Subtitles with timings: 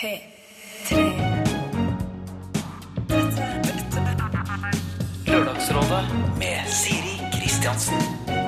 [0.00, 0.96] P3.
[5.26, 6.04] Lørdagsrådet
[6.40, 8.00] med Siri Kristiansen.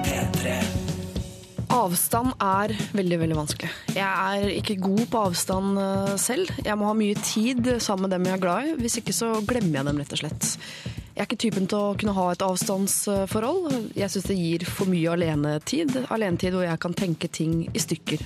[0.06, 0.54] P3.
[1.76, 3.68] Avstand er veldig veldig vanskelig.
[3.92, 6.56] Jeg er ikke god på avstand eh, selv.
[6.64, 8.74] Jeg må ha mye tid sammen med dem jeg er glad i.
[8.80, 10.54] Hvis ikke så glemmer jeg dem rett og slett.
[11.12, 13.90] Jeg er ikke typen til å kunne ha et avstandsforhold.
[13.98, 15.92] Jeg syns det gir for mye alenetid.
[16.14, 18.24] Alenetid hvor jeg kan tenke ting i stykker.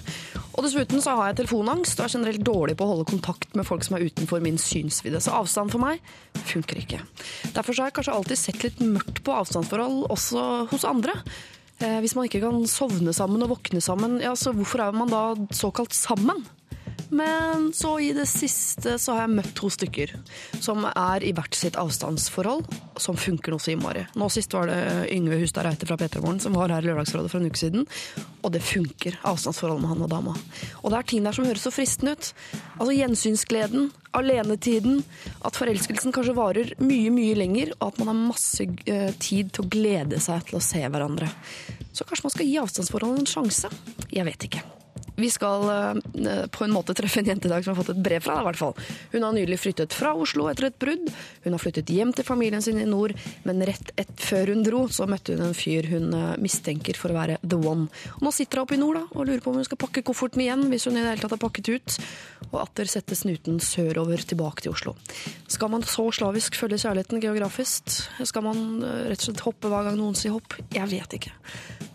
[0.55, 3.67] Og dessuten så har jeg telefonangst og er generelt dårlig på å holde kontakt med
[3.67, 5.19] folk som er utenfor min synsvidde.
[5.21, 5.99] Så avstand for meg
[6.47, 7.03] funker ikke.
[7.57, 11.19] Derfor så har jeg kanskje alltid sett litt mørkt på avstandsforhold også hos andre.
[11.83, 15.11] Eh, hvis man ikke kan sovne sammen og våkne sammen, ja, så hvorfor er man
[15.13, 16.47] da såkalt sammen?
[17.09, 20.13] Men så i det siste så har jeg møtt to stykker
[20.63, 22.65] som er i hvert sitt avstandsforhold,
[23.01, 24.07] som funker noe så innmari.
[24.19, 24.81] Nå sist var det
[25.15, 27.87] Yngve Hustad Reite fra P3morgen som var her i Lørdagsrådet for en uke siden.
[28.43, 30.35] Og det funker, avstandsforholdet med han og dama.
[30.83, 32.31] Og det er ting der som høres så fristende ut.
[32.77, 35.03] Altså gjensynsgleden, alenetiden,
[35.47, 39.67] at forelskelsen kanskje varer mye, mye lenger, og at man har masse eh, tid til
[39.67, 41.31] å glede seg til å se hverandre.
[41.93, 43.73] Så kanskje man skal gi avstandsforholdet en sjanse?
[44.13, 44.65] Jeg vet ikke.
[45.17, 48.03] Vi skal eh, på en måte treffe en jente i dag som har fått et
[48.05, 48.75] brev fra deg, i hvert fall.
[49.15, 51.09] Hun har nylig flyttet fra Oslo etter et brudd.
[51.45, 53.15] Hun har flyttet hjem til familien sin i nord,
[53.49, 57.15] men rett et, før hun dro, så møtte hun en fyr hun eh, mistenker for
[57.15, 57.89] å være the one.
[58.19, 60.05] Og nå sitter hun oppe i nord da, og lurer på om hun skal pakke
[60.07, 61.99] kofferten igjen, hvis hun i det hele tatt har pakket ut,
[62.51, 64.97] og atter sette snuten sørover tilbake til Oslo.
[65.49, 67.89] Skal man så slavisk følge kjærligheten geografisk?
[68.21, 70.59] Skal man eh, rett og slett hoppe hver gang noen sier hopp?
[70.75, 71.33] Jeg vet ikke.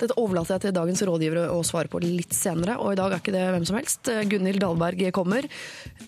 [0.01, 3.21] Dette overlater jeg til dagens rådgivere å svare på litt senere, og i dag er
[3.23, 4.11] ikke det hvem som helst.
[4.31, 5.47] Gunhild Dahlberg kommer,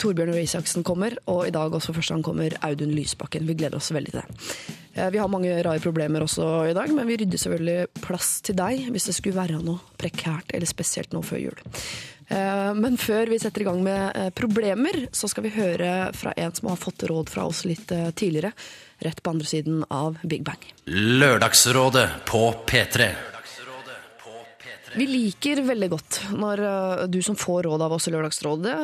[0.02, 3.46] Torbjørn Røe Isaksen kommer, og i dag også for første gang kommer Audun Lysbakken.
[3.50, 4.48] Vi gleder oss veldig til det.
[4.96, 8.56] Eh, Vi har mange rare problemer også i dag, men vi rydder selvfølgelig plass til
[8.56, 11.60] deg hvis det skulle være noe prekært eller spesielt nå før jul.
[12.30, 16.34] Eh, Men før vi setter i gang med eh, problemer, så skal vi høre fra
[16.38, 18.54] en som har fått råd fra oss litt tidligere,
[19.04, 20.62] rett på andre siden av Big Bang.
[20.88, 23.33] Lørdagsrådet på P3.
[24.94, 28.78] Vi liker veldig godt når uh, du som får råd av oss i Lørdagsrådet,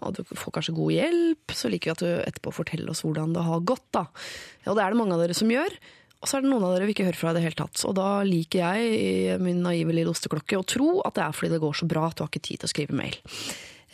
[0.00, 3.36] og du får kanskje god hjelp, så liker vi at du etterpå forteller oss hvordan
[3.36, 3.86] det har gått.
[3.92, 4.06] da.
[4.68, 5.76] Og det er det mange av dere som gjør.
[6.18, 7.78] Og så er det noen av dere vi ikke hører fra i det hele tatt.
[7.86, 11.52] Og da liker jeg i min naive lille osteklokke å tro at det er fordi
[11.54, 13.18] det går så bra at du har ikke tid til å skrive mail.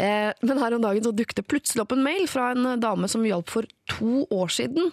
[0.00, 3.10] Eh, men her om dagen så dukket det plutselig opp en mail fra en dame
[3.12, 4.88] som hjalp for to år siden.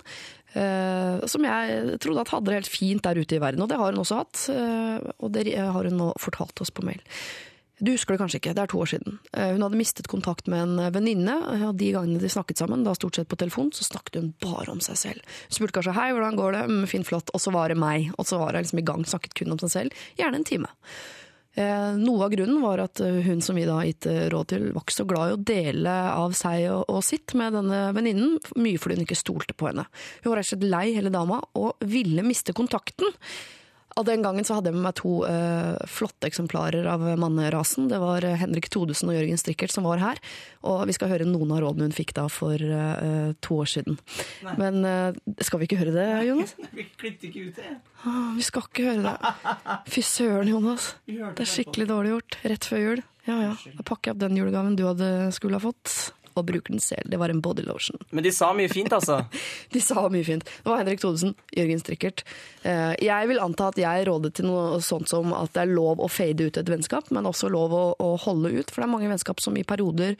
[0.54, 3.80] Eh, som jeg trodde at hadde det helt fint der ute i verden, og det
[3.80, 4.44] har hun også hatt.
[4.52, 7.00] Eh, og det har hun nå fortalt oss på mail.
[7.82, 9.16] Du husker det kanskje ikke, det er to år siden.
[9.34, 11.34] Eh, Hun hadde mistet kontakt med en venninne,
[11.66, 14.70] og de gangene de snakket sammen, da stort sett på telefon, så snakket hun bare
[14.70, 15.32] om seg selv.
[15.50, 18.12] Hun spurte kanskje 'hei, hvordan går det', mm, fint, flott, og så var det meg.
[18.20, 20.68] Og så var hun liksom i gang, snakket kun om seg selv, gjerne en time.
[21.54, 24.68] Eh, Noe av grunnen var at eh, hun som vi da gitt eh, råd til,
[24.72, 28.80] var ikke så glad i å dele av seg og sitt med denne venninnen, mye
[28.80, 29.88] fordi hun ikke stolte på henne.
[30.24, 33.12] Hun var rett og slett lei hele dama, og ville miste kontakten.
[33.96, 37.90] Av den gangen så hadde jeg med meg to uh, flotte eksemplarer av mannerasen.
[37.92, 40.22] Det var eh, Henrik Todesen og Jørgen Strikkert som var her.
[40.64, 44.00] Og vi skal høre noen av rådene hun fikk da for uh, to år siden.
[44.60, 45.12] Men uh,
[45.44, 46.56] skal vi ikke høre det, Jonas?
[46.78, 47.74] Vi klippet ikke ut det.
[48.08, 49.32] Åh, vi skal ikke høre det.
[49.92, 50.94] Fy søren, Jonas.
[51.06, 52.38] Det er skikkelig dårlig gjort.
[52.54, 53.04] Rett før jul.
[53.28, 53.52] Ja ja.
[53.78, 57.10] Da pakker jeg opp den julegaven du hadde skulle ha fått, og bruker den selv.
[57.12, 58.00] Det var en body lotion.
[58.12, 59.22] Men de sa mye fint, altså.
[59.74, 60.44] De sa mye fint.
[60.46, 62.24] Det var Henrik Thodesen, Jørgen Strikkert.
[62.64, 66.00] Eh, Jeg vil anta at jeg rådet til noe sånt som at det er lov
[66.04, 68.72] å fade ut et vennskap, men også lov å, å holde ut.
[68.72, 70.16] For det er mange vennskap som i perioder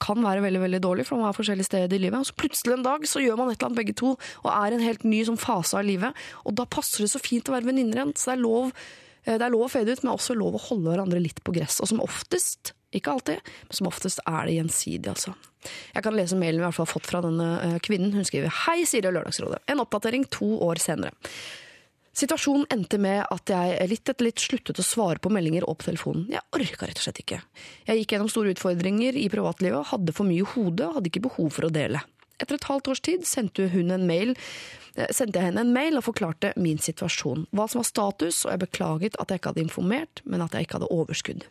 [0.00, 2.22] kan være veldig veldig dårlig, for man er forskjellige steder i livet.
[2.22, 4.72] Og så plutselig en dag så gjør man et eller annet begge to, og er
[4.72, 6.16] en helt ny sånn fase av livet.
[6.48, 8.14] Og da passer det så fint å være venninner igjen.
[8.16, 10.62] Så det er lov eh, det er lov å fade ut, men også lov å
[10.70, 11.82] holde hverandre litt på gress.
[11.84, 15.34] Og som oftest, ikke alltid, men som oftest er det gjensidig, altså.
[15.94, 18.14] Jeg kan lese mailen vi i har fått fra denne eh, kvinnen.
[18.16, 19.60] Hun skriver Hei, Siri og Lørdagsrådet.
[19.70, 21.12] En oppdatering to år senere.
[22.16, 25.86] Situasjonen endte med at jeg litt etter litt sluttet å svare på meldinger og på
[25.92, 26.26] telefonen.
[26.32, 27.38] Jeg orka rett og slett ikke.
[27.86, 31.52] Jeg gikk gjennom store utfordringer i privatlivet, hadde for mye hode og hadde ikke behov
[31.54, 32.02] for å dele.
[32.40, 34.34] Etter et halvt års tid sendte hun en mail
[35.14, 38.64] sendte jeg henne en mail og forklarte min situasjon, hva som var status, og jeg
[38.64, 41.46] beklaget at jeg ikke hadde informert, men at jeg ikke hadde overskudd.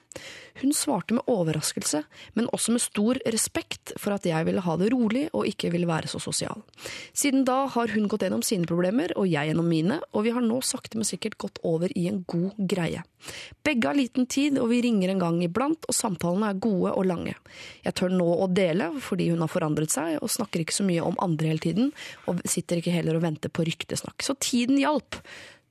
[0.59, 2.01] Hun svarte med overraskelse,
[2.35, 5.87] men også med stor respekt for at jeg ville ha det rolig og ikke ville
[5.87, 6.65] være så sosial.
[7.15, 10.43] Siden da har hun gått gjennom sine problemer, og jeg gjennom mine, og vi har
[10.43, 13.05] nå sakte, men sikkert gått over i en god greie.
[13.63, 17.07] Begge har liten tid, og vi ringer en gang iblant, og samtalene er gode og
[17.07, 17.37] lange.
[17.85, 21.05] Jeg tør nå å dele, fordi hun har forandret seg, og snakker ikke så mye
[21.07, 21.93] om andre hele tiden,
[22.27, 24.19] og sitter ikke heller og venter på ryktesnakk.
[24.25, 25.15] Så tiden hjalp.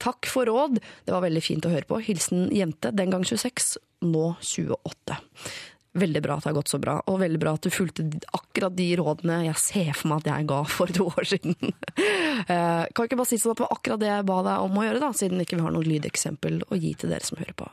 [0.00, 1.98] Takk for råd, det var veldig fint å høre på.
[2.06, 3.76] Hilsen jente, den gang 26,
[4.08, 5.18] nå 28.
[5.98, 8.04] Veldig bra at det har gått så bra, og veldig bra at du fulgte
[8.36, 11.58] akkurat de rådene jeg ser for meg at jeg ga for to år siden.
[12.38, 14.76] Eh, Kan ikke bare si sånn at det var akkurat det jeg ba deg om
[14.78, 17.56] å gjøre, da, siden ikke vi har noe lydeksempel å gi til dere som hører
[17.58, 17.66] på.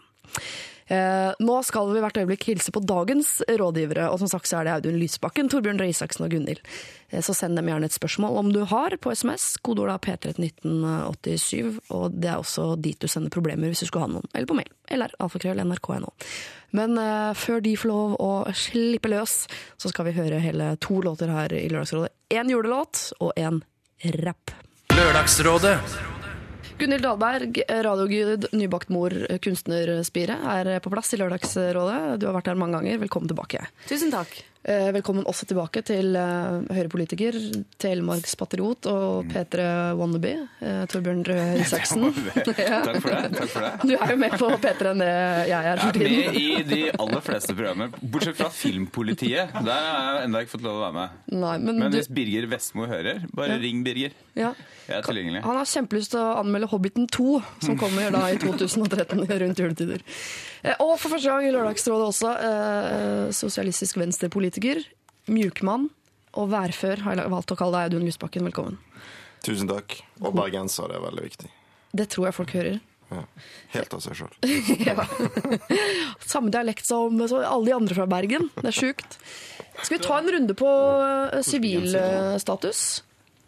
[0.87, 4.67] Eh, nå skal vi hvert øyeblikk hilse på dagens rådgivere, og som sagt så er
[4.67, 6.61] det Audun Lysbakken, Torbjørn Røe Isaksen og Gunhild.
[7.09, 10.35] Eh, så send dem gjerne et spørsmål om du har på SMS, kodeord er P3
[10.37, 14.49] 1987, og det er også dit du sender problemer hvis du skulle ha noen, eller
[14.51, 16.13] på mail, eller alfakrøll nrk.no.
[16.77, 19.45] Men eh, før de får lov å slippe løs,
[19.81, 22.13] så skal vi høre hele to låter her i Lørdagsrådet.
[22.37, 23.63] En julelåt og en
[24.21, 24.53] rapp.
[24.93, 25.79] Lørdagsrådet
[26.75, 32.17] Gunhild Dahlberg, radiogud, nybakt mor, kunstnerspire, er på plass i Lørdagsrådet.
[32.19, 32.99] Du har vært her mange ganger.
[33.05, 33.63] Velkommen tilbake.
[33.87, 34.33] Tusen takk.
[34.65, 37.35] Eh, Velkommen også tilbake til Høyre-politiker,
[37.77, 39.65] Telemarks patriot og P3
[39.99, 40.31] wannabe,
[40.65, 42.07] eh, Torbjørn Røe Isaksen.
[42.33, 43.19] Takk for det.
[43.35, 43.69] takk for det.
[43.91, 45.09] Du er jo mer på P3 enn det
[45.51, 49.53] jeg er Jeg er med i de aller fleste programmer, bortsett fra Filmpolitiet.
[49.67, 51.21] Der har jeg ennå ikke fått lov å være med.
[51.45, 54.17] Nei, men Men du, hvis Birger Vestmo hører, bare ring Birger.
[54.33, 54.55] ja.
[54.85, 55.39] Jeg er tilgjengelig.
[55.41, 60.03] Han har kjempelyst til å anmelde Hobbiten 2, som kommer da i 2013 rundt juletider.
[60.65, 64.81] Eh, Og for første gang i Lørdagsrådet også, eh, sosialistisk venstrepolitiker,
[65.29, 65.89] mjukmann
[66.35, 68.43] og værfør har jeg valgt å kalle deg, Audun Lysbakken.
[68.49, 68.77] Velkommen.
[69.45, 69.99] Tusen takk.
[70.21, 71.49] Og bergenser, det er veldig viktig.
[71.95, 72.81] Det tror jeg folk hører.
[73.13, 73.21] Ja.
[73.75, 74.33] Helt av seg sjøl.
[74.89, 75.05] Ja.
[76.25, 78.49] Samme dialekt som som alle de andre fra Bergen.
[78.57, 79.17] Det er sjukt.
[79.83, 80.65] Skal vi ta en runde på
[81.31, 83.03] eh, sivilstatus?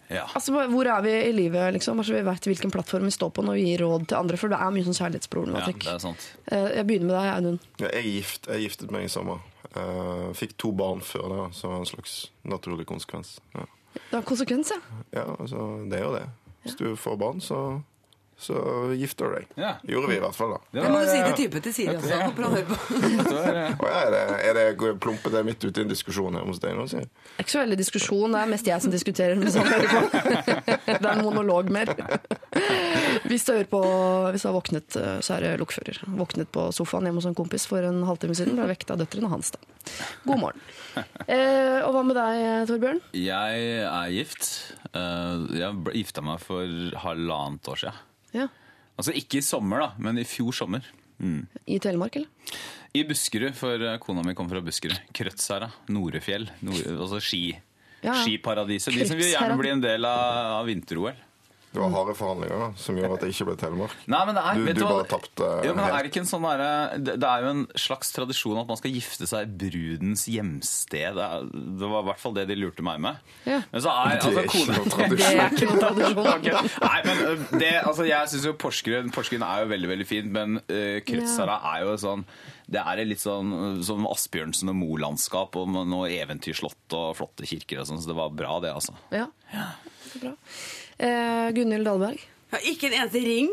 [0.09, 0.23] Ja.
[0.35, 1.99] Altså, hvor er vi i livet, liksom?
[1.99, 4.53] Altså, vi vet hvilken plattform vi står på når vi gir råd til andre, for
[4.53, 5.81] det er mye sånn ja, kjærlighetsproblematikk.
[5.83, 6.27] det er sant.
[6.47, 7.59] Eh, Jeg begynner med deg, Audun.
[7.81, 9.43] Ja, jeg, er gift, jeg giftet meg i sommer.
[9.75, 13.35] Uh, fikk to barn før det, så en slags naturlig konsekvens.
[13.53, 13.67] Ja,
[13.97, 14.79] Det en konsekvens, ja.
[15.19, 16.25] ja altså, det er jo det.
[16.63, 17.59] Hvis du får barn, så,
[18.37, 19.45] så gifter du deg.
[19.57, 19.71] Ja.
[19.89, 20.59] Gjorde vi i hvert fall, da.
[20.77, 22.19] Det må du si til typen til Siri også.
[22.21, 22.75] Håper han hører på.
[23.81, 24.65] Og er det, er det
[25.01, 26.85] plumpete midt ute i en diskusjon her hos deg nå?
[26.91, 29.41] Det er ikke så veldig diskusjon, det er mest jeg som diskuterer.
[29.41, 30.77] med hører.
[30.87, 31.89] Det er en monolog mer.
[33.27, 33.81] Hvis du hører på,
[34.33, 35.99] hvis du har våknet, eh, så er det lokfører.
[36.19, 38.55] Våknet på sofaen hjemme hos en kompis for en halvtime siden.
[38.57, 39.51] Ble vekket av døtrene hans.
[39.55, 39.59] da.
[40.27, 40.61] God morgen.
[41.25, 43.01] Eh, og hva med deg, Torbjørn?
[43.17, 44.49] Jeg er gift.
[44.93, 46.69] Eh, Jeg gifta meg for
[47.03, 48.03] halvannet år siden.
[48.35, 48.47] Ja.
[48.97, 50.87] Altså ikke i sommer, da, men i fjor sommer.
[51.21, 51.45] Mm.
[51.65, 52.57] I Telemark, eller?
[52.97, 54.97] I Buskerud, for eh, kona mi kom fra Buskerud.
[55.15, 55.69] Krødsherra.
[55.93, 56.49] Norefjell.
[56.65, 57.43] Nord, altså ski.
[58.01, 58.17] Ja, ja.
[58.21, 58.93] Skiparadiset.
[58.93, 61.17] De som vil gjerne bli en del av, av vinter-OL.
[61.77, 63.93] Det var harde forhandlinger som gjorde at det ikke ble Telemark.
[64.09, 65.93] Nei, men det er, Du- vet du bare tapte ja, men helt.
[65.93, 66.63] er det, ikke en sånn der,
[67.05, 71.17] det, er jo en slags tradisjon at man skal gifte seg i brudens hjemsted.
[71.19, 71.47] Det, er,
[71.83, 73.21] var i hvert fall det de lurte meg med.
[73.45, 73.61] Ja.
[73.71, 74.95] Men så er, Det er altså, ikke kone...
[74.97, 75.15] tradisjon.
[75.37, 76.31] Det er ikke noen tradisjon.
[76.37, 76.71] okay.
[76.87, 80.59] Nei, men det, altså, jeg synes jo Porsgrunn Porsgrunn er jo veldig veldig fint, men
[80.63, 82.25] uh, Krødsherra er jo sånn
[82.67, 83.53] Det er litt sånn
[83.85, 88.33] som Asbjørnsen og Mo-landskap og noe eventyrslott og flotte kirker og sånn, så det var
[88.35, 88.97] bra, det, altså.
[89.13, 90.35] Ja, det var bra.
[90.97, 92.21] Eh, Gunhild Dahlberg?
[92.21, 93.51] Jeg har ikke en eneste ring.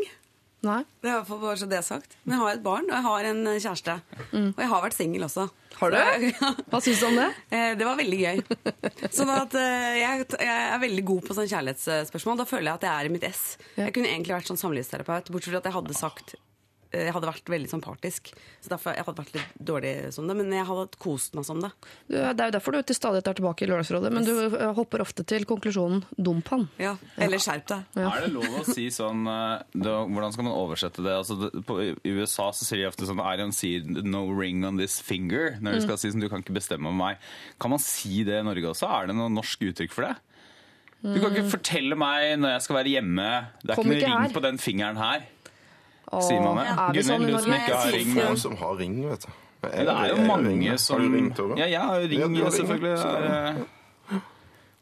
[0.65, 0.79] Nei?
[1.03, 2.15] Det er bare så det sagt.
[2.23, 3.95] Men jeg har et barn, og jeg har en kjæreste.
[4.15, 4.45] kjæreste.
[4.55, 5.45] Og jeg har vært singel også.
[5.75, 5.97] Har du?
[6.71, 7.27] Hva syns du om det?
[7.51, 8.41] Eh, Det var veldig gøy.
[9.17, 12.39] Sånn at eh, jeg, er veldig god på sånn kjærlighetsspørsmål.
[12.41, 13.43] Da føler jeg at jeg er i mitt ess.
[13.77, 16.43] Jeg kunne egentlig vært sånn samlivsterapeut, bortsett fra at jeg hadde sagt eh,
[16.95, 18.31] jeg hadde vært veldig sånn partisk.
[18.63, 20.35] Så derfor jeg hadde vært litt dårlig som det.
[20.39, 21.71] Men jeg hadde kost meg som det.
[22.07, 24.65] Du, det er jo derfor du til stadighet er tilbake i Lørdagsrådet, men du eh,
[24.77, 26.67] hopper ofte til konklusjonen 'dump han'.
[26.81, 27.99] Ja, Eller skjerp deg.
[28.01, 31.15] Er det lov å si sånn uh, da, Hvordan skal man oversette det?
[31.15, 34.65] Altså, det på, I USA så sier de ofte sånn I don't see no ring
[34.67, 35.57] on this finger.
[35.61, 37.27] Når de skal si sånn, du kan ikke bestemme over meg.
[37.61, 38.89] Kan man si det i Norge også?
[38.89, 40.15] Er det noe norsk uttrykk for det?
[41.05, 43.25] Du kan ikke fortelle meg når jeg skal være hjemme
[43.61, 44.33] Det er Kom ikke ikke noe ring her.
[44.33, 45.25] på den fingeren her.
[46.21, 46.67] Sier man det?
[46.67, 48.05] Er Gunhild, sånn du som ikke har ring.
[48.05, 49.31] sier Noen men- som har ring, vet du.
[49.65, 51.57] Men Det er jo mange som Har du ring, Tore?
[51.57, 52.97] Ja, jeg har jo ring, Ja, selvfølgelig.
[53.05, 53.55] er,
[54.11, 54.19] eh,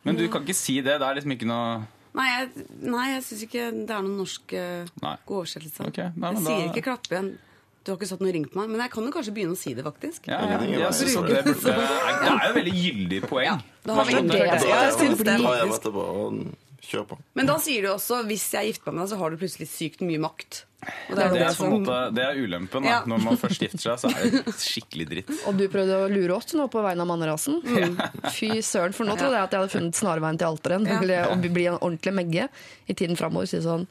[0.04, 1.00] Men du kan ikke si det.
[1.00, 4.54] Det er liksom ikke noe Nei, jeg, nei, jeg syns ikke det er noen norsk
[4.54, 5.88] eh, god oversettelse.
[5.88, 7.38] Ok, nei, men jeg da- sier ikke 'klappe igjen'.
[7.84, 8.70] Du har ikke satt noe ring på meg.
[8.70, 10.28] Men jeg kan jo kanskje begynne å si det, faktisk.
[10.28, 10.88] ja, ja, ja.
[10.88, 13.64] at det, burde, det er jo veldig gyldig poeng.
[13.84, 14.40] Da har vi Det er det det.
[14.40, 15.26] jeg vært det.
[15.26, 15.82] Dra hjem faktisk.
[15.82, 17.18] etterpå og kjør på.
[17.36, 19.68] Men da sier du også hvis jeg gifter meg med deg, så har du plutselig
[19.68, 20.64] sykt mye makt.
[21.10, 22.84] Og Det jo er, som- måte, det er ulempen.
[22.84, 22.90] Da.
[22.90, 23.00] Ja.
[23.10, 25.32] Når man først gifter seg, så er det skikkelig dritt.
[25.48, 27.60] Og du prøvde å lure oss nå på vegne av mannerasen?
[27.64, 27.98] Mm.
[28.36, 30.88] Fy søren, for nå trodde jeg at jeg hadde funnet snarveien til alteren.
[30.90, 31.00] Ja.
[31.34, 32.48] Nemlig bli en ordentlig megge
[32.88, 33.48] i tiden framover.
[33.50, 33.88] Si sånn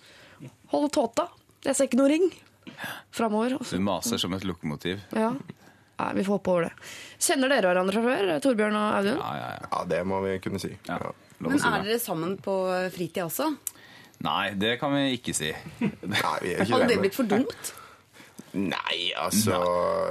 [0.72, 1.28] Hold tåta!
[1.66, 2.30] Jeg ser ikke noe ring!
[3.12, 3.58] Framover.
[3.70, 5.02] Du maser som et lokomotiv.
[5.12, 5.32] Ja.
[6.02, 6.72] Nei, vi får hoppe over det.
[7.22, 8.30] Kjenner dere hverandre fra før?
[8.42, 9.18] Torbjørn og Audun?
[9.20, 9.66] Ja, ja, ja.
[9.74, 10.72] Ja, det må vi kunne si.
[10.88, 10.96] ja.
[10.98, 11.12] Ja.
[11.42, 12.54] Men er dere sammen på
[12.94, 13.48] fritida også?
[14.22, 15.52] Nei, det kan vi ikke si.
[15.82, 17.72] Nei, vi er ikke Hadde det blitt for dumt?
[18.52, 19.56] Nei, altså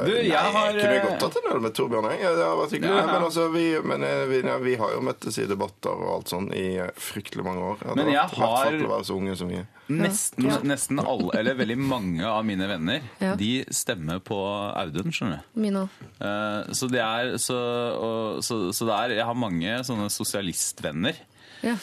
[0.01, 2.08] Du, jeg nei, har, kunne jeg eh, godt tatt en øl med Torbjørn.
[2.15, 2.32] Jeg.
[2.39, 2.94] Det har vært hyggelig.
[2.98, 3.03] Ja.
[3.06, 6.32] Men, altså, vi, men eh, vi, nei, vi har jo møttes i debatter og alt
[6.34, 7.84] sånn i eh, fryktelig mange år.
[7.91, 9.68] Men jeg vært- har- flott å være så unge som vi er.
[9.91, 13.36] Nesten, nesten alle, eller veldig mange av mine venner, Ja.
[13.38, 14.39] de stemmer på
[14.74, 15.62] Audun, skjønner du.
[15.68, 16.01] Mine òg.
[16.18, 17.60] Uh, så det er så,
[17.94, 21.20] og, så, så det er Jeg har mange sånne sosialistvenner.
[21.62, 21.75] Ja.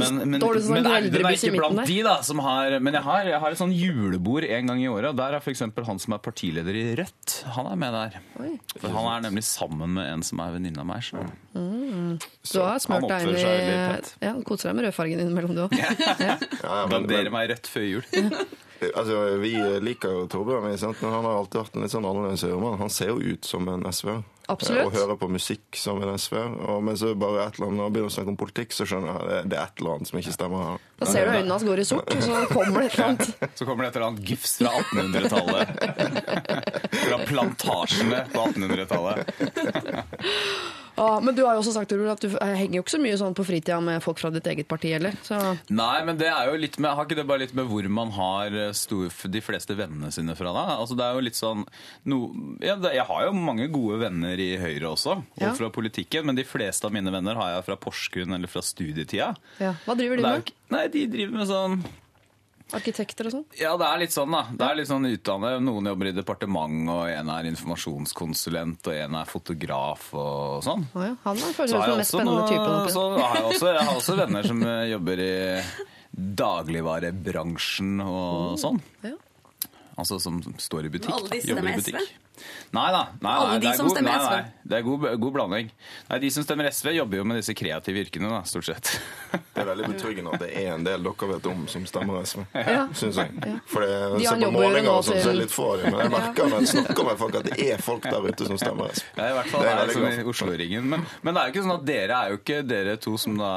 [0.00, 2.16] Men, men, sånn men er i ikke blant de, da.
[2.26, 5.20] Som har, men jeg har, jeg har et sånn julebord en gang i året, og
[5.20, 5.64] der er f.eks.
[5.88, 7.36] han som er partileder i Rødt.
[7.56, 8.18] Han er med der.
[8.42, 8.52] Oi.
[8.76, 11.04] For han er nemlig sammen med en som er venninne av meg.
[11.06, 11.24] Så.
[11.56, 14.12] Du har smurt han deg inn i.
[14.26, 15.76] Ja, Koser deg med rødfargen innimellom, du òg.
[16.26, 16.36] Ja.
[16.62, 18.04] Ja, ja, men, meg rødt før jul.
[18.92, 19.52] altså, vi
[19.84, 22.78] liker jo Torbjørn, men han har alltid vært en litt sånn annerledes øremann.
[22.80, 24.24] Han ser jo ut som en SV-er.
[24.48, 24.86] Absolutt.
[24.86, 26.52] Og hører på musikk som en SV-er.
[26.70, 28.86] Og Men så bare et eller annet, når han begynner å snakke om politikk, så
[28.86, 30.84] skjønner jeg at det er et eller annet som ikke stemmer her.
[30.98, 33.26] Da ser du øynene hans går i sort, og så kommer det et eller annet.
[33.58, 35.66] Så kommer det et eller annet gifs fra 1800-tallet.
[37.06, 39.20] Fra plantasjene på 1800-tallet.
[40.96, 43.16] Ja, men du har jo også sagt Rul, at du henger jo ikke så mye
[43.20, 45.12] sånn på fritida med folk fra ditt eget parti heller.
[45.26, 45.36] Så
[45.68, 48.14] Nei, men det er jo litt med, har ikke det bare litt med hvor man
[48.16, 50.54] har eh, stor, de fleste vennene sine fra?
[50.56, 50.64] da?
[50.80, 51.66] Altså det er jo litt sånn,
[52.08, 52.22] no,
[52.64, 55.52] ja, Jeg har jo mange gode venner i Høyre også, og Ja.
[55.58, 59.34] fra politikken, men de fleste av mine venner har jeg fra Porsgrunn eller fra studietida.
[59.60, 59.74] ja.
[59.84, 60.54] Hva driver de med?
[60.74, 61.78] Nei, de driver med sånn
[62.74, 63.44] Arkitekter og sånn?
[63.54, 64.40] Ja, det er litt sånn, da.
[64.50, 65.60] Det er litt sånn utdannet.
[65.62, 70.82] Noen jobber i departement, og en er informasjonskonsulent, og en er fotograf og sånn.
[70.98, 71.12] Oh, ja.
[71.28, 72.90] Han er kanskje Så den mest spennende noe, typen.
[72.96, 75.30] så har jeg, også, jeg har også venner som eh, jobber i
[76.42, 78.82] dagligvarebransjen og sånn.
[79.06, 79.14] Ja.
[79.96, 81.14] Altså som står i butikk.
[81.14, 82.02] Alle disse jobber i butikk.
[82.02, 82.25] SV?
[82.76, 83.02] Nei da.
[83.20, 85.70] Nei, nei, de det er god, nei, nei, det er god, god blanding.
[86.10, 88.92] Nei, De som stemmer SV, jobber jo med disse kreative yrkene, da, stort sett.
[89.56, 92.42] Det er veldig betryggende at det er en del dere vet om som stemmer SV.
[92.52, 92.82] Ja.
[92.98, 93.54] Syns jeg.
[93.70, 95.80] For det, De se har på målinger og sånn, så er det litt få av
[95.80, 95.94] dem.
[95.94, 98.60] Men jeg merker når jeg snakker med folk at det er folk der ute som
[98.60, 99.06] stemmer SV.
[99.16, 100.26] Ja, i hvert fall Det er det er som i.
[100.32, 100.90] Oslo-ringen.
[100.92, 103.40] Men, men det er jo ikke sånn at dere er jo ikke dere to som
[103.40, 103.52] da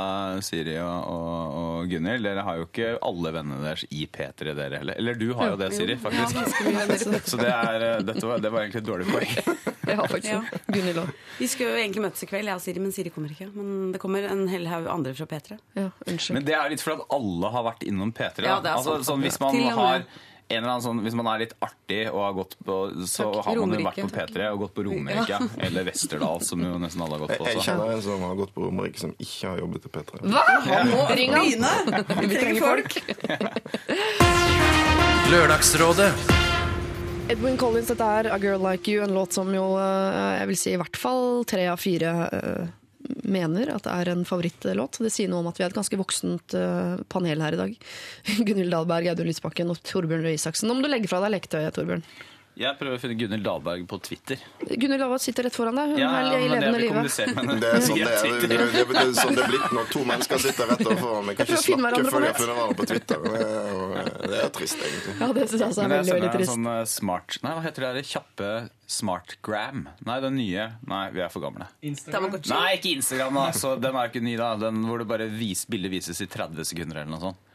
[0.45, 2.23] Siri og, og, og Gunhild.
[2.29, 4.99] Dere har jo ikke alle vennene deres i P3, dere heller.
[5.03, 6.39] Eller du har jo det, Siri, faktisk.
[7.27, 9.33] Så det, er, eh, dette var, det var egentlig et dårlig poeng.
[9.89, 10.39] Jeg har faktisk Ja.
[10.69, 11.11] Gunhild òg.
[11.39, 13.47] Vi skulle jo egentlig møtes i kveld, jeg og Siri, men Siri kommer ikke.
[13.55, 15.57] Men det kommer en hel haug andre fra P3.
[15.79, 16.35] Ja, unnskyld.
[16.37, 18.43] Men det er litt fordi at alle har vært innom P3.
[18.43, 18.51] Da.
[18.51, 19.07] Ja, det er altså, sant.
[19.09, 19.79] sånn, hvis man Til og med.
[19.79, 20.03] har
[20.49, 23.45] en eller annen sånn, Hvis man er litt artig og har gått på Så Takk.
[23.45, 25.39] har man jo vært på P3 og gått på Romerike.
[25.65, 27.65] Eller Westerdal, som jo nesten alle har gått Jeg, på jeg også.
[27.71, 30.21] kjenner en som har gått på Romerike som ikke har jobbet i P3.
[30.29, 30.45] Hva?
[31.17, 31.93] Ring han!
[32.29, 33.01] Vi trenger folk!
[35.29, 36.13] Lørdagsrådet
[37.29, 40.57] Edwin Collins, dette er A Girl Like You, en låt som jo eh, jeg vil
[40.57, 42.71] si i hvert fall tre av fire eh,
[43.29, 44.97] mener at det er en favorittlåt.
[45.05, 47.75] Det sier noe om at vi er et ganske voksent eh, panel her i dag.
[48.47, 50.65] Gunhild Dahlberg, Audun Lysbakken og Torbjørn Røe Isaksen.
[50.65, 52.01] Nå må du legge fra deg leketøyet, Torbjørn.
[52.59, 54.39] Jeg prøver å finne Gunhild Dahlberg på Twitter.
[54.67, 55.93] Gunhild Dahlberg sitter rett foran deg.
[55.93, 57.03] Hun Ja, er i levende live.
[57.05, 60.01] Det er sånn det er, det, det, det, er sånn det er blitt når to
[60.09, 61.37] mennesker sitter rett overfor meg.
[61.39, 63.23] Kan ikke snakke før jeg har funnet hverandre på Twitter.
[63.23, 65.15] Det er, er trist, egentlig.
[65.21, 66.51] Ja, det syns jeg også er Men jeg veldig, sender veldig en trist.
[66.55, 67.93] sånn eh, smart Nei, hva heter det?
[67.99, 68.09] der?
[68.11, 68.51] Kjappe
[68.99, 69.83] smartgram?
[70.09, 70.67] Nei, den nye.
[70.89, 71.67] Nei, vi er for gamle.
[71.85, 72.39] Instagram?
[72.51, 74.51] Nei, ikke Instagram, Altså, den er ikke ny, da.
[74.67, 77.45] Den hvor det bare vis, bildet vises i 30 sekunder eller noe sånt.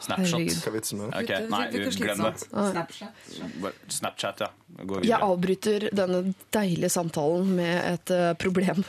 [0.00, 0.38] Snapshot.
[0.38, 0.62] Herregud.
[0.64, 1.18] Hva vitsen med det?
[1.18, 2.38] Ok, Det nei, glem det.
[2.38, 3.74] slitsomt.
[3.88, 4.50] Snapchat, ja.
[4.78, 8.84] Gå Jeg avbryter denne deilige samtalen med et eh, problem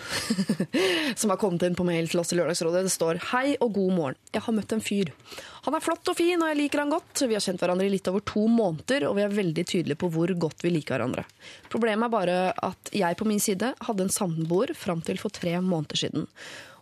[1.20, 2.84] som har kommet inn på mail til oss i Lørdagsrådet.
[2.86, 4.20] Det står Hei og god morgen.
[4.36, 5.12] Jeg har møtt en fyr.
[5.66, 7.24] Han er flott og fin, og jeg liker han godt.
[7.26, 10.12] Vi har kjent hverandre i litt over to måneder, og vi er veldig tydelige på
[10.14, 11.26] hvor godt vi liker hverandre.
[11.74, 12.38] Problemet er bare
[12.70, 16.30] at jeg på min side hadde en samboer fram til for tre måneder siden.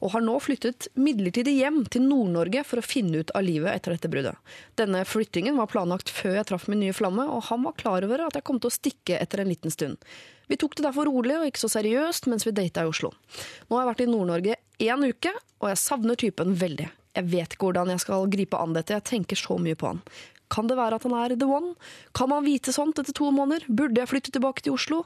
[0.01, 3.95] Og har nå flyttet midlertidig hjem til Nord-Norge for å finne ut av livet etter
[3.95, 4.37] dette bruddet.
[4.79, 8.27] Denne flyttingen var planlagt før jeg traff min nye flamme, og han var klar over
[8.27, 9.97] at jeg kom til å stikke etter en liten stund.
[10.47, 13.11] Vi tok det derfor rolig og ikke så seriøst mens vi data i Oslo.
[13.67, 16.87] Nå har jeg vært i Nord-Norge én uke, og jeg savner typen veldig.
[17.17, 20.03] Jeg vet ikke hvordan jeg skal gripe an dette, jeg tenker så mye på han.
[20.53, 21.73] Kan det være at han er the one?
[22.15, 23.67] Kan man vite sånt etter to måneder?
[23.67, 25.03] Burde jeg flytte tilbake til Oslo?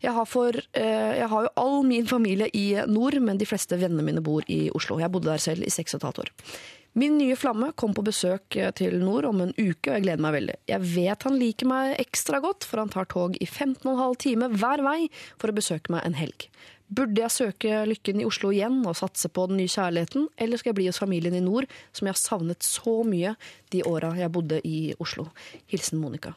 [0.00, 3.76] Jeg har, for, eh, jeg har jo all min familie i nord, men de fleste
[3.76, 5.00] vennene mine bor i Oslo.
[5.02, 6.34] Jeg bodde der selv i seks og et halvt år.
[6.98, 10.22] Min nye flamme kom på besøk eh, til nord om en uke, og jeg gleder
[10.24, 10.56] meg veldig.
[10.70, 14.82] Jeg vet han liker meg ekstra godt, for han tar tog i 15,5 timer hver
[14.86, 14.98] vei
[15.36, 16.48] for å besøke meg en helg.
[16.88, 20.70] Burde jeg søke lykken i Oslo igjen og satse på den nye kjærligheten, eller skal
[20.72, 23.34] jeg bli hos familien i nord, som jeg har savnet så mye
[23.74, 25.28] de åra jeg bodde i Oslo?
[25.68, 26.32] Hilsen Monica.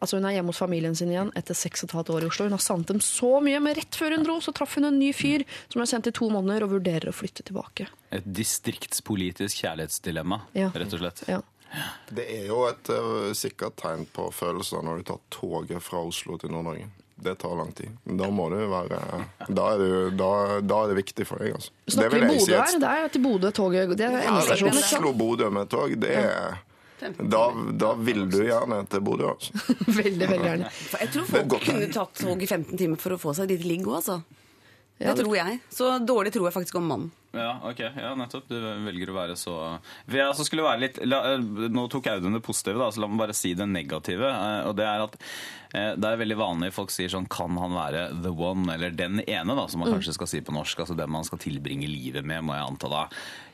[0.00, 2.28] Altså Hun er hjemme hos familien sin igjen etter seks og et halvt år i
[2.30, 2.46] Oslo.
[2.48, 4.98] Hun har savnet dem så mye, men rett før hun dro, så traff hun en
[5.00, 7.88] ny fyr som hun har sendt i to måneder og vurderer å flytte tilbake.
[8.16, 10.70] Et distriktspolitisk kjærlighetsdilemma, Ja.
[10.74, 11.24] rett og slett.
[11.28, 11.42] Ja.
[12.10, 16.36] Det er jo et uh, sikkert tegn på følelser når du tar toget fra Oslo
[16.40, 16.88] til Nord-Norge.
[17.20, 17.92] Det tar lang tid.
[18.16, 19.00] Da må det være
[19.52, 20.30] Da er det, da,
[20.64, 21.74] da er det viktig for deg, altså.
[21.84, 22.80] Det Snakker vil vi jeg si Bodø her?
[22.80, 24.80] Det er til Bodø toget Det er endestasjonen.
[24.80, 24.88] Ja.
[24.88, 26.58] Oslo-Bodø med tog, det er
[27.00, 27.46] da,
[27.80, 29.56] da vil du gjerne til Bodø, altså.
[30.00, 30.72] Veldig, veldig gjerne.
[31.00, 31.64] Jeg tror folk godt.
[31.70, 34.18] kunne tatt tog i 15 timer for å få seg et lite ligg òg, altså.
[35.00, 35.60] Ja, Det tror jeg.
[35.72, 37.12] Så dårlig tror jeg faktisk om mannen.
[37.32, 38.48] Ja, ok, ja, nettopp.
[38.50, 39.52] Du velger å være så
[40.10, 43.20] jeg altså skulle være litt la, Nå tok Audun det positive, da, så la meg
[43.22, 44.26] bare si det negative.
[44.26, 45.14] eh, Og det er at
[45.74, 49.22] eh, det er veldig vanlig folk sier sånn Kan han være the one, eller den
[49.26, 50.82] ene, da, som man kanskje skal si på norsk.
[50.82, 53.04] Altså den man skal tilbringe livet med, må jeg anta da.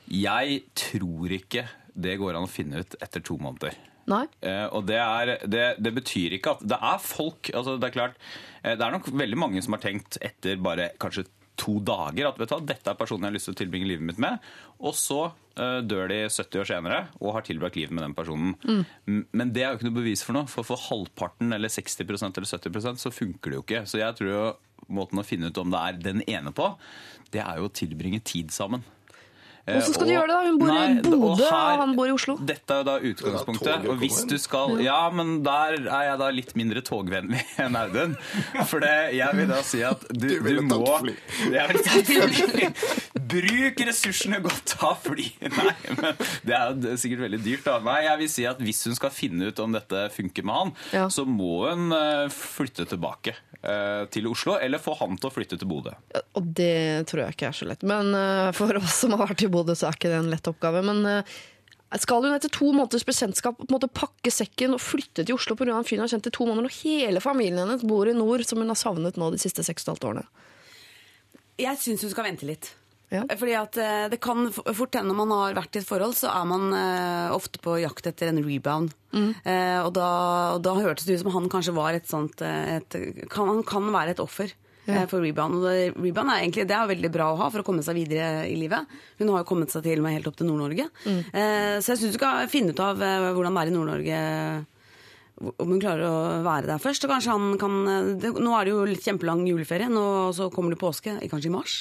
[0.08, 1.66] Jeg tror ikke
[1.96, 3.76] det går an å finne ut etter to måneder.
[4.40, 7.94] Eh, og det, er, det, det betyr ikke at Det er folk altså Det er
[7.96, 8.20] klart,
[8.62, 11.24] eh, det er nok veldig mange som har tenkt etter bare kanskje
[11.56, 13.88] to dager at vet du hva, dette er personen jeg har lyst til å tilbringe
[13.88, 14.44] livet mitt med.
[14.84, 18.54] Og så eh, dør de 70 år senere og har tilbrakt livet med den personen.
[18.66, 19.22] Mm.
[19.32, 20.50] Men det er jo ikke noe bevis for noe.
[20.52, 23.84] For for halvparten eller 60% eller 70% så funker det jo ikke.
[23.88, 24.44] Så jeg tror jo
[24.92, 26.68] måten å finne ut om det er den ene på,
[27.34, 28.84] det er jo å tilbringe tid sammen.
[29.66, 30.42] Eh, Hvordan skal du gjøre det da?
[30.46, 32.36] Hun bor i Bodø, og her- og han bor i Oslo.
[32.38, 33.88] Dette er jo da utgangspunktet.
[33.90, 38.14] Og hvis du skal Ja, men der er jeg da litt mindre togvennlig enn Audun.
[38.70, 40.82] For det, jeg vil da si at du, Du du må.
[41.50, 42.70] Jeg vil tatt fly.
[43.26, 45.26] Bruk ressursene godt, ta fly.
[45.56, 46.14] Nei, men
[46.46, 47.78] det er jo sikkert veldig dyrt, da.
[47.82, 50.72] Nei, jeg vil si at hvis hun skal finne ut om dette funker med han,
[50.94, 51.08] Ja.
[51.10, 53.34] så må hun eh, flytte tilbake
[53.66, 55.90] eh, til Oslo, eller få han til å flytte til Bodø.
[56.38, 57.82] Og det tror jeg ikke er så lett.
[57.82, 58.12] Men
[58.54, 60.82] for oss som har vært i Bodø, så er ikke det en lett oppgave.
[60.86, 61.36] Men eh,
[62.02, 63.62] skal hun etter to måneders bekjentskap
[63.94, 65.76] pakke sekken og flytte til Oslo pga.
[65.76, 68.44] en fyr hun har kjent i to måneder, og hele familien hennes bor i nord,
[68.44, 70.26] som hun har savnet nå de siste seks og et halvt årene?
[71.56, 72.74] Jeg syns hun skal vente litt.
[73.08, 73.22] Ja.
[73.38, 76.32] Fordi at eh, det kan fort hende når man har vært i et forhold, så
[76.34, 78.90] er man eh, ofte på jakt etter en rebound.
[79.16, 80.08] Eh, og, da,
[80.56, 82.96] og da hørtes det ut som han kanskje var et sånt et,
[83.32, 84.50] kan, Han kan være et offer
[84.86, 85.58] eh, for rebound.
[85.58, 87.98] Og det, rebound er egentlig det er veldig bra å ha for å komme seg
[87.98, 88.86] videre i livet.
[89.20, 90.88] Hun har jo kommet seg til meg helt opp til Nord-Norge.
[91.06, 91.20] Mm.
[91.82, 94.20] så jeg syns du skal finne ut av eh, hvordan det er i Nord-Norge
[95.36, 97.04] om hun klarer å være der først.
[97.04, 97.74] Og kanskje han kan
[98.22, 101.50] det, Nå er det jo litt kjempelang juleferie, nå, og så kommer det påske, kanskje
[101.50, 101.74] i mars.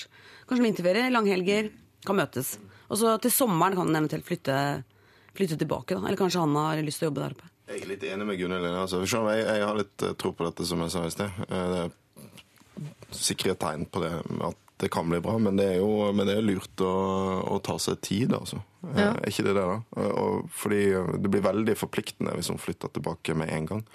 [0.49, 1.71] Kanskje vinterferie, langhelger.
[2.05, 2.57] Kan møtes.
[2.91, 4.55] Og så til sommeren kan hun eventuelt flytte,
[5.33, 5.95] flytte tilbake.
[5.95, 6.03] Da.
[6.05, 7.47] Eller kanskje han har lyst til å jobbe der oppe.
[7.65, 8.67] Jeg er litt enig med Gunhild.
[8.77, 8.99] Altså.
[9.09, 11.39] Jeg, jeg har litt eh, tro på dette, som jeg sa i sted.
[11.47, 11.95] Eh, Det er
[13.17, 14.13] sikre tegn på det,
[14.45, 15.37] at det kan bli bra.
[15.39, 16.93] Men det er jo men det er lurt å,
[17.55, 18.61] å ta seg tid, altså.
[18.91, 19.11] Eh, Ja.
[19.13, 20.07] Er ikke det det, da?
[20.21, 20.81] Og fordi
[21.23, 23.85] det blir veldig forpliktende hvis hun flytter tilbake med en gang.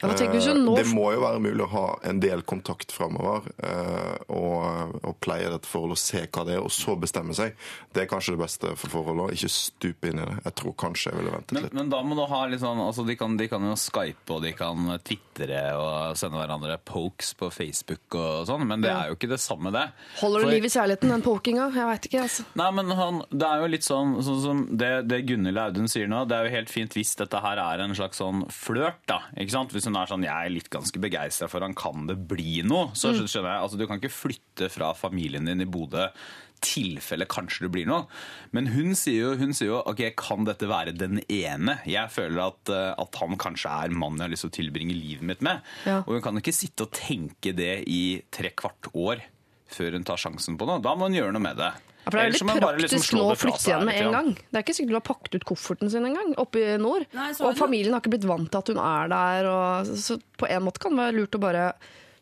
[0.00, 4.18] Du Eh, nå- Det må jo være mulig å ha en del kontakt framover eh,
[4.28, 7.54] og, og pleie dette forholdet og se hva det er, og så bestemme seg.
[7.92, 9.34] Det er kanskje det beste for forholdet.
[9.38, 10.36] Ikke stupe inn i det.
[10.44, 11.74] Jeg tror kanskje jeg ville ventet Men, litt.
[11.80, 14.42] men da må du ha litt sånn altså de, kan, de kan jo skype og
[14.46, 19.18] de kan tvitre og sende hverandre pokes på Facebook og sånn, men det er jo
[19.18, 19.86] ikke det samme, det.
[20.20, 21.68] Holder For- det liv i kjærligheten, den pokinga?
[21.74, 22.44] Jeg veit ikke, altså.
[22.58, 26.06] Nei, men han, det er jo litt sånn, sånn som det, det Gunhild Audun sier
[26.10, 26.22] nå.
[26.28, 29.20] Det er jo helt fint hvis dette her er en slags sånn flørt, da.
[29.36, 29.72] ikke sant?
[29.74, 32.92] Hvis hun er sånn 'jeg er litt ganske begeistra for han, kan det bli noe?'
[32.94, 33.62] Så skjønner jeg.
[33.62, 36.08] altså Du kan ikke flytte fra familien din i Bodø
[36.64, 38.06] tilfelle kanskje det blir noe.
[38.56, 41.78] Men hun sier jo, hun sier jo ok, kan dette være den ene?
[41.88, 44.96] Jeg føler at, eh, at han kanskje er mannen jeg har lyst til å tilbringe
[44.96, 45.62] livet mitt med.
[45.86, 46.00] Ja.
[46.04, 49.22] Og hun kan jo ikke sitte og tenke det i tre kvart år
[49.68, 50.82] før hun tar sjansen på noe.
[50.82, 51.72] Da må hun gjøre noe med det.
[52.08, 54.28] Ja, for det er veldig må liksom praktisk nå å flytte igjen med en gang.
[54.40, 57.04] Det er ikke sikkert du har pakket ut kofferten sin engang, oppe i nord.
[57.12, 59.48] Nei, Og familien har ikke blitt vant til at hun er der.
[59.52, 61.66] Og, så på en måte kan det være lurt å bare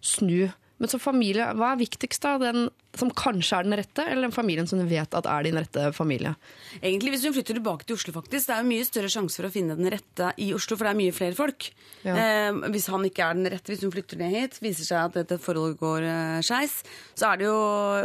[0.02, 0.48] snu.
[0.82, 2.34] Men som familie, hva er viktigst da?
[2.42, 2.66] Den
[2.96, 5.88] som kanskje er den rette, eller den familien som du vet at er din rette
[5.96, 6.34] familie?
[6.82, 9.48] Egentlig Hvis hun flytter tilbake til Oslo, faktisk, det er jo mye større sjanse for
[9.48, 11.68] å finne den rette i Oslo, for det er mye flere folk.
[12.06, 12.16] Ja.
[12.16, 15.18] Eh, hvis han ikke er den rette, hvis hun flytter ned hit, viser seg at
[15.22, 16.80] dette forholdet går eh, skeis,
[17.16, 17.56] så er det jo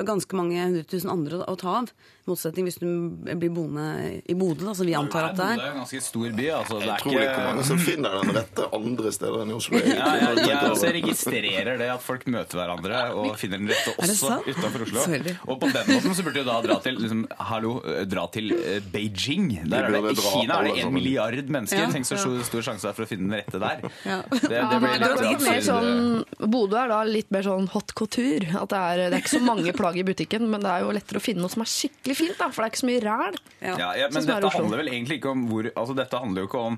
[0.08, 1.92] ganske mange hundre tusen andre å, å ta av.
[2.22, 3.86] I motsetning hvis hun blir boende
[4.30, 5.62] i Bodø, da, som vi antar at det Bodø er.
[5.62, 6.46] er jo en ganske stor by.
[6.60, 7.24] Altså, det Jeg er tror ikke...
[7.24, 7.46] er ikke...
[7.50, 9.80] mange som finner den rette andre steder enn i Oslo.
[9.80, 10.92] egentlig, Ja, når jeg, du jeg det.
[11.00, 14.46] registrerer det at folk møter hverandre og finner den rette Er også sant?
[14.82, 15.06] Utenfor Oslo.
[15.06, 15.36] Sorry.
[15.48, 17.74] Og på den måten så burde du da dra til liksom, hallo,
[18.10, 19.48] dra til eh, Beijing.
[19.72, 21.84] Der er det, I Kina er det en milliard mennesker.
[21.86, 23.86] Ja, Tenk så stor, stor sjanse det er for å finne den rette der.
[24.12, 24.18] Ja.
[24.32, 27.94] Det, det Ja, blir litt litt mer sånn, Bodø er da litt mer sånn hot
[27.98, 28.48] couture.
[28.58, 30.96] At det er, det er ikke så mange plagg i butikken, men det er jo
[30.96, 32.36] lettere å finne noe som er skikkelig fint.
[32.40, 33.40] da, For det er ikke så mye ræl.
[33.62, 33.76] Ja.
[33.78, 36.66] Ja, ja, men dette handler vel egentlig ikke om hvor Altså dette handler jo ikke
[36.72, 36.78] om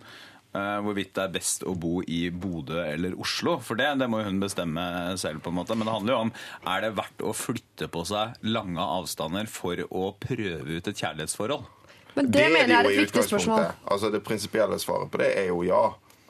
[0.54, 3.56] hvorvidt det er best å bo i Bodø eller Oslo.
[3.64, 4.84] For det, det må jo hun bestemme
[5.18, 5.78] selv, på en måte.
[5.78, 6.34] Men det handler jo om
[6.70, 11.66] er det verdt å flytte på seg lange avstander for å prøve ut et kjærlighetsforhold.
[12.14, 13.72] Men det, mener jeg er et viktig spørsmål.
[13.90, 15.84] Altså Det prinsipielle svaret på det er jo ja.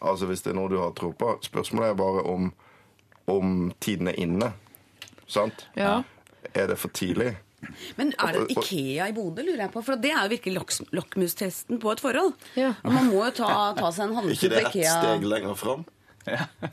[0.03, 1.35] Altså Hvis det er noe du har tro på.
[1.43, 2.51] Spørsmålet er bare om,
[3.31, 4.53] om tiden er inne.
[5.27, 5.67] Sant?
[5.75, 6.01] Ja.
[6.53, 7.33] Er det for tidlig?
[7.99, 9.83] Men er det Ikea i Bodø, lurer jeg på?
[9.85, 12.33] For det er jo virkelig lakmustesten på et forhold.
[12.59, 12.73] Ja.
[12.85, 15.85] Man må jo ta, ta seg en ikke det på ett steg lenger fram?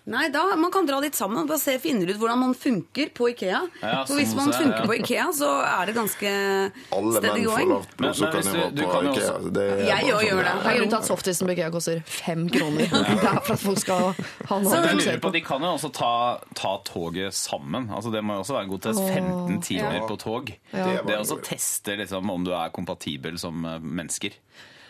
[0.06, 3.10] Nei, da, Man kan dra dit sammen og bare se, finne ut hvordan man funker
[3.16, 3.60] på Ikea.
[3.82, 6.30] Ja, For hvis man funker på Ikea, så er det ganske
[6.94, 7.68] Alle steady menn får going.
[7.74, 9.30] lavt hvis blodsukkernivå du- på kan Ikea.
[9.30, 10.66] også- Det er Jeg òg sånn gjør det det.
[10.66, 10.76] er.
[10.76, 12.86] Grunnen til at softisen på Ikea koster fem kroner.
[13.20, 13.98] Det er for at folk skal
[14.46, 15.32] ha noe å lurer på, på.
[15.32, 16.12] De kan jo også ta,
[16.54, 17.88] ta toget sammen.
[17.90, 19.00] Altså Det må jo også være en god test.
[19.00, 20.06] 15 timer Ja.
[20.06, 20.52] på tog.
[20.72, 20.84] Ja.
[20.86, 24.30] Det Det også tester liksom, om du er kompatibel som eh, mennesker.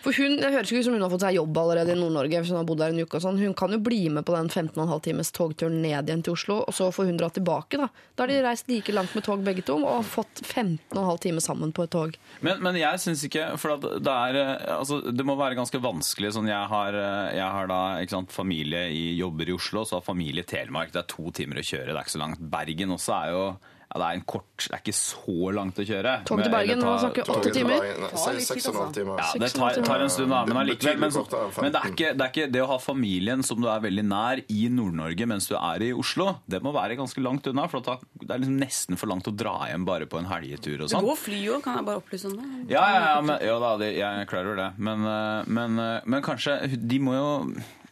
[0.00, 2.40] For hun, Det høres ikke ut som hun har fått seg jobb allerede i Nord-Norge.
[2.40, 3.40] hvis Hun har bodd der en uke og sånn.
[3.40, 6.76] Hun kan jo bli med på den 15,5 times togturen ned igjen til Oslo, og
[6.76, 7.76] så får hun dra tilbake.
[7.80, 11.40] Da Da har de reist like langt med tog begge to og fått 15,5 timer
[11.40, 12.16] sammen på et tog.
[12.40, 16.32] Men, men jeg syns ikke For det er eh, Altså, det må være ganske vanskelig.
[16.36, 20.06] Sånn, jeg har, eh, jeg har da sant, familie i jobber i Oslo, så har
[20.06, 20.92] familie i Telemark.
[20.92, 22.40] Det er to timer å kjøre, det er ikke så langt.
[22.52, 23.44] Bergen også er jo
[23.90, 26.10] ja, det er en kort Det er ikke så langt å kjøre.
[26.28, 27.86] Tog til Bergen, må vi åtte timer.
[27.98, 28.10] Nei,
[28.44, 29.00] Seks og en halv altså.
[29.00, 29.16] time.
[29.18, 30.42] Ja, det tar, tar en stund, da.
[30.46, 31.00] Men allikevel.
[31.00, 31.16] Men,
[31.64, 34.04] men det, er ikke, det er ikke det å ha familien som du er veldig
[34.06, 37.66] nær i Nord-Norge mens du er i Oslo, det må være ganske langt unna.
[37.72, 40.86] For det er liksom nesten for langt å dra hjem bare på en helgetur og
[40.86, 42.48] Det Du går fly òg, kan jeg bare opplyse om det.
[42.76, 44.70] Ja, ja, ja, men, ja da, jeg klarer klar det.
[44.78, 47.30] Men, eh, men, eh, men kanskje De må jo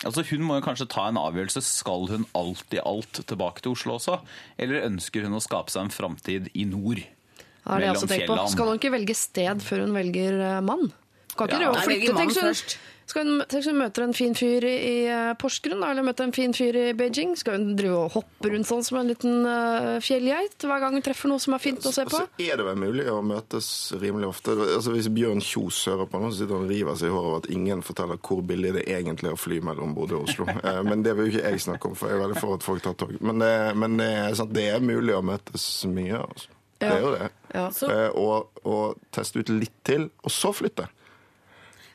[0.07, 1.63] Altså Hun må jo kanskje ta en avgjørelse.
[1.65, 4.21] Skal hun alt i alt tilbake til Oslo også?
[4.59, 7.01] Eller ønsker hun å skape seg en framtid i nord?
[7.03, 8.37] Ja, det er jeg også tenkt på.
[8.55, 10.93] Skal hun ikke velge sted før hun velger eh, mann?
[11.35, 11.59] Kan ikke Ja.
[11.59, 12.15] drive og flytte.
[12.17, 12.79] Tenk først.
[13.09, 16.53] Skal hun, hun møter en fin fyr i, i eh, Porsgrunn, eller møter en fin
[16.57, 17.33] fyr i Beijing.
[17.41, 21.05] Skal hun drive og hoppe rundt sånn som en liten uh, fjellgeit hver gang hun
[21.07, 22.21] treffer noe som er fint å se på?
[22.21, 23.71] Så er det vel mulig å møtes
[24.03, 24.55] rimelig ofte.
[24.77, 27.31] Altså Hvis Bjørn Kjos hører på nå, så sitter han og river seg i håret
[27.33, 30.49] over at ingen forteller hvor billig det egentlig er å fly mellom Bodø og Oslo.
[30.69, 32.65] Eh, Men det vil jo ikke jeg snakke om, for jeg er veldig for at
[32.67, 33.15] folk tar tog.
[33.25, 36.19] Men det, men det, sant, det er mulig å møtes mye.
[36.19, 36.51] Altså.
[36.79, 37.29] Det er jo det.
[37.55, 37.67] Ja.
[37.89, 40.87] Eh, Og, og teste ut litt til, og så flytte.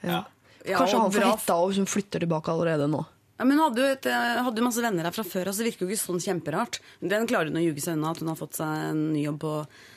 [0.03, 0.23] Ja.
[0.65, 3.03] Ja, Kanskje han får hetta og hun flytter tilbake allerede nå.
[3.39, 5.55] Ja, men hun hadde jo et, eh, hadde jo masse venner her fra før, og
[5.57, 6.77] så virker jo ikke sånn kjemperart.
[7.01, 9.39] Den klarer hun å ljuge seg unna, at hun har fått seg en ny jobb
[9.41, 9.53] på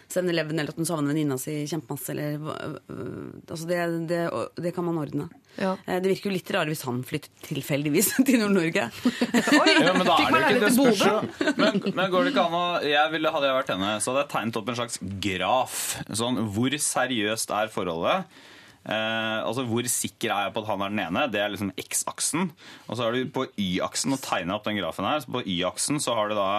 [0.09, 4.23] 7-Eleven, eller at hun savner venninna si kjempemasse, eller øh, Altså, det, det,
[4.65, 5.29] det kan man ordne.
[5.61, 5.75] Ja.
[5.85, 8.89] Eh, Det virker jo litt rart hvis han flytter tilfeldigvis til Nord-Norge.
[9.87, 11.55] Ja, men da er det ikke det leilighet i spørs jo.
[11.61, 14.25] Men, men går det ikke an å jeg ville, Hadde jeg vært henne, så hadde
[14.25, 14.99] jeg tegnet opp en slags
[15.29, 15.81] graf.
[16.25, 18.43] Sånn, hvor seriøst er forholdet?
[18.87, 21.25] Eh, altså Hvor sikker er jeg på at han er den ene?
[21.33, 22.51] Det er liksom X-aksen.
[22.87, 25.23] Og så har du på Y-aksen og tegna opp den grafen her.
[25.23, 26.51] Så på Y-aksen så har du da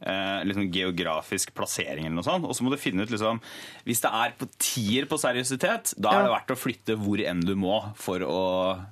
[0.00, 2.44] eh, liksom geografisk plassering eller noe sånt.
[2.48, 3.40] Og så må du finne ut liksom
[3.84, 7.40] Hvis det er på tier på seriøsitet, da er det verdt å flytte hvor enn
[7.44, 8.40] du må for å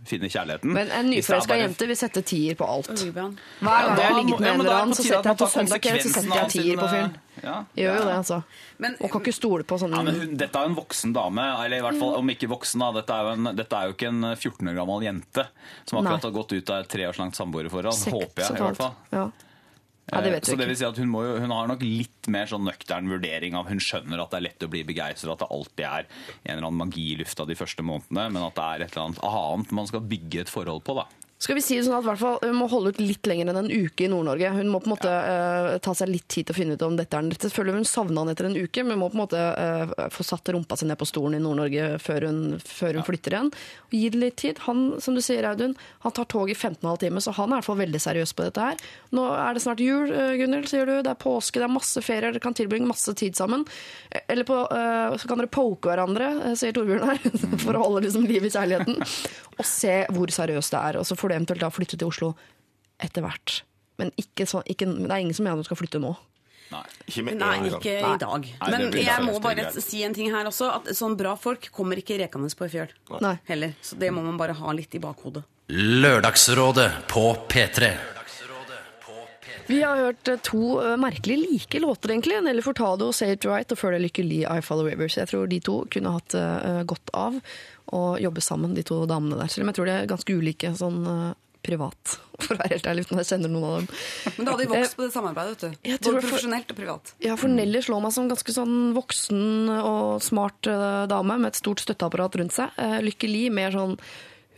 [0.08, 0.68] finne kjærligheten.
[0.72, 2.88] Men en er nyforelska bare- jente vil sette tier på alt.
[2.92, 5.38] Hver gang jeg har ligget med ja, en eller er annen, så setter jeg at
[5.38, 7.14] på man søndag kveld så setter jeg tier på fyren.
[7.14, 8.04] eh, Ja, Gjør jo ja.
[8.04, 8.42] det, altså.
[8.78, 11.14] Men, Og kan ikke stole på sånne Ja, men hun, Dette er jo en voksen
[11.16, 12.78] dame, eller i hvert fall om ikke voksen.
[12.84, 15.46] da, Dette er jo, en, dette er jo ikke en 14 år gammel jente
[15.88, 16.28] som akkurat Nei.
[16.28, 18.04] har gått ut av et tre års langt samboerforhold.
[18.12, 18.94] Håper jeg, i hvert fall.
[19.16, 19.24] Ja.
[20.10, 22.28] Ja, det vet Eh, så det vil si at hun, jo, hun har nok litt
[22.32, 25.44] mer sånn nøktern vurdering av Hun skjønner at det er lett å bli begeistret, at
[25.44, 28.66] det alltid er en eller annen magi i lufta de første månedene, men at det
[28.66, 30.98] er et eller annet annet man skal bygge et forhold på.
[30.98, 31.06] da.
[31.42, 33.64] Skal vi si det sånn at hvert fall, Hun må holde ut litt lenger enn
[33.64, 34.52] en uke i Nord-Norge.
[34.54, 36.94] Hun må på en måte eh, ta seg litt tid til å finne ut om
[36.94, 37.48] dette er den rette.
[37.50, 40.52] Selvfølgelig hun savna han etter en uke, men må på en måte uh, få satt
[40.54, 43.50] rumpa si ned på stolen i Nord-Norge før hun, før hun flytter igjen.
[43.88, 44.62] Og Gi det litt tid.
[44.68, 45.74] Han som du sier, Audun,
[46.06, 48.46] han tar tog i 15,5 timer, så han er i hvert fall veldig seriøs på
[48.46, 48.86] dette her.
[49.18, 50.94] Nå er det snart jul, eh, Gunhild, sier du.
[51.02, 53.66] Det er påske, det er masse ferier, dere kan tilbringe masse tid sammen.
[54.28, 57.26] Eller på, uh, så kan dere poke hverandre, sier Torbjørn her,
[57.66, 59.02] for å holde liksom liv i kjærligheten.
[59.58, 61.02] Og se hvor seriøst det er.
[61.02, 62.34] Og så får du eventuelt da flytte til Oslo
[63.02, 63.62] etter hvert.
[64.00, 66.12] Men ikke så, ikke, det er ingen som mener du skal flytte nå.
[66.72, 66.82] Nei.
[67.04, 68.46] Ikke med Nei, ikke i dag.
[68.48, 70.70] Nei, Men Nei, jeg må bare si en ting her også.
[70.78, 73.34] At sånn bra folk kommer ikke rekende på ei fjøl Nei.
[73.50, 73.76] heller.
[73.84, 75.44] Så det må man bare ha litt i bakhodet.
[75.72, 77.92] Lørdagsrådet på P3.
[79.68, 82.40] Vi har hørt eh, to eh, merkelig like låter, egentlig.
[82.42, 85.16] Nelly Fortado, Say It Right og før det 'Lykkelig I Follow Rivers.
[85.16, 87.38] Jeg tror de to kunne hatt eh, godt av
[87.92, 89.48] å jobbe sammen, de to damene der.
[89.52, 92.86] Selv om jeg tror de er ganske ulike sånn eh, privat, for å være helt
[92.90, 93.88] ærlig, uten at jeg kjenner noen av dem.
[94.36, 95.90] Men da hadde de vokst på det samarbeidet, vet du.
[95.92, 97.12] Både for- profesjonelt og privat.
[97.22, 99.44] Ja, for Nelly slår meg som ganske sånn voksen
[99.78, 102.74] og smart eh, dame med et stort støtteapparat rundt seg.
[102.82, 103.94] Eh, Lykke Li mer sånn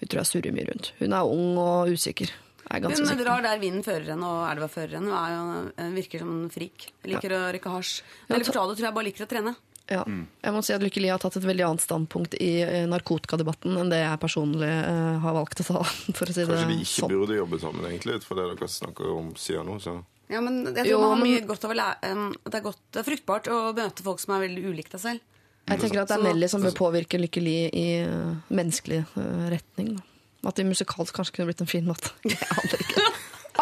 [0.00, 0.88] Hun tror jeg surrer mye rundt.
[0.98, 2.32] Hun er ung og usikker.
[2.72, 5.12] Er Hun drar der vinden fører henne, og elva fører henne.
[5.12, 6.88] Hun er eh, virker som en frik.
[7.04, 8.00] Liker å røyke hasj.
[8.32, 9.52] Nelly Furtado tror jeg bare liker å trene.
[9.92, 10.00] Ja.
[10.08, 13.76] Jeg må si at Lykke Li har tatt et veldig annet standpunkt i eh, narkotikadebatten
[13.82, 15.82] enn det jeg personlig uh, har valgt å ta.
[16.16, 17.12] For å si det Kanskje vi ikke sånn.
[17.12, 19.76] burde jobbe sammen, egentlig, for det dere snakker om siden nå.
[19.84, 19.98] så...
[20.32, 22.12] Ja, men jeg tror Jo, man har men- godt av å lære
[22.48, 25.20] Det er godt, det er fruktbart å møte folk som er veldig ulikt deg selv.
[25.68, 29.46] Jeg tenker at det er Nelly som bør påvirke Lykke Li i uh, menneskelig uh,
[29.52, 29.94] retning.
[29.98, 30.48] Da.
[30.48, 32.12] At det musikalsk kanskje kunne blitt en fin måte.
[32.24, 33.04] Jeg aner ikke.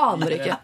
[0.00, 0.56] Aner ikke.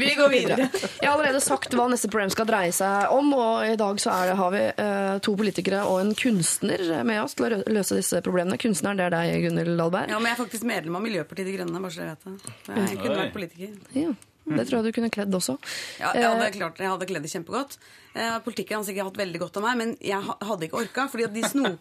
[0.00, 0.68] Vi går videre.
[0.72, 4.12] Jeg har allerede sagt hva neste program skal dreie seg om, og i dag så
[4.14, 7.98] er det, har vi eh, to politikere og en kunstner med oss til å løse
[7.98, 8.56] disse problemene.
[8.60, 10.12] Kunstneren det er deg, Gunhild Dahlberg.
[10.14, 12.78] Ja, men jeg er faktisk medlem av Miljøpartiet De Grønne, bare så dere vet det.
[12.78, 13.74] Jeg kunne vært politiker.
[14.00, 15.54] Ja, det tror jeg du kunne kledd også.
[16.00, 16.80] Ja, jeg hadde Eh, klart.
[16.80, 17.76] Jeg hadde kledd det kjempegodt.
[18.14, 21.06] Eh, Politikken har sikkert hatt veldig godt av meg, men jeg hadde ikke orka.
[21.12, 21.74] fordi at de sno...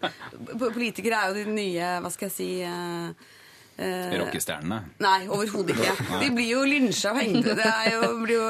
[0.68, 2.50] Politikere er jo de nye, hva skal jeg si
[3.78, 4.80] eh, Rockestjernene.
[5.04, 5.96] Nei, overhodet ikke.
[6.24, 7.46] De blir jo lynsja og hengt.
[7.48, 8.48] Det, er jo, blir jo,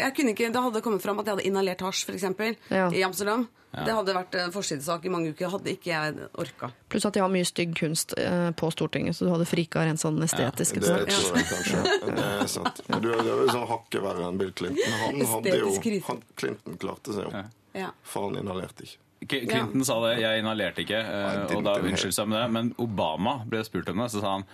[0.00, 2.26] jeg kunne ikke, det hadde kommet fram at jeg hadde inhalert hasj, f.eks.,
[2.70, 2.90] Ja.
[2.90, 3.48] i Amsterdam.
[3.76, 5.50] Det hadde vært en forsidesak i mange uker.
[5.52, 6.70] Hadde ikke jeg orka.
[6.88, 10.00] Pluss at de har mye stygg kunst eh, på Stortinget, så du hadde frika rent
[10.00, 10.78] sånn estetisk.
[10.80, 11.82] Det tror jeg kanskje.
[12.06, 12.80] Det er sant.
[12.88, 14.96] Du, er jo sånn hakket verre enn Bill Clinton.
[15.02, 15.74] Han hadde jo
[16.08, 17.44] han, Clinton klarte seg jo.
[17.76, 17.90] Ja.
[18.08, 19.02] For han inhalerte ikke.
[19.24, 19.64] K- ja.
[19.84, 22.48] sa det, jeg inhalerte ikke, eh, og da unnskyldte seg med det.
[22.52, 24.44] Men Obama ble spurt om det, så sa han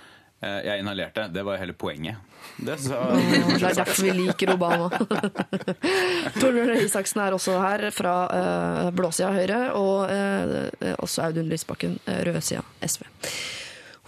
[0.42, 1.27] eh, jeg inhalerte.
[1.35, 2.20] Det var hele poenget.
[2.62, 3.01] Det sa
[3.59, 4.88] Det er derfor vi liker Obama.
[6.40, 11.98] Torbjørn Røe Isaksen er også her fra uh, blåsida Høyre, og eh, også Audun Lysbakken,
[12.07, 13.07] uh, rødsida SV.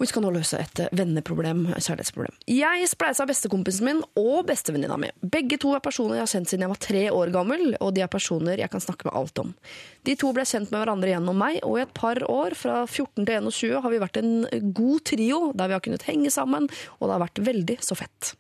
[0.01, 2.35] Vi skal nå løse et eh, venneproblem, kjærlighetsproblem.
[2.51, 5.11] Jeg spleisa bestekompisen min og bestevenninna mi.
[5.23, 8.03] Begge to er personer jeg har kjent siden jeg var tre år gammel, og de
[8.03, 9.55] er personer jeg kan snakke med alt om.
[10.03, 13.23] De to ble kjent med hverandre gjennom meg, og i et par år, fra 14
[13.23, 14.35] til 21, har vi vært en
[14.75, 16.67] god trio der vi har kunnet henge sammen,
[16.99, 18.35] og det har vært veldig så fett.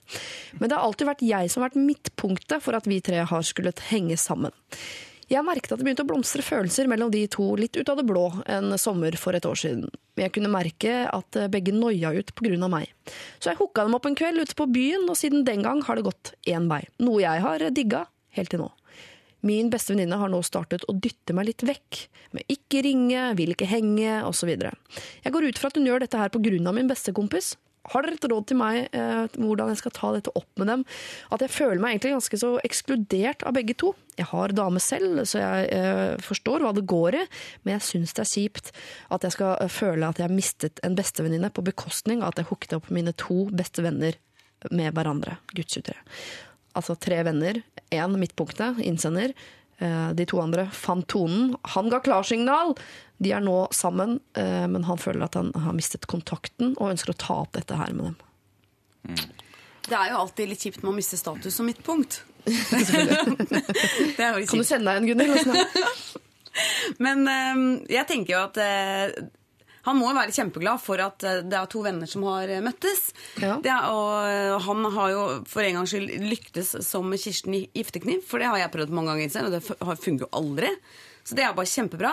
[0.58, 3.46] Men det har alltid vært jeg som har vært midtpunktet for at vi tre har
[3.46, 4.50] skullet henge sammen.
[5.30, 8.06] Jeg merket at det begynte å blomstre følelser mellom de to litt ut av det
[8.08, 9.88] blå en sommer for et år siden.
[10.20, 12.92] Jeg kunne merke at begge noia ut på grunn av meg.
[13.40, 15.98] Så jeg hooka dem opp en kveld ute på byen, og siden den gang har
[15.98, 16.82] det gått én vei.
[17.02, 18.04] Noe jeg har digga
[18.36, 18.70] helt til nå.
[19.44, 22.06] Min beste venninne har nå startet å dytte meg litt vekk.
[22.36, 24.54] Med ikke ringe, vil ikke henge, osv.
[24.54, 27.52] Jeg går ut fra at hun gjør dette her på grunn av min bestekompis.
[27.92, 30.84] Har dere et råd til meg eh, hvordan jeg skal ta dette opp med dem?
[31.34, 33.92] At jeg føler meg egentlig ganske så ekskludert av begge to.
[34.16, 37.24] Jeg har dame selv, så jeg eh, forstår hva det går i,
[37.64, 38.70] men jeg syns det er kjipt
[39.12, 42.40] at jeg skal eh, føle at jeg har mistet en bestevenninne på bekostning av at
[42.42, 44.16] jeg hooket opp mine to beste venner
[44.72, 45.36] med hverandre.
[45.52, 45.98] Gudsutre.
[46.74, 47.60] Altså tre venner.
[47.94, 49.34] Én midtpunktet, innsender.
[49.82, 51.52] Eh, De to andre fant tonen.
[51.76, 52.74] Han ga klarsignal!
[53.22, 57.14] De er nå sammen, eh, men han føler at han har mistet kontakten og ønsker
[57.14, 58.16] å ta opp dette her med dem.
[59.84, 62.22] Det er jo alltid litt kjipt med å miste status som midtpunkt.
[64.18, 66.14] Kan du sende deg en, Gunnhild?
[67.04, 67.64] Men eh,
[67.96, 69.14] jeg tenker jo at eh,
[69.84, 73.08] han må jo være kjempeglad for at eh, det er to venner som har møttes.
[73.42, 73.58] Ja.
[73.64, 78.24] Det er, og han har jo for en gangs skyld lyktes som Kirsten i Giftekniv,
[78.28, 80.72] for det har jeg prøvd mange ganger selv, og det fungerer jo aldri.
[81.24, 82.10] Så det er bare kjempebra.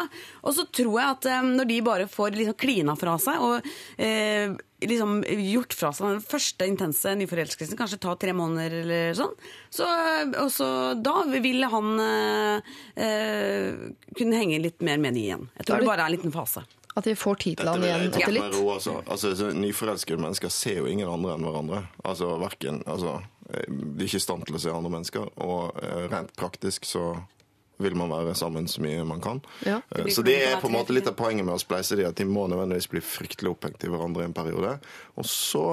[0.48, 3.66] Og så tror jeg at eh, når de bare får liksom klina fra seg og
[4.00, 4.54] eh,
[4.88, 9.34] liksom gjort fra seg den første intense nyforelskelsen, kanskje ta tre måneder eller sånn,
[9.70, 9.86] så,
[10.46, 10.70] også,
[11.04, 15.44] da vil han eh, eh, kunne henge litt mer med de igjen.
[15.58, 16.64] Jeg er tror det- det bare er en liten fase.
[16.96, 18.56] At de får tid til han igjen etter litt?
[18.58, 18.98] ro, altså.
[19.08, 21.84] Altså, Nyforelskede mennesker ser jo ingen andre enn hverandre.
[22.04, 23.14] Altså, hverken, altså,
[23.54, 26.84] eh, de er ikke i stand til å se andre mennesker, og eh, rent praktisk
[26.90, 27.06] så
[27.84, 29.42] vil man være sammen så mye man kan.
[29.68, 29.80] Ja.
[29.96, 32.18] det Så det er på en måte litt av poenget med å spleise de, at
[32.18, 34.78] de må nødvendigvis bli fryktelig opphengt i hverandre i en periode.
[35.18, 35.66] Og så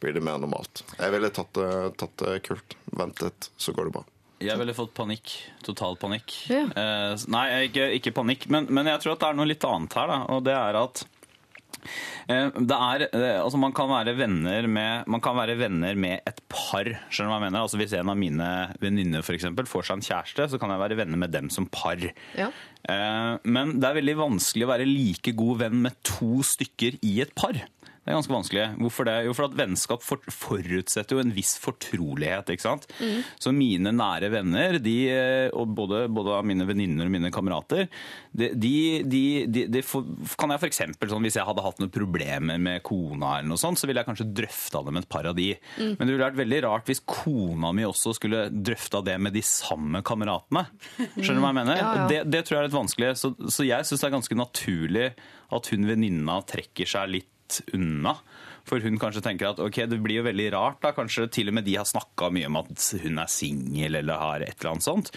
[0.00, 0.84] blir det mer normalt.
[0.96, 2.76] Jeg ville tatt det, tatt det kult.
[2.96, 4.04] Ventet, så går det bra.
[4.40, 5.34] Jeg ville fått panikk.
[5.66, 6.32] Total panikk.
[6.48, 6.64] Ja.
[6.72, 9.96] Eh, nei, ikke, ikke panikk, men, men jeg tror at det er noe litt annet
[10.00, 10.08] her.
[10.08, 11.19] Da, og det er at eh,
[12.76, 13.88] er, eh, altså man, kan
[14.68, 16.88] med, man kan være venner med et par.
[17.08, 17.60] skjønner du hva jeg mener?
[17.64, 18.50] Altså Hvis en av mine
[18.82, 19.24] venninner
[19.70, 22.02] får seg en kjæreste, så kan jeg være venner med dem som par.
[22.38, 22.50] Ja.
[22.88, 27.20] Eh, Men det er veldig vanskelig å være like god venn med to stykker i
[27.24, 27.58] et par.
[28.00, 28.62] Det er ganske vanskelig.
[28.80, 29.14] Hvorfor det?
[29.26, 32.48] Jo, for at vennskap forutsetter jo en viss fortrolighet.
[32.54, 32.86] ikke sant?
[33.38, 37.88] Så mine nære venner, de, eh, og både, både av mine venninner og mine kamerater,
[38.32, 38.48] de,
[39.04, 40.08] de, de, får-
[40.40, 43.60] kan jeg for eksempel, sånn, Hvis jeg hadde hatt noen problemer med kona, eller noe
[43.60, 45.50] sånt, så ville jeg kanskje drøfta det med et par av de.
[45.78, 49.42] Men det ville vært veldig rart hvis kona mi også skulle drøfta det med de
[49.44, 50.64] samme kameratene.
[51.20, 51.76] Skjønner du hva jeg mener?
[51.76, 52.08] Ja, ja.
[52.10, 53.12] Det, det tror jeg er litt vanskelig.
[53.20, 55.06] Så, så jeg syns det er ganske naturlig
[55.52, 57.28] at hun venninna trekker seg litt
[57.74, 58.16] unna.
[58.68, 60.78] For hun kanskje tenker at ok, det blir jo veldig rart.
[60.84, 64.20] da, Kanskje til og med de har snakka mye om at hun er singel eller
[64.20, 65.10] har et eller annet sånt.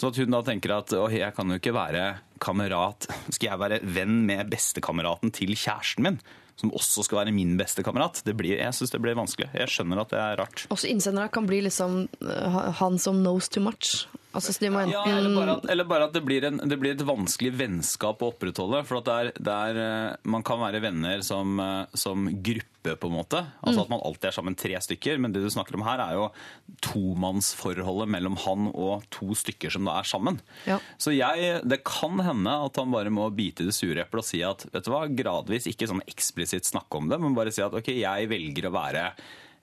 [0.00, 2.04] Så at hun da tenker at å, jeg kan jo ikke være
[2.40, 6.16] kamerat Skal jeg være venn med bestekameraten til kjæresten min?
[6.60, 8.22] Som også skal være min bestekamerat?
[8.26, 9.48] Det blir, jeg syns det blir vanskelig.
[9.56, 10.64] Jeg skjønner at det er rart.
[10.72, 14.02] Også innsendere kan bli liksom eh, han som knows too much.
[14.30, 16.78] Altså, så de må Ja, eller bare at, eller bare at det, blir en, det
[16.78, 18.82] blir et vanskelig vennskap å opprettholde.
[18.86, 23.10] For det er, det er, eh, man kan være venner som, eh, som gruppe, på
[23.10, 23.42] en måte.
[23.60, 25.18] Altså At man alltid er sammen tre stykker.
[25.20, 26.30] Men det du snakker om her, er jo
[26.86, 30.40] tomannsforholdet mellom han og to stykker som da er sammen.
[30.64, 30.78] Ja.
[30.96, 34.30] Så jeg, det kan hende at han bare må bite i det sure eplet og
[34.30, 37.60] si at vet du hva, gradvis, ikke sånn eksplisitt snakke om det, men bare si
[37.64, 39.04] at ok, jeg velger å være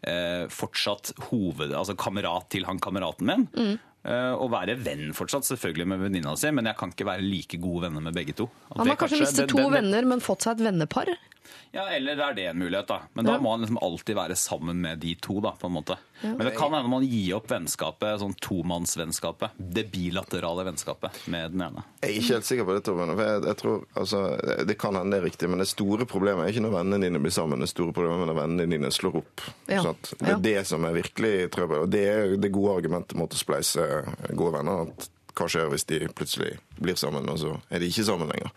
[0.05, 3.47] eh, fortsatt hoved, altså kamerat til han kameraten min.
[3.57, 3.77] Eh,
[4.07, 7.81] og være venn fortsatt, selvfølgelig med venninna si, men jeg kan ikke være like gode
[7.87, 8.49] venner med begge to.
[8.77, 11.11] Han har kanskje mistet det- to det- venner, men fått seg et vennepar.
[11.73, 13.01] Ja, eller er det en mulighet, da.
[13.13, 13.39] Men da Ja.
[13.39, 15.97] må han liksom alltid være sammen med de to, da, på en måte.
[16.23, 19.51] Men det kan hende man gir opp vennskapet, sånn tomannsvennskapet.
[19.57, 21.83] Det bilaterale vennskapet med den ene.
[22.01, 23.15] Jeg er ikke helt sikker på det, Torben.
[23.15, 26.45] for Jeg, jeg tror, altså, det- kan hende det er riktig, men det store problemet
[26.47, 27.59] er ikke når vennene dine blir sammen.
[27.59, 29.41] Det store problemet er når vennene dine slår opp.
[29.67, 29.81] Ja.
[29.83, 30.13] Sant?
[30.17, 30.35] Det Ja.
[30.35, 31.83] er det som er virkelig trøbbel.
[31.83, 34.05] Og det er det gode argumentet mot å spleise
[34.35, 34.87] gode venner.
[34.87, 38.51] at hva skjer hvis de plutselig blir sammen, og så er de ikke sammen lenger.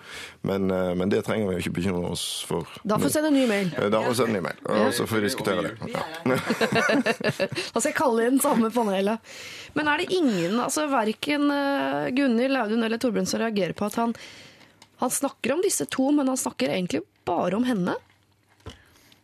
[0.49, 2.64] Men, eh, men det trenger vi jo ikke bekymre oss for.
[2.85, 3.71] Da får vi sende en ny mail.
[3.77, 5.75] Eh, Da får vi sende en ny mail, og så får vi diskutere det.
[5.93, 6.03] Ja.
[7.71, 9.33] Da skal jeg kalle inn samme panelet.
[9.77, 13.99] Men er det ingen, altså verken uh, Gunhild, Audun eller Torbjørn som reagerer på at
[14.01, 14.14] han,
[15.03, 17.95] han snakker om disse to, men han snakker egentlig bare om henne?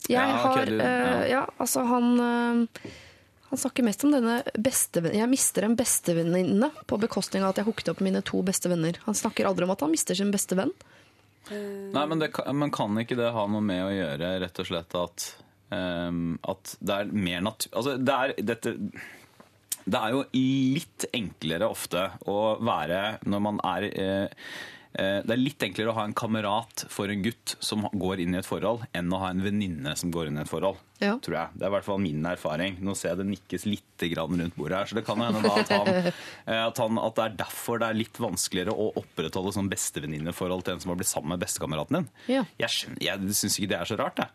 [0.07, 1.27] Jeg Ja, okay, har du- eh, ja.
[1.33, 2.91] Ja, altså han eh,
[3.51, 5.15] Han snakker mest om denne bestevenn...
[5.15, 8.99] Jeg mister en bestevenninne på bekostning av at jeg hooket opp mine to beste venner.
[9.07, 10.73] Han snakker aldri om at han mister sin beste venn.
[11.47, 14.67] Nei, men, det, kan- men kan ikke det ha noe med å gjøre rett og
[14.67, 15.29] slett at,
[15.71, 17.71] um, at det er mer natur...
[17.79, 18.73] Altså, det er dette
[19.87, 24.65] Det er jo litt enklere ofte å være når man er eh, eh,
[24.97, 28.39] Det er litt enklere å ha en kamerat for en gutt som går inn i
[28.41, 30.79] et forhold, enn å ha en venninne som går inn i et forhold.
[31.03, 31.19] Ja.
[31.21, 31.53] Tror jeg.
[31.59, 32.79] Det er i hvert fall min erfaring.
[32.81, 35.91] Nå ser jeg det nikkes litt rundt bordet her, så det kan hende at, han,
[36.49, 40.65] eh, at, han, at det er derfor det er litt vanskeligere å opprettholde sånn bestevenninneforhold
[40.65, 42.09] til en som har blitt sammen med bestekameraten din.
[42.39, 42.45] Ja.
[42.61, 44.21] Jeg, skjønner- jeg syns ikke det er så rart.
[44.23, 44.29] Det,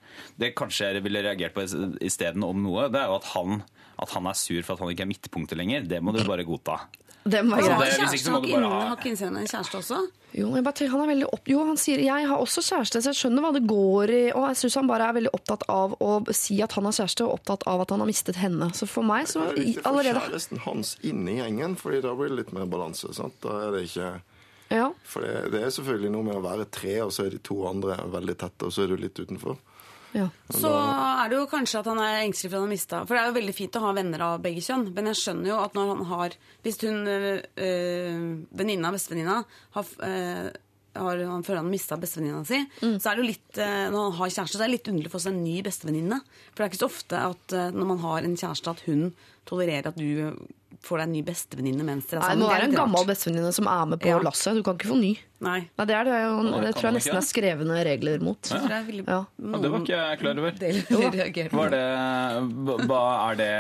[0.46, 1.66] det kanskje jeg ville reagert på
[2.06, 3.64] isteden om noe, det er jo at han,
[4.02, 5.90] at han er sur for at han ikke er midtpunktet lenger.
[5.90, 6.84] Det må du bare godta.
[7.22, 7.62] Har
[8.02, 9.98] hvis ikke så kjæreste, en også?
[10.34, 11.50] Jo, jeg bare tenker, han er veldig opp...
[11.52, 14.22] jo, han sier jeg har også kjæreste, så jeg skjønner hva det går i.
[14.32, 17.28] Og jeg syns han bare er veldig opptatt av å si at han har kjæreste,
[17.28, 18.72] og opptatt av at han har mistet henne.
[18.74, 21.78] Så for meg så Det er viktig å få allerede kjæresten hans inn i gjengen,
[21.78, 23.14] fordi da blir det litt mer balanse.
[23.18, 23.38] Sant?
[23.46, 24.12] Da er det ikke...
[24.72, 24.88] Ja.
[25.04, 27.60] For det, det er selvfølgelig noe med å være tre, og så er de to
[27.70, 29.60] andre veldig tette, og så er du litt utenfor.
[30.18, 30.28] Ja.
[30.52, 33.16] Så er det jo kanskje at han er engstelig for at han har mista For
[33.16, 35.60] det er jo veldig fint å ha venner av begge kjønn, men jeg skjønner jo
[35.64, 38.20] at når han har Hvis hun øh,
[38.60, 39.38] venninna, bestevenninna,
[39.78, 40.48] har, øh,
[41.00, 44.18] har, han føler han har mista bestevenninna si, så er det jo litt Når han
[44.20, 46.22] har kjæreste, så er det litt underlig å få seg en ny bestevenninne.
[46.52, 49.14] For det er ikke så ofte at når man har en kjæreste, at hun
[49.48, 50.36] tolererer at du
[50.82, 52.42] får deg en ny bestevenninne mens dere er Nei, det sammen.
[52.42, 52.88] Det er være en litt rart.
[52.90, 54.20] gammel bestevenninne som er med på Ja.
[54.26, 54.56] lasset.
[54.58, 55.12] Du kan ikke få ny.
[55.42, 55.60] Nei.
[55.78, 58.20] Nei, det, er det, jo, det kan tror jeg man nesten ikke er skrevne regler
[58.22, 58.38] mot.
[58.46, 59.20] Jeg tror det er veldig Ja.
[59.42, 60.52] Ja, det var ikke jeg klar over.
[60.62, 61.58] deler reagerer på.
[61.62, 63.52] Var det, hva er det,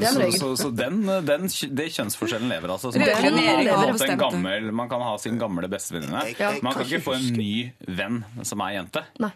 [0.00, 0.40] Det er en så, regel.
[0.40, 1.48] så, så den, den,
[1.80, 2.92] det kjønnsforskjellen lever altså.
[2.92, 6.24] Så man, kan regjering ha hatt en gammel, man kan ha sin gamle bestevenninne.
[6.38, 6.52] Ja.
[6.62, 7.52] Man kan kan ikke få en ny
[7.88, 9.04] venn som er jente.
[9.20, 9.32] Nei.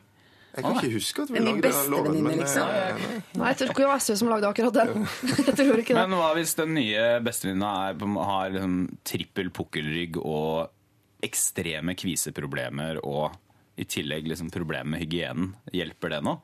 [0.55, 2.69] Jeg kan ikke huske at vi lagde den loven, men liksom.
[2.71, 5.07] eh, Nei, jeg tror ikke det var SV som lagde akkurat den.
[5.49, 5.97] jeg tror ikke det.
[5.99, 10.71] Men hva hvis den nye bestevenninna er har liksom trippel pukkelrygg og
[11.25, 13.35] ekstreme kviseproblemer og
[13.81, 15.51] i tillegg liksom problemer med hygienen?
[15.75, 16.37] Hjelper det nå?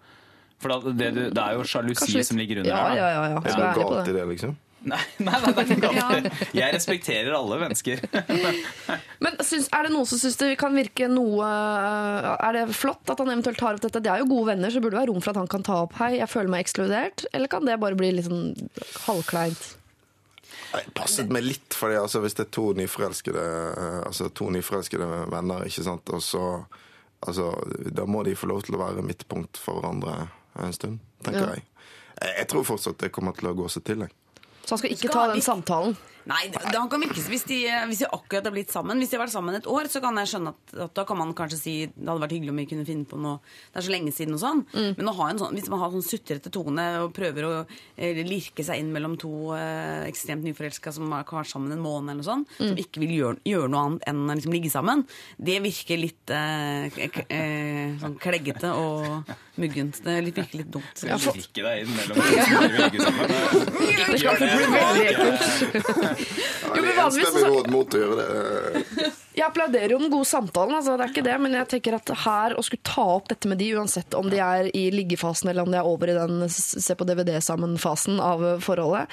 [0.61, 2.97] For det, det, det er jo sjalusi som ligger under Ja, her.
[2.99, 3.23] ja, ja.
[3.33, 3.39] ja.
[3.41, 4.19] er det noe galt i det.
[4.19, 4.57] det, liksom?
[4.81, 6.29] Nei, nei, nei, det er ikke galt.
[6.57, 8.01] Jeg respekterer alle mennesker.
[9.21, 13.11] Men syns, er det noen som syns det kan virke noe øh, Er det flott
[13.13, 14.01] at han eventuelt tar opp dette?
[14.01, 15.83] De er jo gode venner, så burde det være rom for at han kan ta
[15.85, 17.27] opp Hei, jeg føler meg ekskludert.
[17.37, 18.55] Eller kan det bare bli litt sånn
[19.05, 19.67] halvkleint?
[20.71, 25.09] Jeg passet meg litt, fordi altså, hvis det er to nyforelskede, eh, altså, to nyforelskede
[25.33, 26.45] venner, ikke sant, og så
[27.27, 27.51] altså,
[27.91, 30.29] Da må de få lov til å være midtpunkt for hverandre
[30.63, 31.53] en stund, tenker Ja.
[31.59, 31.67] jeg.
[32.23, 32.33] jeg.
[32.39, 34.07] Jeg tror fortsatt det kommer til å gå seg til.
[34.07, 34.15] Jeg.
[34.65, 35.97] Så han skal ikke Skal ta vi- den samtalen.
[36.29, 37.57] Nei, han kan virke hvis de,
[37.89, 38.99] hvis de akkurat har blitt sammen.
[39.01, 41.17] Hvis de har vært sammen et år, så kan jeg skjønne at, at da kan
[41.19, 43.39] man kanskje si det hadde vært hyggelig om vi kunne finne på noe
[43.73, 44.61] Det er så lenge siden og sånn.
[44.99, 47.53] Men å ha en sånn, hvis man har sånn sutrete tone og prøver å
[47.97, 52.13] eh, lirke seg inn mellom to eh, ekstremt nyforelska som har vært sammen en måned
[52.15, 52.69] eller noe mm.
[52.69, 55.07] som ikke vil gjøre, gjøre noe annet enn å liksom ligge sammen,
[55.41, 59.25] det virker litt eh, k- eh, sånn kleggete og
[59.61, 59.99] muggent.
[60.05, 61.03] Det virker litt dumt.
[61.37, 63.29] Lirke deg inn mellom to som vil ligge sammen.
[63.91, 66.10] Ikke gjør det.
[66.17, 69.11] Jo, men vanligvis så- råd mot å gjøre det.
[69.37, 72.13] Jeg applauderer jo den gode samtalen, altså, det er ikke det, men jeg tenker at
[72.27, 75.63] her å skulle ta opp dette med de, uansett om de er i liggefasen eller
[75.65, 79.09] om de er over i den se på DVD sammen-fasen av eh, forholdet,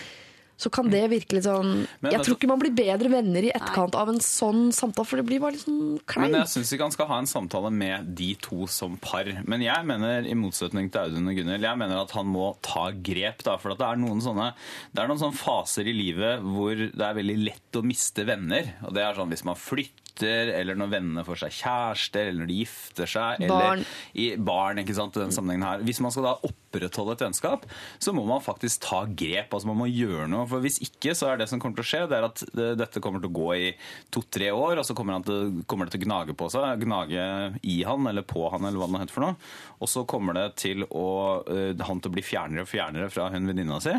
[0.57, 3.51] så kan det virke litt sånn Men Jeg tror ikke man blir bedre venner i
[3.53, 6.31] etterkant av en sånn samtale, for det blir bare litt sånn kleint.
[6.33, 9.29] Men jeg syns ikke han skal ha en samtale med de to som par.
[9.45, 12.87] Men jeg mener, i motsetning til Audun og Gunhild, jeg mener at han må ta
[12.91, 13.43] grep.
[13.45, 14.49] da, For at det er noen sånne
[14.93, 18.73] det er noen sånne faser i livet hvor det er veldig lett å miste venner.
[18.87, 22.49] Og det er sånn hvis man flytter, eller når vennene får seg kjærester, eller når
[22.49, 23.83] de gifter seg, Barn.
[23.83, 23.83] eller
[24.17, 25.85] i barn, ikke sant, i den sammenhengen her.
[25.85, 26.35] Hvis man skal da
[26.67, 27.65] opprettholde et vennskap,
[27.99, 29.53] så må man faktisk ta grep.
[29.53, 30.47] altså Man må gjøre noe.
[30.47, 32.43] for Hvis ikke, så er det som kommer til å skje, det er at
[32.77, 33.71] dette kommer til å gå i
[34.13, 37.27] to-tre år, og så kommer, han til, kommer det til å gnage på seg, gnage
[37.63, 39.37] i han eller på han, eller hva det heter for noe.
[39.77, 41.07] Og så kommer det til å,
[41.47, 43.93] eh, han til å bli fjernere og fjernere fra hun venninna si.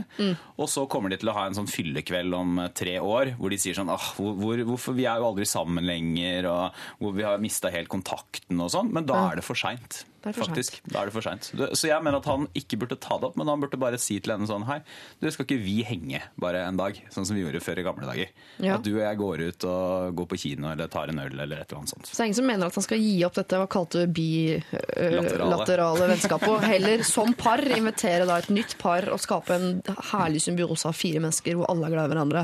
[0.59, 3.55] Og så kommer de til å ha en sånn fyllekveld om eh, tre år, hvor
[3.55, 7.15] de sier sånn ah, hvor, hvor, hvorfor, Vi er jo aldri sammen lenger, og hvor
[7.15, 8.93] vi har mista helt kontakten og sånn.
[8.95, 10.03] Men da er det for seint.
[10.23, 10.81] Faktisk.
[10.91, 11.53] Da er det for sent.
[11.55, 14.17] Så jeg mener at han ikke burde ta det opp, men han burde bare si
[14.19, 14.81] til henne sånn Hei,
[15.23, 18.07] du skal ikke vi henge bare en dag, sånn som vi gjorde før i gamle
[18.09, 18.29] dager?
[18.59, 18.75] Ja.
[18.77, 21.57] At du og jeg går ut og går på kino eller tar en øl eller
[21.63, 22.07] et eller annet sånt.
[22.09, 24.07] Så det er ingen som mener at han skal gi opp dette hva kalte du
[24.19, 29.69] bilaterale vennskapet, og heller som par invitere da et nytt par og skape en
[30.13, 32.43] herlig symbiose av fire mennesker hvor alle er glad i hverandre.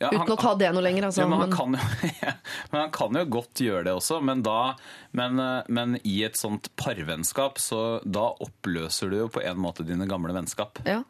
[0.00, 1.24] Ja, Uten å ta det noe lenger, altså.
[1.24, 2.30] Ja, men, han men- kan jo,
[2.70, 4.74] men han kan jo godt gjøre det også, men, da,
[5.18, 9.82] men, eh, men i et sånt parvennskap, så da oppløser du jo på en måte
[9.88, 10.78] dine gamle vennskap.
[10.86, 11.00] ja,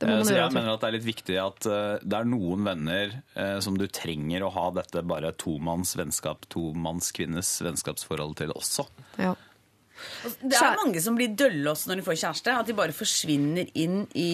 [0.00, 0.46] det må Eh, man Så gjøre.
[0.46, 3.18] jeg mener at det er litt viktig at eh, det er noen venner
[3.60, 8.86] som du trenger å ha dette bare tomanns vennskap, tomannskvinnes vennskapsforhold til også.
[9.18, 9.34] Ja.
[10.40, 12.54] Det er mange som blir dølle også når de får kjæreste.
[12.62, 14.30] At de bare forsvinner inn i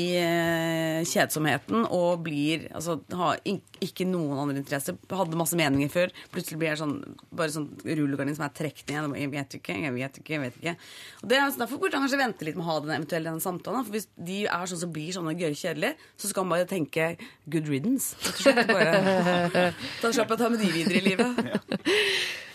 [1.11, 3.41] kjedsomheten og blir Altså har
[3.85, 4.97] ikke noen andre interesser.
[5.11, 6.13] Hadde masse meninger før.
[6.35, 6.95] Plutselig blir jeg sånn
[7.37, 9.17] bare sånn rullegardin som er trukket ned.
[9.21, 10.77] Jeg vet ikke, jeg vet ikke, jeg vet ikke.
[11.23, 13.31] Og det, er- så Derfor burde han kanskje vente litt med å ha den eventuelle
[13.33, 13.85] denne samtalen.
[13.87, 16.71] For hvis de er sånn som blir sånn og gørr kjedelige, så skal han bare
[16.71, 17.11] tenke
[17.51, 18.15] good riddance.
[18.47, 19.73] Bare,
[20.03, 21.87] da slipper jeg å ta med de videre i livet.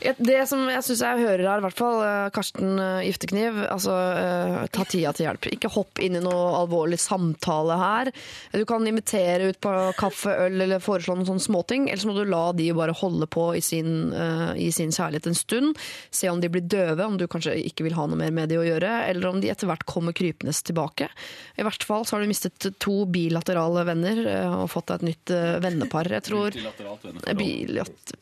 [0.01, 3.59] Ja, Det som jeg syns jeg hører her, i hvert fall eh, Karsten eh, Giftekniv,
[3.69, 5.45] altså eh, ta tida til hjelp.
[5.53, 8.09] Ikke hopp inn i noe alvorlig samtale her.
[8.55, 11.88] Du kan invitere ut på kaffe, øl eller foreslå noen sånne småting.
[11.89, 15.30] Eller så må du la de bare holde på i sin, uh, i sin kjærlighet
[15.30, 15.82] en stund.
[16.14, 18.59] Se om de blir døve, om du kanskje ikke vil ha noe mer med de
[18.62, 18.93] å gjøre.
[19.09, 21.09] Eller om de etter hvert kommer krypende tilbake.
[21.57, 25.09] I hvert fall så har du mistet to bilaterale venner uh, og fått deg et
[25.12, 26.12] nytt uh, vennepar.
[26.20, 26.59] Jeg tror.
[27.38, 28.18] Bilat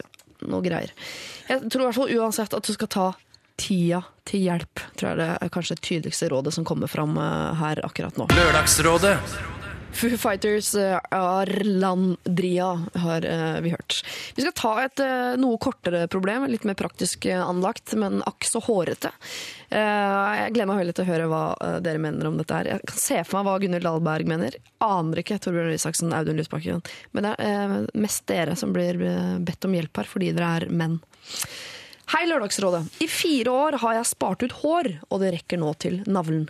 [0.50, 0.94] noe greier.
[1.50, 3.08] Jeg tror i hvert fall uansett at du skal ta
[3.60, 4.84] tida til hjelp.
[4.96, 7.20] Tror jeg det er kanskje det tydeligste rådet som kommer fram
[7.60, 8.30] her akkurat nå.
[8.32, 9.18] Lørdagsrådet
[9.92, 14.06] Foo Fighters eh, Arlandria har eh, vi hørt.
[14.36, 18.62] Vi skal ta et eh, noe kortere problem, litt mer praktisk anlagt, men akk så
[18.64, 19.12] hårete.
[19.70, 21.42] Jeg gleder meg til å høre hva
[21.86, 22.72] dere mener om dette her.
[22.72, 24.56] Jeg kan se for meg hva Gunhild Dahlberg mener.
[24.82, 26.82] Aner ikke Torbjørn Isaksen, Audun Lysbakken.
[27.14, 28.98] Men det er mest dere som blir
[29.46, 30.98] bedt om hjelp her, fordi dere er menn.
[32.10, 32.88] Hei, Lørdagsrådet.
[33.00, 36.48] I fire år har jeg spart ut hår, og det rekker nå til navlen.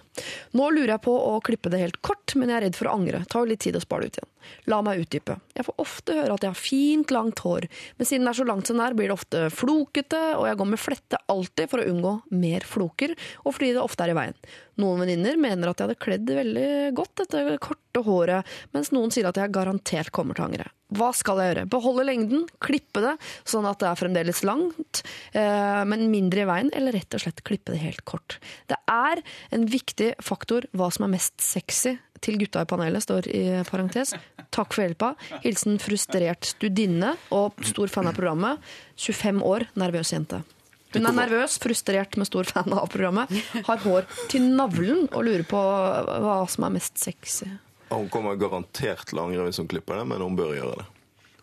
[0.56, 2.94] Nå lurer jeg på å klippe det helt kort, men jeg er redd for å
[2.96, 3.20] angre.
[3.28, 4.30] Tar jo litt tid å spare det ut igjen.
[4.72, 5.38] La meg utdype.
[5.58, 7.68] Jeg får ofte høre at jeg har fint, langt hår,
[7.98, 10.60] men siden det er så langt som det er, blir det ofte flokete, og jeg
[10.62, 13.16] går med flette alltid for å unngå mer floker,
[13.46, 14.42] og fordi det ofte er i veien.
[14.80, 19.28] Noen venninner mener at jeg hadde kledd veldig godt dette korte håret, mens noen sier
[19.28, 20.70] at jeg garantert kommer til å angre.
[20.96, 21.66] Hva skal jeg gjøre?
[21.70, 23.14] Beholde lengden, klippe det,
[23.48, 25.04] sånn at det er fremdeles langt,
[25.38, 28.40] eh, men mindre i veien, eller rett og slett klippe det helt kort.
[28.72, 29.22] Det er
[29.54, 34.14] en viktig faktor hva som er mest sexy til gutta i panelet, står i parentes.
[34.54, 35.14] Takk for hjelpa.
[35.44, 38.64] Hilsen frustrert studinne og stor fan av programmet.
[39.00, 40.44] 25 år, nervøs jente.
[40.90, 43.30] Hun er nervøs, frustrert, med stor fan av programmet.
[43.68, 47.50] Har hår til navlen og lurer på hva som er mest sexy.
[47.90, 50.88] Hun kommer garantert til å angre hvis hun klipper det, men hun bør gjøre det.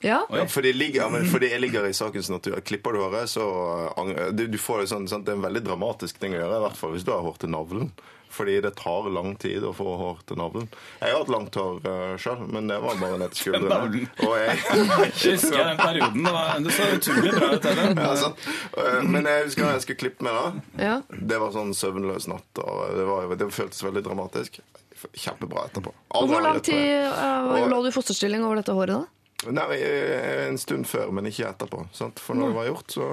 [0.05, 0.19] Ja?
[0.31, 1.11] Ja, fordi, ligger,
[1.41, 2.59] de ligger i sakens natur.
[2.61, 3.47] Klipper du håret, så
[3.97, 5.27] angrer du, du får det sånn, sant?
[5.27, 7.41] Det er en veldig dramatisk ting å gjøre, i hvert fall hvis du har hår
[7.43, 7.91] til navlen.
[8.37, 10.67] Fordi det tar lang tid å få hår til navlen.
[11.01, 14.03] Jeg har hatt langt hår uh, sjøl, men det var bare ned til skuldrene.
[14.27, 14.59] Og jeg,
[15.17, 16.31] Husker den perioden?
[16.67, 17.67] Det så utrolig bra ut.
[17.67, 17.87] Det.
[17.97, 18.49] ja, sant?
[18.77, 20.67] Uh, men jeg husker jeg skulle klippe meg, da.
[20.85, 20.97] Ja.
[21.33, 24.61] Det var sånn søvnløs natt, og det, var, det føltes veldig dramatisk.
[25.13, 25.93] Kjempebra etterpå.
[26.17, 29.53] Aldri hvor lang tid eh, lå du i fosterstilling over dette håret da?
[29.53, 31.85] Nei, eh, en stund før, men ikke etterpå.
[31.95, 32.23] Sant?
[32.23, 33.09] For når det var gjort, så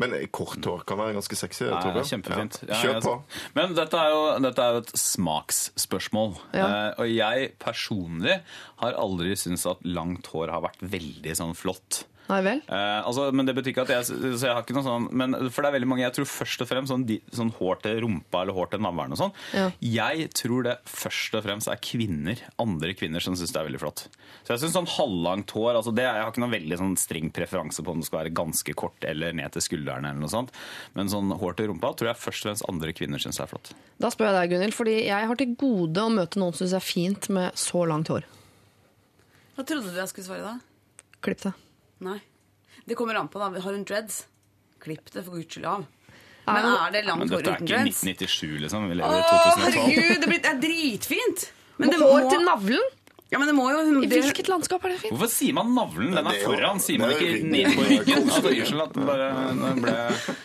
[0.00, 1.68] Men kort hår kan være ganske sexy.
[1.70, 2.56] Nei, er kjempefint.
[2.64, 2.70] Ja.
[2.72, 3.12] Ja, Kjør på.
[3.54, 6.34] Men dette er, jo, dette er jo et smaksspørsmål.
[6.56, 6.64] Ja.
[6.64, 8.40] Eh, og jeg personlig
[8.82, 12.04] har aldri syntes at langt hår har vært veldig sånn flott.
[12.24, 12.60] Nei vel?
[12.72, 15.36] Eh, altså, men det betyr ikke at jeg, så jeg har ikke noe sånn men
[15.52, 17.98] For det er veldig mange Jeg tror først og fremst sånn, de, sånn hår til
[18.06, 19.34] rumpa eller hår til navlen og sånn.
[19.52, 19.66] Ja.
[19.84, 23.82] Jeg tror det først og fremst er kvinner, andre kvinner som syns det er veldig
[23.82, 24.06] flott.
[24.46, 27.28] Så jeg syns sånn halvlangt hår altså det, Jeg har ikke noen veldig sånn streng
[27.34, 30.54] preferanse på om det skal være ganske kort eller ned til skuldrene eller noe sånt.
[30.96, 33.74] Men sånn hår til rumpa tror jeg først og fremst andre kvinner syns er flott.
[34.00, 36.76] Da spør jeg deg, Gunhild, fordi jeg har til gode å møte noen som syns
[36.76, 38.24] det er fint med så langt hår.
[39.54, 40.56] Hva trodde du jeg skulle svare da?
[41.24, 41.54] Klipp det.
[42.04, 42.18] Nei.
[42.84, 43.48] Det kommer an på, da.
[43.64, 44.24] Har hun dreads?
[44.84, 45.86] Klipp det for guds skyld av.
[46.46, 48.88] Men men- er det langt Men hår dette er ikke 1997, liksom.
[48.90, 49.64] Vi lever i 2012.
[49.64, 50.20] herregud!
[50.20, 51.46] Det, blir, det er dritfint!
[51.78, 52.90] Men det hår må- til navlen?
[53.32, 55.14] Ja, men det må jo I det, hvilket landskap er det fint?
[55.16, 56.12] Hvorfor sier man navlen?
[56.14, 56.78] Den er foran.
[56.78, 58.04] Sier man ikke ned på ryggen.
[58.04, 58.28] ryggen?
[58.28, 59.28] Altså, Unnskyld at det bare
[59.58, 59.94] det ble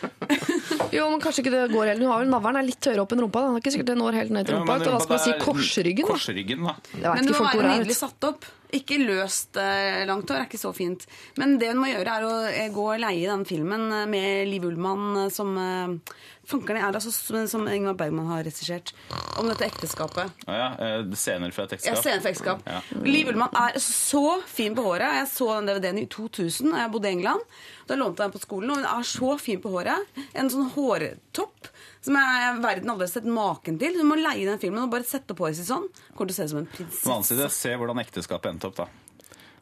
[0.92, 2.02] Jo, men kanskje ikke det går helt.
[2.02, 3.42] Hun har vel Navlen er litt høyere opp enn rumpa.
[3.42, 3.50] da.
[3.50, 4.78] Det er ikke sikkert det når helt ned til rumpa.
[4.80, 6.06] Ja, hva skal man si korsryggen.
[6.08, 6.16] da.
[6.16, 6.74] Korsryggen, da.
[7.14, 8.48] Men det må være nydelig satt opp.
[8.70, 11.06] Ikke løst eh, langt hår er ikke så fint.
[11.40, 14.46] Men det hun må gjøre, er å eh, gå og leie den filmen eh, med
[14.50, 16.14] Liv Ullmann eh, som eh,
[16.50, 18.92] Fankerne er altså som, som Ingmar Bergman har regissert.
[19.38, 20.32] Om dette ekteskapet.
[20.50, 21.96] Å ja, eh, scener fra et ekteskap.
[21.96, 22.64] Ja, scener fra ekteskap.
[22.66, 22.80] Ja.
[23.06, 25.20] Liv Ullmann er så fin på håret.
[25.20, 27.60] Jeg så den DVD-en i 2000 da jeg bodde i England.
[27.90, 30.18] Da lånte jeg den på skolen, og hun er så fin på håret.
[30.38, 31.70] En sånn hårtopp
[32.00, 33.98] som jeg verden aldri har sett maken til.
[33.98, 35.86] Du må leie den filmen og bare sette på håret sitt sånn.
[36.16, 38.70] Kommer til å se ut som en På den annen side, se hvordan ekteskapet endte
[38.70, 38.88] opp, da.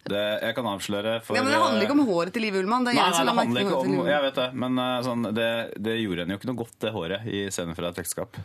[0.09, 2.86] Det, jeg kan avsløre for Ja, men Det handler ikke om håret til Liv Ullmann.
[2.86, 5.26] Det er Nei, jeg nei, det handler ikke om Jeg vet det, men eh, sånn,
[5.36, 5.50] det,
[5.88, 8.40] det gjorde henne jo ikke noe godt, det håret, i scenen fra et ekteskap.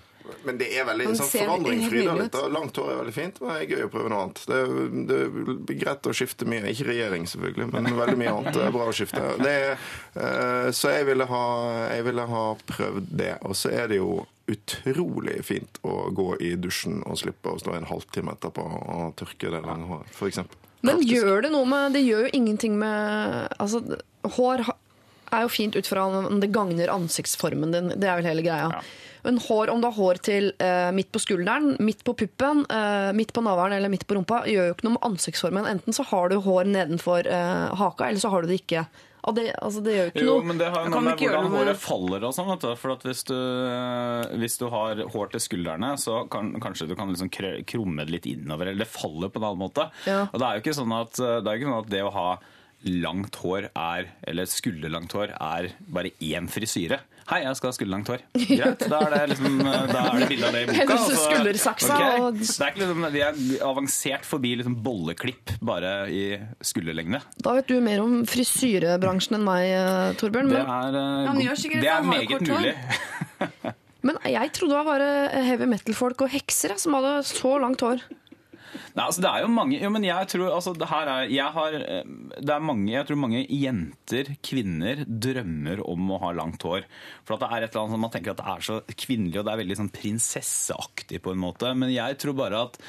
[0.47, 2.35] Men det er veldig sånn forandring Frida, litt.
[2.51, 4.43] Langt hår er veldig fint, men det er gøy å prøve noe annet.
[4.47, 4.59] Det
[5.09, 6.63] det er greit å skifte mye.
[6.71, 9.23] Ikke regjering, selvfølgelig, men veldig mye annet er bra å skifte.
[9.43, 11.43] Det er, eh, så jeg ville, ha,
[11.93, 13.33] jeg ville ha prøvd det.
[13.47, 17.77] Og så er det jo utrolig fint å gå i dusjen og slippe å stå
[17.77, 20.41] en halvtime etterpå og tørke det lange håret, f.eks.
[20.83, 23.79] Men gjør det noe med Det gjør jo ingenting med Altså,
[24.35, 24.65] hår
[25.33, 27.87] er jo fint ut fra om det gagner ansiktsformen din.
[27.97, 28.67] Det er vel hele greia.
[28.69, 28.81] Ja.
[29.23, 33.09] Men hår, om du har hår til eh, midt på skulderen, midt på puppen, eh,
[33.15, 35.69] midt på navlen eller midt på rumpa, gjør jo ikke noe med ansiktsformen.
[35.69, 38.83] Enten så har du hår nedenfor eh, haka, eller så har du det ikke.
[39.23, 40.47] Og det, altså, det gjør jo ikke Jo, noe.
[40.49, 42.77] men det har jo noe med hvordan med- håret faller og sånn.
[42.81, 43.35] For at hvis du,
[44.41, 48.27] hvis du har hår til skuldrene, så kan kanskje du kan liksom krumme det litt
[48.33, 49.89] innover, eller det faller på en annen måte.
[50.09, 50.25] Ja.
[50.31, 52.27] Og det er jo ikke sånn at det, ikke sånn at det å ha
[52.83, 56.99] langt hår er, eller skulderlangt hår, er bare én frisyre.
[57.29, 58.23] Hei, jeg skal ha skulderlangt hår.
[58.35, 60.79] Greit, da er det liksom Da er det bilde av det i boka.
[60.81, 62.17] Hennes skuldersaksa okay.
[62.19, 66.23] og- Det er ikke liksom, De er avansert forbi liksom bolleklipp bare i
[66.61, 67.21] skulderlengde.
[67.37, 70.51] Da vet du mer om frisyrebransjen enn meg, eh, Torbjørn.
[70.51, 72.75] Det er, eh, ja, det det, er meget kort mulig.
[74.07, 77.79] men jeg trodde det var bare heavy metal-folk og hekser ja, som hadde så langt
[77.79, 78.03] hår.
[78.93, 81.55] Nei, altså det er jo mange jo, men jeg tror altså, det her er, jeg
[81.57, 86.63] har, eh, det er mange, jeg tror mange jenter, kvinner, drømmer om å ha langt
[86.67, 86.87] hår.
[87.23, 89.39] For at det er et eller annet som man tenker at det er så kvinnelig,
[89.39, 91.73] og det er veldig sånn prinsesseaktig på en måte.
[91.77, 92.79] Men jeg tror bare at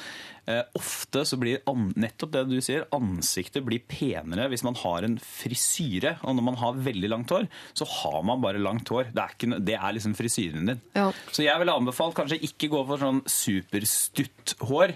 [0.49, 1.63] eh, ofte så blir
[1.99, 6.17] nettopp det du sier, ansiktet blir penere hvis man har en frisyre.
[6.23, 9.11] Og når man har veldig langt hår, så har man bare langt hår.
[9.13, 10.83] Det er, ikke, det er liksom frisyren din.
[10.97, 11.09] Ja.
[11.31, 14.95] Så jeg ville anbefalt kanskje ikke gå for sånn superstutt hår.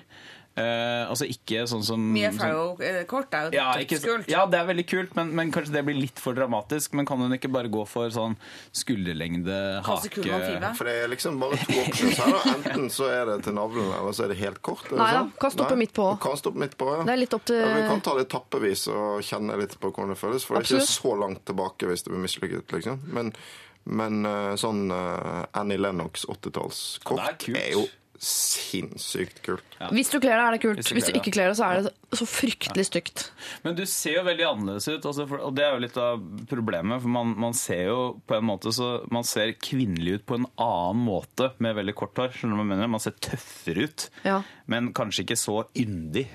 [0.60, 4.28] Eh, altså ikke sånn som Mia Farrow-kort er jo ja, dødskult.
[4.32, 6.98] ja, det er veldig kult, men, men kanskje det blir litt for dramatisk.
[7.00, 8.36] Men kan hun ikke bare gå for sånn
[8.76, 10.26] skulderlengde, hake
[10.78, 12.34] For det er liksom bare to options her.
[12.36, 12.56] da.
[12.56, 14.84] Enten så er det til navlen, eller så er det helt kort.
[14.90, 15.32] er det Nei sånn?
[15.46, 16.10] kan stoppe midt på.
[16.24, 17.06] Kan stoppe midt på, ja.
[17.08, 19.94] Det er litt opp til Ja, vi kan ta det etappevis og kjenne litt på
[19.94, 20.46] hvordan det føles.
[20.48, 22.76] For det er ikke så langt tilbake hvis det blir mislykket.
[22.76, 23.02] liksom.
[23.16, 23.32] Men,
[23.90, 27.88] men eh, sånn eh, Annie Lennox 80-tallskort Ja, er er jo
[28.20, 29.76] sinnssykt kult.
[29.96, 30.80] Hvis du kler deg, er det kult.
[30.82, 33.24] Hvis du Hvis du ikke kler deg, så er det så fryktelig stygt.
[33.64, 36.26] Men du ser jo veldig annerledes ut, altså, for, og det er jo litt av
[36.52, 37.02] problemet.
[37.06, 40.50] For man, man ser jo på en måte så Man ser kvinnelig ut på en
[40.60, 42.36] annen måte med veldig kort hår.
[42.36, 42.94] Skjønner du hva jeg mener?
[42.98, 44.42] Man ser tøffere ut, Ja.
[44.68, 46.28] men kanskje ikke så yndig.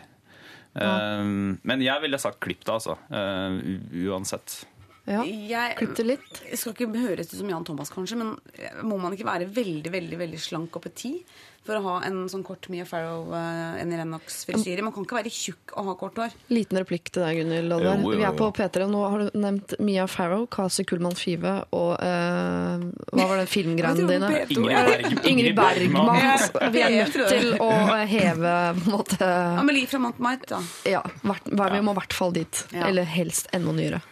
[0.74, 1.24] Eh,
[1.62, 2.96] men jeg ville sagt klipp det, altså.
[3.14, 4.64] Eh, uansett.
[5.04, 5.24] Ja.
[5.24, 6.38] Jeg, Klipp det litt.
[6.48, 8.36] jeg skal ikke høres ut som Jan Thomas, kanskje, men
[8.88, 11.34] må man ikke være veldig veldig, veldig slank og petit
[11.64, 14.84] for å ha en sånn kort Mia Farrow, uh, Annie Lennox-frisyre?
[14.84, 16.34] Man kan ikke være tjukk og ha kort hår.
[16.52, 17.72] Liten replikk til deg, Gunhild.
[17.72, 18.02] Oddvar.
[18.02, 18.50] Jo, jo, Vi er på.
[18.58, 18.84] P3.
[18.84, 22.84] og Nå har du nevnt Mia Farrow, Kasi Kullmann Five og uh,
[23.16, 24.32] Hva var det filmgreiene dine?
[24.52, 26.12] Ingrid Ingrid Bergman.
[26.74, 29.30] Vi er nødt til å eh, heve på en måte
[29.64, 30.90] Amelie fra Montmartre, da.
[30.98, 32.66] Ja, vi må i hvert fall dit.
[32.76, 32.90] Ja.
[32.90, 34.04] Eller helst enda nyere.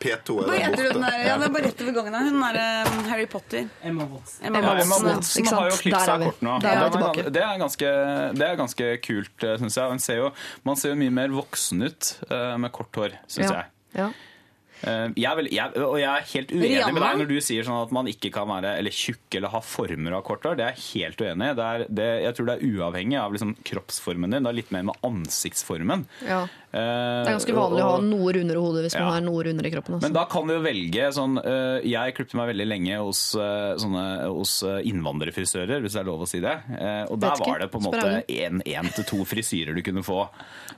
[0.00, 1.10] P2 er Hva der heter hun borte.
[1.10, 1.24] der?
[1.26, 2.28] Ja, det er bare rett over gangen her.
[2.30, 3.68] Hun er eh, Harry Potter.
[3.82, 4.44] Emma Watson.
[4.50, 5.42] Emma Watson, Ja, Emma Watson.
[5.42, 5.60] ikke sant?
[5.60, 6.58] har jo klippet seg kort nå.
[6.64, 7.94] Der er vi det, er ganske,
[8.40, 9.88] det er ganske kult, syns jeg.
[9.96, 10.30] Man ser, jo,
[10.64, 13.58] man ser jo mye mer voksen ut eh, med kort hår, syns Ja.
[13.62, 13.70] jeg.
[14.00, 14.08] Ja.
[14.84, 16.92] Eh, Jeg er vel, jeg, og jeg er helt uenig Rihanna?
[16.92, 19.60] med deg når du sier sånn at man ikke kan være eller tjukk eller ha
[19.64, 20.58] former av kort hår.
[20.58, 21.54] Det er jeg helt uenig i.
[21.56, 24.44] Det er, det, jeg tror det er uavhengig av liksom kroppsformen din.
[24.44, 26.04] Det er litt mer med ansiktsformen.
[26.26, 26.42] Ja.
[26.74, 29.10] Eh, Det er ganske vanlig å ha noe rundere hode hvis man Ja.
[29.14, 29.94] har noe rundere i kroppen.
[30.00, 30.14] Men Altså.
[30.18, 34.04] da kan du jo velge sånn øh, Jeg klippet meg veldig lenge hos, øh, sånne,
[34.34, 36.54] hos innvandrerfrisører, hvis det er lov å si det.
[36.74, 40.28] Eh, og der var det på en måte én til to frisyrer du kunne få.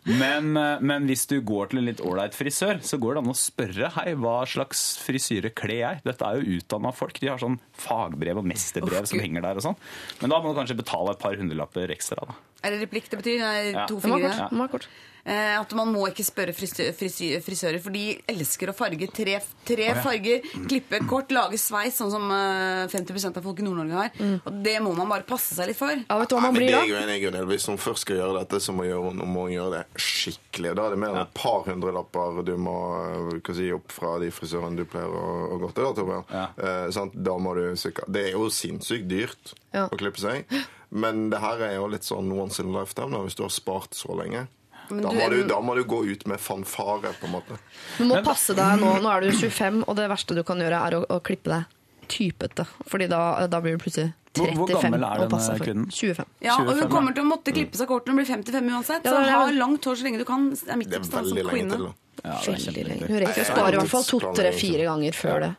[0.05, 3.37] Men, men hvis du går til en litt ålreit frisør, så går det an å
[3.39, 6.03] spørre Hei, hva slags frisyre kler jeg?
[6.05, 7.19] Dette er jo utdanna folk.
[7.21, 9.77] De har sånn fagbrev og mesterbrev som henger der og sånn.
[10.21, 12.27] Men da må du kanskje betale et par hundrelapper ekstra.
[12.27, 12.35] da.
[12.65, 13.39] Er det replikk det betyr?
[13.41, 14.01] Nei, To ja.
[14.01, 14.69] fingre.
[14.71, 14.89] kort.
[15.27, 19.41] Eh, at man må ikke spørre frisør, frisør, frisører, for de elsker å farge tre,
[19.67, 20.45] tre farger.
[20.69, 24.21] Klippe kort, lage sveis, sånn som eh, 50% av folk i Nord-Norge har.
[24.47, 25.91] Og det må man bare passe seg litt for.
[25.99, 26.85] Ja, vet du hva man blir da?
[26.87, 27.43] Ja.
[27.51, 30.77] Hvis hun først skal gjøre dette, så må hun, hun må gjøre det skikkelig.
[30.79, 34.15] Da er det mer enn et par hundrelapper du må eh, hva si, opp fra
[34.23, 35.89] de frisørene du pleier å, å gå til.
[35.89, 36.27] Da, Torbjørn.
[36.31, 36.47] Ja.
[36.55, 37.19] Eh, sant?
[37.27, 39.89] da må du sikkert Det er jo sinnssykt dyrt Ja.
[39.91, 40.47] å klippe seg.
[40.95, 43.51] Men det her er jo litt sånn once in a lifetime, da, hvis du har
[43.53, 44.47] spart så lenge.
[44.91, 47.59] Men Da må, du, da må du gå ut med fanfare, på en måte.
[47.99, 48.93] Du må passe deg nå.
[49.03, 51.65] Nå er du 25, og det verste du kan gjøre, er å, å klippe deg
[52.13, 52.67] typete.
[52.87, 55.87] Fordi da, da blir du plutselig Hvor- 35 hvor gammel er den denne kvinnen?
[55.91, 56.27] 25.
[56.45, 59.07] Ja, og hun kommer til å måtte klippe seg kort når hun blir 55 uansett.
[59.09, 60.51] Så det ha langt hår så lenge du kan.
[60.53, 61.81] Det er mitt tips som veldig lenge kvinne.
[61.81, 61.89] til.
[62.23, 63.09] Ja, Veldig lenge.
[63.11, 65.51] Hun rekker å spare i hvert fall to-tre-fire ganger før det.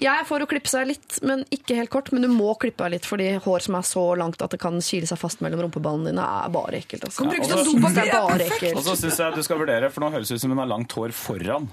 [0.00, 2.08] Jeg er for å klippe seg litt, men ikke helt kort.
[2.14, 4.78] Men du må klippe deg litt, fordi hår som er så langt at det kan
[4.80, 7.04] kile seg fast mellom rumpeballene dine, er bare ekkelt.
[7.04, 7.18] Altså.
[7.20, 8.76] Kan bruke Ja, som og så- dopapir.
[8.76, 10.66] Og så syns jeg du skal vurdere, for nå høres det ut som hun har
[10.72, 11.68] langt hår foran.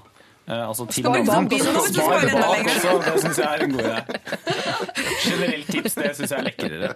[0.47, 1.75] Eh, altså til Spar bak lenger.
[1.75, 3.99] også, Det syns jeg er en god idé.
[5.27, 6.89] Generelt tips, det syns jeg er lekrere.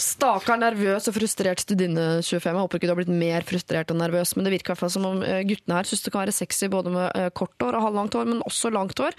[0.00, 2.48] Stakkar nervøs og frustrert studinne 25.
[2.50, 4.82] Jeg håper ikke du har blitt mer frustrert og nervøs, men det virker i hvert
[4.84, 7.54] fall som om eh, guttene her syns det kan være sexy både med eh, kort
[7.60, 9.16] hår og halvlangt hår, men også langt hår.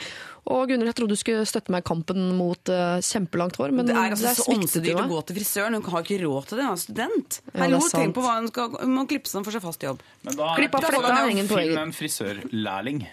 [0.52, 3.90] Og Gunnar, jeg trodde du skulle støtte meg i kampen mot eh, kjempelangt hår, men
[3.90, 5.78] Det er altså så er så ånsedyrt å gå til frisøren.
[5.78, 6.68] Hun har ikke råd til det.
[6.68, 7.40] Hun er student.
[7.46, 9.66] Det er Hallo, ja, tenk på hva hun skal Hun må klippe seg for seg
[9.66, 10.02] fast jobb.
[10.26, 13.04] Men da Klipp av fletta, man heng på Finn en frisørlærling.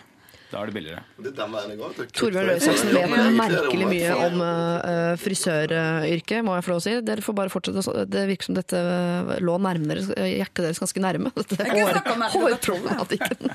[0.49, 1.03] Da er det billigere.
[1.21, 6.85] Er Torbjørn Røe Isaksen vet merkelig mye om uh, frisøryrket, må jeg få lov å
[6.87, 6.95] si.
[7.05, 8.07] Dere får bare fortsette.
[8.09, 11.35] Det virker som dette eh, lå nærmere, eh, hjertet deres ganske nærme.
[11.37, 12.01] Dette hår,
[12.33, 13.53] hårproblematikken.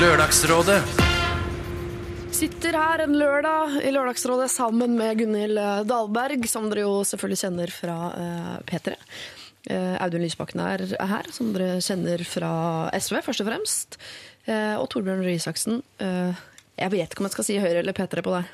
[0.00, 0.80] Lørdagsrådet.
[2.32, 5.60] Sitter her en lørdag i Lørdagsrådet sammen med Gunhild
[5.90, 8.96] Dahlberg, som dere jo selvfølgelig kjenner fra uh, P3.
[9.70, 12.52] Eh, Audun Lysbakken er er her, som dere kjenner fra
[12.98, 13.98] SV, først og fremst.
[14.46, 15.82] Eh, og Torbjørn Røe Isaksen.
[16.02, 16.40] eh,
[16.82, 18.46] jeg vet ikke om jeg skal si Høyre eller P3 på deg.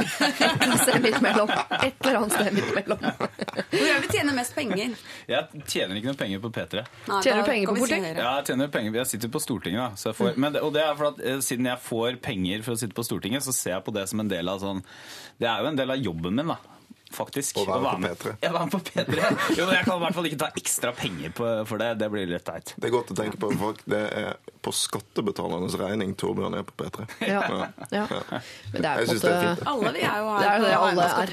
[0.00, 1.50] Et sted midt mellom.
[1.84, 3.02] Et eller annet sted midt mellom.
[3.04, 4.94] Hvor er det vi tjener mest penger?
[5.28, 6.82] Jeg tjener ikke noe penger på P3.
[7.10, 8.06] Nei, Tjener du penger på politikk?
[8.16, 8.96] Ja, jeg tjener penger.
[9.02, 10.00] Jeg sitter på Stortinget, da.
[10.00, 12.64] Så jeg får, men det, og det er for at eh, Siden jeg får penger
[12.66, 14.80] for å sitte på Stortinget, så ser jeg på det som en del av sånn
[15.38, 16.58] Det er jo en del av jobben min, da.
[17.14, 17.56] Faktisk.
[17.56, 18.32] Å være på med- P3.
[18.42, 19.56] Ja, være med på P3.
[19.56, 21.90] Jo, men jeg kan i hvert fall ikke ta ekstra penger på, for det.
[21.98, 22.72] Det blir litt teit.
[22.76, 23.80] Det er godt å tenke på folk.
[23.86, 24.36] Det er
[24.66, 27.06] på skattebetalernes regning Torbjørn er på P3.
[27.28, 27.44] Ja,
[27.94, 28.06] ja.
[28.10, 29.62] Men det er Jeg på det er måte fint.
[29.70, 31.32] Alle vi er jo her Det er jo det alle er.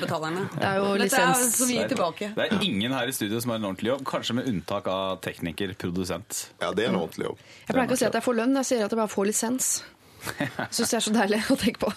[0.54, 2.32] Det er jo Dette er så mye tilbake.
[2.38, 5.20] Det er ingen her i studio som har en ordentlig jobb, kanskje med unntak av
[5.26, 6.46] tekniker, produsent.
[6.62, 7.44] Ja, det er en ordentlig jobb.
[7.68, 9.26] Jeg pleier ikke å si at jeg får lønn, jeg sier at jeg bare får
[9.32, 9.74] lisens.
[10.72, 11.92] Syns det er så deilig å tenke på.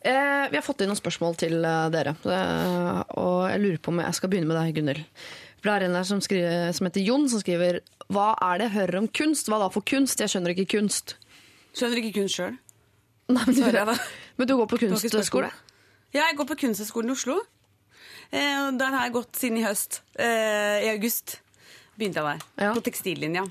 [0.00, 3.92] Eh, vi har fått inn noen spørsmål til eh, dere, eh, og jeg lurer på
[3.92, 5.24] om jeg skal begynne med deg, Gunhild.
[5.60, 8.70] For Det er en der som, skriver, som heter Jon, som skriver Hva er det
[8.70, 9.50] jeg hører om kunst?
[9.52, 10.22] Hva da for kunst?
[10.24, 11.18] Jeg skjønner ikke kunst.
[11.76, 12.56] Skjønner ikke kunst sjøl.
[13.30, 13.92] Men,
[14.40, 15.52] men du går på kunstskole?
[16.10, 17.36] Ja, jeg går på Kunsthøgskolen i Oslo.
[18.34, 20.00] Eh, der har jeg gått siden i høst.
[20.18, 21.36] Eh, I august
[21.94, 22.48] begynte jeg der.
[22.64, 22.72] Ja.
[22.74, 23.44] På tekstillinja.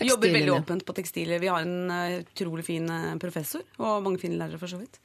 [0.00, 1.40] Vi jobber veldig åpent på tekstiler.
[1.42, 4.98] Vi har en eh, utrolig fin eh, professor, og mange fine lærere for så vidt.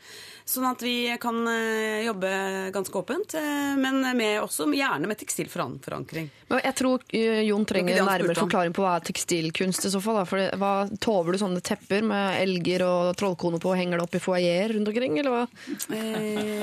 [0.46, 2.32] Sånn at vi kan eh, jobbe
[2.76, 3.36] ganske åpent,
[3.82, 6.30] men med også gjerne med tekstilforankring.
[6.50, 10.20] Men jeg tror Jon trenger en nærmere forklaring på hva er tekstilkunst i så fall.
[10.22, 10.26] Da.
[10.30, 14.16] For hva, tover du sånne tepper med elger og trollkone på og henger det opp
[14.20, 15.44] i foajeer rundt omkring, eller hva?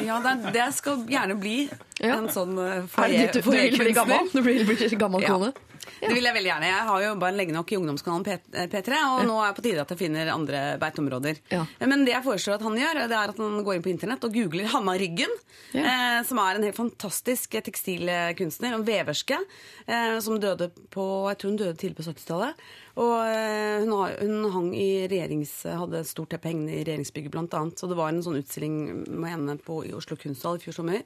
[0.07, 1.57] Ja, det, det skal gjerne bli
[2.03, 2.17] Ja.
[2.19, 4.25] en sånn eh, Du, du, du blir gammel?
[4.31, 5.37] kone Du vil bli gammel Ja.
[5.85, 6.09] Kone?
[6.09, 6.69] Det vil jeg veldig gjerne.
[6.71, 9.57] Jeg har jo jobba lenge nok i ungdomskanalen P- eh, P3, og nå er det
[9.59, 11.41] på tide at jeg finner andre beiteområder.
[11.53, 11.65] Ja.
[11.87, 14.25] Men det jeg foreslår at han gjør, det er at han går inn på internett
[14.29, 15.35] og googler Hanna Ryggen,
[15.73, 15.83] Ja.
[15.83, 19.39] eh, som er en helt fantastisk tekstilkunstner, en veverske,
[19.87, 22.55] eh, som døde på Jeg tror hun døde tidlig på 70-tallet.
[23.01, 27.55] Og eh, hun, har, hun hang i regjerings, hadde stort teppe hengende i regjeringsbygget, blant
[27.57, 27.79] annet.
[27.81, 28.77] Så det var en sånn utstilling
[29.09, 31.01] med henne på, i Oslo Kunsthall i fjor sommer.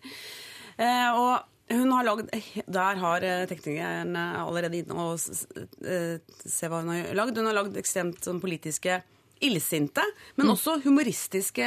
[0.77, 2.31] Eh, og hun har lagd,
[2.67, 7.39] Der har eh, teknikeren eh, allerede inne og eh, se hva hun har lagd.
[7.39, 9.01] Hun har lagd ekstremt sånn politiske
[9.45, 10.05] illsinte,
[10.39, 11.67] men også humoristiske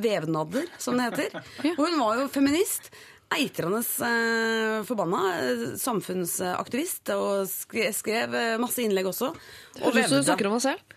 [0.00, 1.42] vevnader, som det heter.
[1.76, 2.88] Og hun var jo feminist.
[3.30, 3.82] Eitrende
[4.88, 5.20] forbanna
[5.78, 9.28] samfunnsaktivist og skrev, masse innlegg også.
[9.84, 10.96] Og Høres ut som du snakker om deg selv.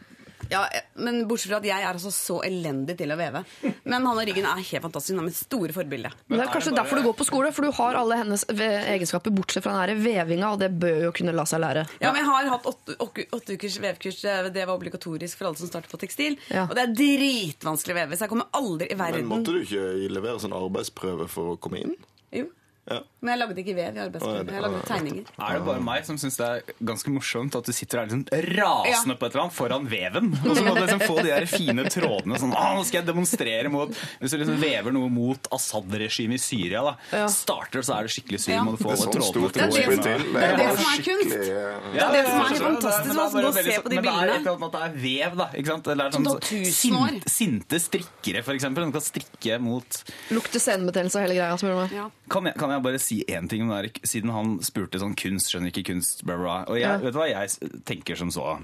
[0.54, 3.44] Ja, eh, men bortsett fra at jeg er altså så elendig til å veve.
[3.84, 5.16] Men Hanne Ryggen er helt fantastisk.
[5.16, 6.14] Hun er mitt store forbilde.
[6.28, 9.34] Men det er kanskje derfor du går på skole, for du har alle hennes egenskaper
[9.34, 11.86] bortsett fra den vevinga, og det bør jo kunne la seg lære.
[12.04, 14.22] Ja, men Jeg har hatt åtte, åtte, ukers vevkurs.
[14.24, 16.38] Det det var obligatorisk for alle som starter på tekstil.
[16.54, 16.68] Ja.
[16.70, 19.64] Og det er dritvanskelig å veve, så jeg kommer aldri i verden Men måtte du
[19.64, 21.96] ikke levere sånn arbeidsprøve for å komme inn?
[22.34, 22.48] Jo.
[22.90, 22.98] Ja.
[23.24, 24.50] Men jeg lagde ikke vev i arbeidsprøven.
[24.52, 25.28] Jeg lagde tegninger.
[25.40, 28.24] Er det bare meg som syns det er ganske morsomt at du sitter der liksom
[28.58, 29.20] rasende Ja.
[29.22, 30.28] på et eller annet foran veven?
[30.44, 33.08] Og så må du liksom få de der fine trådene sånn Å, nå skal jeg
[33.08, 33.88] demonstrere mot
[34.20, 36.94] Hvis du liksom vever noe mot Assad-regimet i Syria, da.
[37.16, 37.28] Ja.
[37.32, 38.56] Starter, så er det skikkelig syr.
[38.58, 38.64] Ja.
[38.68, 40.04] Må du få alle sånn trådene til å gå det inn.
[40.04, 41.38] Det er det som er kunst.
[41.40, 43.96] Det er det som er fantastisk Men med å bare gå og se på de
[43.96, 44.34] de Men det er bildene.
[44.34, 45.48] et eller annet med at det er vev, da.
[45.56, 45.88] Ikke sant?
[45.88, 48.84] Eller er sånn, sinte, strikkere, for eksempel.
[48.84, 50.00] De kan strikke mot
[50.34, 51.92] Lukter senebetennelse og hele greia, spør du meg.
[51.96, 52.10] Ja.
[52.34, 55.52] kan jeg, kan jeg bare si én ting om Erik, siden han spurte sånn kunst,
[55.54, 56.58] skjønner ikke kunst, bla, bla.
[56.68, 56.98] Og jeg, Ja.
[56.98, 58.58] vet du hva jeg tenker som så?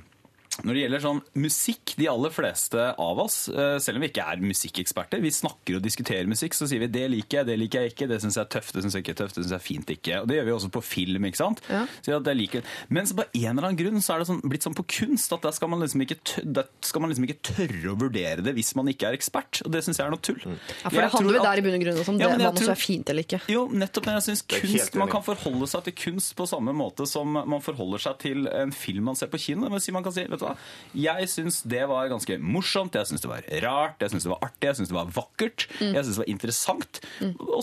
[0.63, 4.25] Når det gjelder sånn musikk, de aller fleste av oss, eh, selv om vi ikke
[4.33, 7.81] er musikkeksperter, vi snakker og diskuterer musikk, så sier vi det liker jeg, det liker
[7.85, 9.53] jeg ikke, det syns jeg er tøft, det syns jeg ikke er tøft, det syns
[9.55, 10.21] jeg er fint ikke.
[10.21, 11.61] Og det gjør vi også på film, ikke sant?
[11.69, 11.85] Ja.
[12.05, 14.41] Sier at jeg liker Men så på en eller annen grunn så er det sånn,
[14.43, 17.27] blitt sånn på kunst at der skal man liksom ikke, tø der skal man liksom
[17.29, 20.13] ikke tørre å vurdere det hvis man ikke er ekspert, og det syns jeg er
[20.13, 20.39] noe tull.
[20.43, 22.45] Ja, for Jeg det handler jo der i bunn og grunn om Ja, det, men
[22.49, 23.41] man tror- så er fint eller ikke.
[23.47, 24.05] jo, nettopp.
[24.09, 27.31] Men jeg synes er kunst, Man kan forholde seg til kunst på samme måte som
[27.31, 29.69] man forholder seg til en film man ser på kino.
[29.69, 30.48] Man kan si, vet du
[30.95, 34.41] Jeg syns det var ganske morsomt, jeg syns det var rart, jeg syns det var
[34.47, 35.93] artig, jeg syns det var vakkert, Mm.
[35.95, 36.99] jeg syns det var interessant.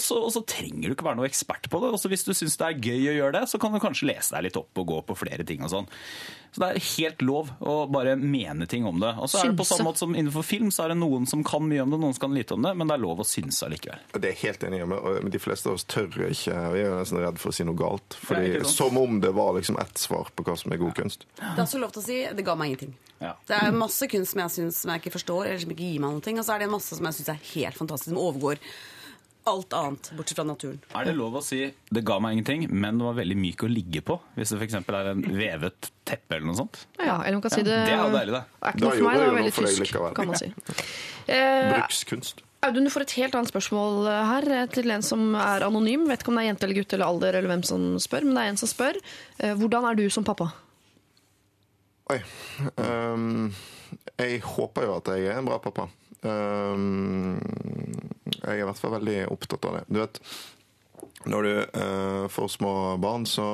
[0.01, 1.93] Så, og så trenger du ikke være noe ekspert på det.
[1.97, 4.35] Også hvis du syns det er gøy å gjøre det, så kan du kanskje lese
[4.37, 5.89] deg litt opp og gå på flere ting og sånn.
[6.57, 9.11] Så det er helt lov å bare mene ting om det.
[9.21, 11.43] Og så er det på samme måte som innenfor film, så er det noen som
[11.45, 13.27] kan mye om det, noen som kan lite om det, men det er lov å
[13.29, 14.07] synse allikevel.
[14.15, 16.57] Det er jeg helt enig i, men de fleste av oss tør ikke.
[16.73, 18.17] Vi er nesten redd for å si noe galt.
[18.25, 21.29] Fordi, som om det var liksom ett svar på hva som er god kunst.
[21.37, 22.97] Det er også lov til å si det ga meg ingenting.
[23.21, 23.37] Ja.
[23.45, 26.17] Det er masse kunst som jeg syns jeg ikke forstår, eller som ikke gir meg
[26.17, 26.37] noe.
[26.41, 28.65] Og så er det masse som jeg syns er helt fantastisk, som overgår
[29.51, 30.79] alt annet, bortsett fra naturen.
[30.99, 31.61] Er det lov å si
[31.95, 34.19] det ga meg ingenting, men det var veldig myk å ligge på?
[34.37, 34.79] Hvis det f.eks.
[34.83, 36.83] er en vevet teppe eller noe sånt?
[36.99, 38.43] Ja, eller man kan si Ja, det det er jo deilig, det.
[38.61, 40.51] er ikke noe for meg, det det var veldig tysk, kan man si.
[41.27, 42.45] Eh, Brukskunst.
[42.63, 46.05] Audun, du får et helt annet spørsmål her eh, til en som er anonym.
[46.07, 48.39] Vet ikke om det er jente eller gutt eller alder eller hvem som spør, men
[48.39, 48.99] det er en som spør.
[49.43, 50.47] Eh, Hvordan er du som pappa?
[52.15, 52.21] Oi.
[52.79, 53.51] Um,
[54.23, 55.89] jeg håper jo at jeg er en bra pappa.
[56.27, 57.39] Ehm,
[58.37, 59.85] jeg er i hvert fall veldig opptatt av det.
[59.89, 60.21] Du vet,
[61.27, 62.73] når du eh, får små
[63.03, 63.47] barn, så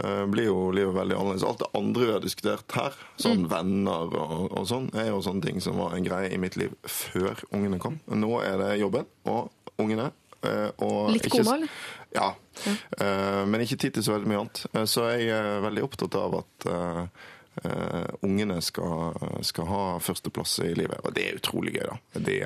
[0.00, 1.46] eh, blir jo livet veldig annerledes.
[1.48, 5.44] Alt det andre vi har diskutert her, sånn venner og, og sånn, er jo sånne
[5.46, 8.00] ting som var en greie i mitt liv før ungene kom.
[8.12, 10.10] Nå er det jobben og ungene.
[10.44, 11.78] eh, og Litt kona, eller?
[12.14, 12.28] Ja.
[13.00, 14.66] Eh, men ikke tid til så veldig mye annet.
[14.90, 16.68] Så jeg er veldig opptatt av at
[17.62, 19.14] eh, eh, ungene skal,
[19.46, 21.00] skal ha førsteplass i livet.
[21.04, 21.98] Og det er utrolig gøy, da.
[22.14, 22.38] Det,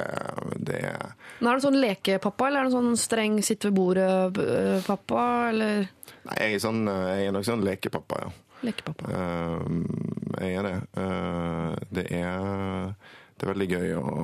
[0.69, 5.25] det er Men Er du sånn lekepappa, eller er du sånn streng sitte ved bordet-pappa?
[5.53, 5.89] Eller
[6.29, 8.33] Nei, jeg er, sånn, eh, jeg er nok sånn lekepappa, ja.
[8.69, 9.13] lekepappa?
[9.13, 10.77] Uh, jeg er det.
[10.99, 12.93] Uh, det er
[13.39, 14.15] det er veldig gøy å,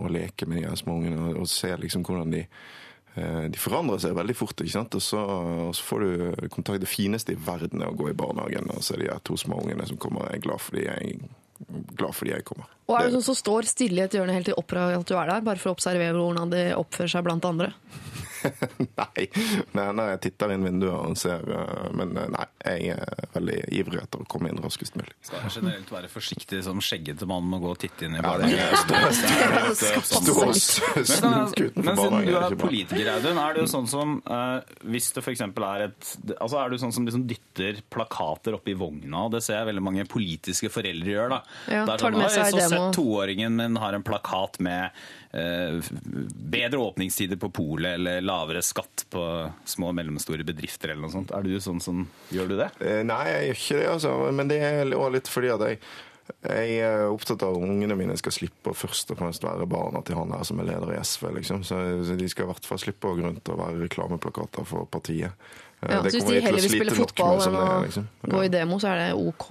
[0.00, 2.81] å leke med de små ungene og, og se liksom hvordan de eh,
[3.14, 4.94] de forandrer seg veldig fort, ikke sant?
[4.96, 6.80] Og så, og så får du kontakt.
[6.80, 9.60] Det fineste i verden er å gå i barnehagen og se de her to små
[9.60, 11.18] ungene som kommer og er glad fordi jeg
[11.96, 12.70] glad fordi jeg kommer.
[12.90, 15.14] Og er det sånn som står stille i et hjørne helt til opera at du
[15.16, 17.72] er der, bare for å observere hvordan de oppfører seg blant andre?
[18.98, 19.26] Nei,
[19.74, 23.58] nei, når jeg titter inn vinduet og ser eh, Men eh, nei, jeg er veldig
[23.78, 25.14] ivrig etter å komme inn raskest mulig.
[25.24, 28.22] Skal jeg generelt være forsiktig som skjeggete mann med å gå og titte inn i
[28.22, 30.58] Ja, det er barnehagen.
[30.58, 35.12] Snok utenfor Men siden du er er politiker, Audun, er jo sånn som eh, Hvis
[35.16, 35.44] det f.eks.
[35.46, 39.42] er et Altså er du sånn som liksom dytter plakater opp i vogna, og det
[39.44, 41.42] ser jeg veldig mange politiske foreldre gjør, da.
[41.70, 44.04] Ja, det er tar sånn, det med seg i så sett toåringen min har en
[44.06, 45.80] plakat med eh,
[46.56, 49.26] bedre åpningstider på polet eller lavere skatt på
[49.64, 51.34] små og mellomstore bedrifter eller noe sånt.
[51.36, 52.70] Er du sånn som Gjør du det?
[52.80, 54.16] Eh, Nei, jeg gjør ikke det, altså.
[54.32, 54.88] Men det er
[55.18, 55.82] litt fordi at jeg
[56.42, 60.00] jeg er opptatt av at ungene mine skal slippe å først og fremst være barna
[60.06, 61.26] til han her som er leder i SV.
[61.38, 61.64] liksom.
[61.66, 61.76] Så
[62.16, 65.34] de skal i hvert fall slippe å gå rundt og være reklameplakater for partiet.
[65.82, 68.08] Eh, Ja, det så hvis de heller vil spille fotball enn å liksom.
[68.32, 69.48] gå i demo, så er det OK.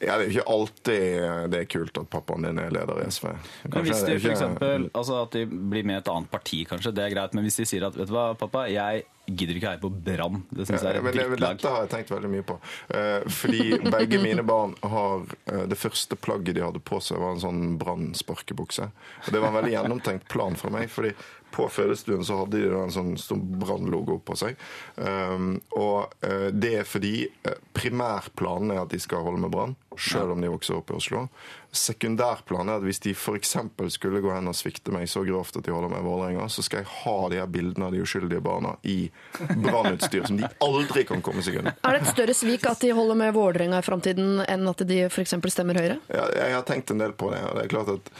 [0.00, 3.08] Ja, det er jo ikke alltid det er kult at pappaen din er leder i
[3.10, 3.32] SV.
[3.72, 6.64] Men hvis de for ikke- eksempel, altså at de blir med i et annet parti,
[6.70, 7.34] kanskje, det er greit.
[7.34, 10.38] Men hvis de sier at vet du hva, pappa, jeg gidder ikke heie på Brann.
[10.54, 11.56] Det syns jeg er men et det, drittlag.
[11.58, 12.54] dette har jeg tenkt veldig mye på.
[12.94, 17.34] Eh, fordi begge mine barn har eh, Det første plagget de hadde på seg, var
[17.34, 18.86] en sånn brannsparkebukse.
[19.26, 20.88] Og det var en veldig gjennomtenkt plan fra meg.
[20.88, 21.12] fordi
[21.54, 24.58] på fødestuen så hadde de en sånn stor brannlogo på seg.
[24.96, 29.76] Um, og uh, det er fordi eh, primærplanen er at de skal holde med Brann,
[29.98, 31.26] selv om de vokser opp i Oslo.
[31.74, 33.56] Sekundærplanen er at hvis de f.eks.
[33.92, 36.82] skulle gå hen og svikte meg så grovt at de holder med Vålerenga, så skal
[36.82, 41.22] jeg ha de her bildene av de uskyldige barna i brannutstyr som de aldri kan
[41.24, 41.74] komme seg unna.
[41.84, 45.04] Er det et større svik at de holder med Vålerenga i framtiden, enn at de
[45.10, 45.36] f.eks.
[45.52, 45.98] stemmer Høyre?
[46.08, 48.12] Ja, jeg har tenkt en del på det, og det er klart at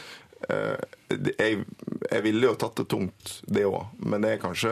[0.47, 1.63] jeg,
[2.11, 4.71] jeg ville jo tatt det tungt, det òg, men det er kanskje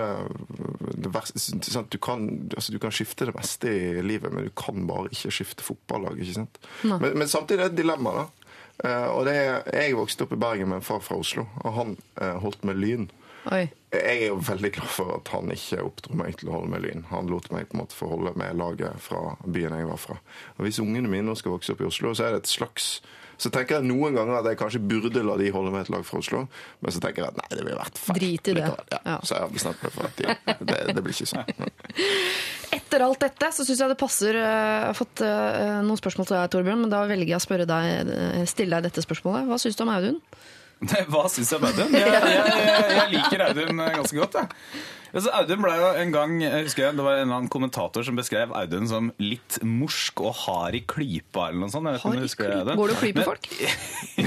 [0.98, 1.92] det verste sant?
[1.92, 5.34] Du, kan, altså, du kan skifte det meste i livet, men du kan bare ikke
[5.40, 6.20] skifte fotballag.
[6.22, 6.60] ikke sant?
[6.88, 8.16] Men, men samtidig er det et dilemma.
[8.22, 8.48] da.
[8.86, 11.74] Eh, og det er, Jeg vokste opp i Bergen med en far fra Oslo, og
[11.78, 13.08] han eh, holdt med Lyn.
[13.48, 13.68] Oi.
[13.94, 16.84] Jeg er jo veldig glad for at han ikke oppdro meg til å holde med
[16.84, 17.06] Lyn.
[17.14, 20.18] Han lot meg på en måte forholde med laget fra byen jeg var fra.
[20.58, 22.98] Og Hvis ungene mine nå skal vokse opp i Oslo, så er det et slags
[23.38, 26.06] så tenker jeg noen ganger at jeg kanskje burde la de holde med et lag
[26.08, 26.44] fra Oslo,
[26.82, 28.18] men så tenker jeg at nei, det ville vært feil.
[28.18, 28.66] Drit i det.
[28.66, 29.00] Ja.
[29.06, 29.18] Ja.
[29.22, 31.72] Så jeg har bestemt meg for at ja, det, det blir ikke sånn.
[32.78, 36.28] Etter alt dette så syns jeg det passer eh, Jeg har fått eh, noen spørsmål
[36.28, 39.48] til deg, Torbjørn, men da velger jeg å spørre deg, eh, stille deg dette spørsmålet.
[39.48, 40.22] Hva syns du om Audun?
[41.14, 41.96] Hva syns jeg om Audun?
[41.96, 44.42] Jeg, jeg, jeg, jeg liker Audun ganske godt.
[44.42, 44.86] Jeg.
[45.14, 48.04] Altså, Audun ble jo en gang, jeg husker jeg, Det var en eller annen kommentator
[48.04, 51.48] som beskrev Audun som litt morsk og hard i klypa.
[51.50, 51.88] eller noe sånt.
[51.88, 52.76] Jeg vet Hard i klypa?
[52.80, 53.50] Går du og klyper folk?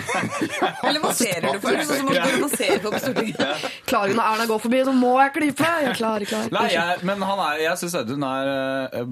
[0.88, 1.82] Eller masserer du folk?
[1.84, 3.66] Sånn som man masserer folk på Stortinget.
[3.90, 5.72] Klarer når Erna går forbi, så må jeg klype!
[5.86, 6.54] Jeg klarer, klarer.
[6.54, 9.02] Nei, jeg, men han er, jeg syns Audun er eh,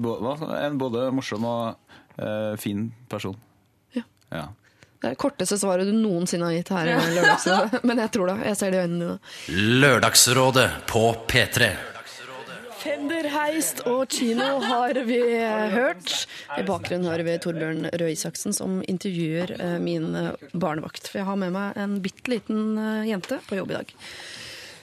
[0.65, 3.37] en både morsom og uh, fin person.
[3.95, 4.05] Ja.
[4.33, 4.47] Ja.
[4.99, 7.83] Det er det korteste svaret du noensinne har gitt her i Lørdagsrådet.
[7.87, 8.39] Men jeg tror det.
[8.49, 9.77] Jeg ser det i øynene dine.
[9.79, 11.69] Lørdagsrådet på P3.
[12.79, 15.19] Fender, heist og kino har vi
[15.71, 16.13] hørt.
[16.55, 21.07] I bakgrunnen hører vi Torbjørn Røe Isaksen som intervjuer eh, min eh, barnevakt.
[21.07, 23.95] For jeg har med meg en bitte liten eh, jente på jobb i dag.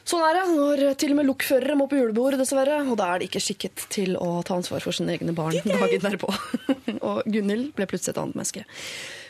[0.07, 2.83] Sånn er det når til og med lokførere må på julebord, dessverre.
[2.85, 6.09] Og da er de ikke skikket til å ta ansvar for sine egne barn dagen
[6.09, 6.33] derpå.
[7.09, 8.67] og Gunhild ble plutselig et annet menneske.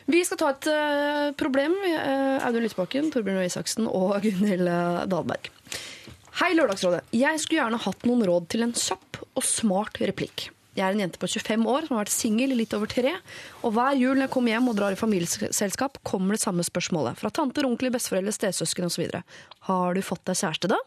[0.07, 1.75] Vi skal ta et uh, problem.
[1.83, 5.51] Uh, Audun Lysbakken, Torbjørn Røe Isaksen og Gunhild eh, Dahlberg.
[6.37, 7.07] Hei, Lørdagsrådet.
[7.17, 10.51] Jeg skulle gjerne hatt noen råd til en kjapp og smart replikk.
[10.77, 13.15] Jeg er en jente på 25 år som har vært singel i litt over tre.
[13.65, 17.17] Og hver jul når jeg kommer hjem og drar i familieselskap, kommer det samme spørsmålet.
[17.17, 19.09] Fra tanter, onkler, besteforeldre, stesøsken osv.
[19.71, 20.81] Har du fått deg kjæreste, da?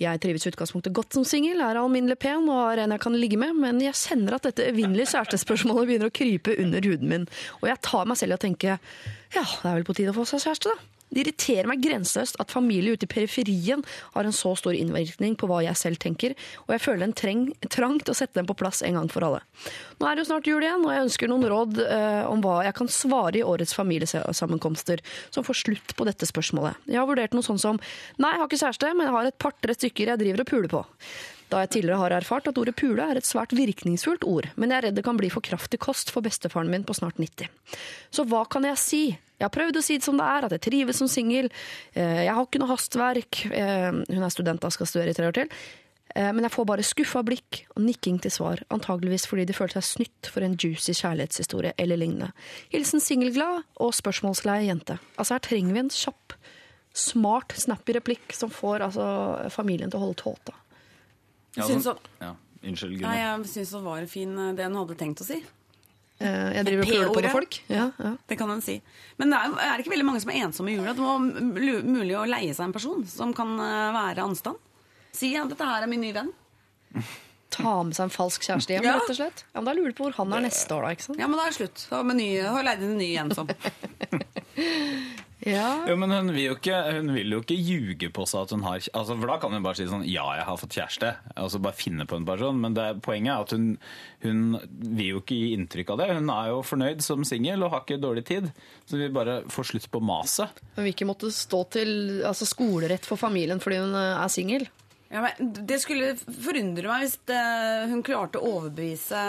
[0.00, 3.16] Jeg trives i utgangspunktet godt som singel, er alminnelig pen og har en jeg kan
[3.16, 7.24] ligge med, men jeg kjenner at dette evinnelige kjærestespørsmålet begynner å krype under huden min.
[7.62, 10.18] Og jeg tar meg selv i å tenke ja, det er vel på tide å
[10.18, 10.95] få seg kjæreste, da.
[11.10, 13.84] Det irriterer meg grenseløst at familie ute i periferien
[14.14, 16.34] har en så stor innvirkning på hva jeg selv tenker,
[16.66, 19.26] og jeg føler en treng, trang til å sette dem på plass en gang for
[19.26, 19.42] alle.
[20.00, 22.58] Nå er det jo snart jul igjen, og jeg ønsker noen råd eh, om hva
[22.66, 26.82] jeg kan svare i årets familiesammenkomster som får slutt på dette spørsmålet.
[26.90, 27.80] Jeg har vurdert noe sånn som
[28.18, 30.72] nei, jeg har ikke kjæreste, men jeg har et par-tre stykker jeg driver og puler
[30.72, 30.84] på.
[31.52, 34.78] Da jeg tidligere har erfart at ordet pule er et svært virkningsfullt ord, men jeg
[34.80, 37.46] er redd det kan bli for kraftig kost for bestefaren min på snart 90.
[38.10, 39.02] Så hva kan jeg si?
[39.38, 41.50] Jeg har prøvd å si det som det er, at jeg trives som singel.
[41.94, 43.44] Eh, Jeg har ikke noe hastverk.
[43.52, 45.50] Eh, Hun er student og skal studere i tre år til.
[46.16, 49.76] Eh, Men jeg får bare skuffa blikk og nikking til svar, antageligvis fordi de føler
[49.76, 52.32] seg snytt for en juicy kjærlighetshistorie eller lignende.
[52.72, 54.98] Hilsen singelglad og spørsmålsleie jente.
[55.18, 56.32] Altså Her trenger vi en kjapp,
[56.96, 60.56] smart, snappy replikk som får altså, familien til å holde tåta.
[61.56, 62.34] Ja, Syns sånn- at- ja.
[62.66, 63.14] Unnskyld, Nei, Gunnar.
[63.38, 65.36] jeg syns det var fin, eh, det hun hadde tenkt å si.
[66.18, 67.32] Eh, Jeg driver og puler på P-ordet.
[67.32, 67.58] folk.
[67.68, 68.16] Ja, ja.
[68.26, 68.80] Det kan en si.
[69.18, 70.94] Men det er, er det ikke veldig mange som er ensomme i jula?
[70.94, 71.18] Det må
[71.84, 74.56] mulig å leie seg en person som kan eh, være anstand.
[75.12, 76.32] Si ja, dette her er min nye venn.
[77.50, 78.98] Ta med seg en falsk kjæreste hjem, Ja.
[78.98, 79.44] rett og slett.
[79.54, 80.88] Ja, men Da lurer du på hvor han er neste år, da.
[80.96, 81.18] ikke sant?
[81.20, 81.86] Ja, men da er det slutt.
[81.88, 83.46] Da har leid inn en ny igjen som.
[85.44, 85.84] Ja.
[85.84, 88.62] Jo, men hun vil jo ikke, hun vil jo ikke ljuge på seg at hun
[88.64, 91.10] har altså, For da kan hun bare si sånn Ja, jeg har fått kjæreste.
[91.36, 92.62] Altså bare finne på en person.
[92.62, 93.66] Men det, poenget er at hun,
[94.24, 94.40] hun
[94.96, 96.08] vil jo ikke gi inntrykk av det.
[96.16, 98.48] Hun er jo fornøyd som singel og har ikke dårlig tid.
[98.88, 100.64] Så vi bare får slutt på maset.
[100.78, 104.68] Hun vil ikke måtte stå til altså, skolerett for familien fordi hun er singel.
[105.08, 107.42] Ja, men det skulle forundre meg hvis det,
[107.92, 109.20] hun klarte å overbevise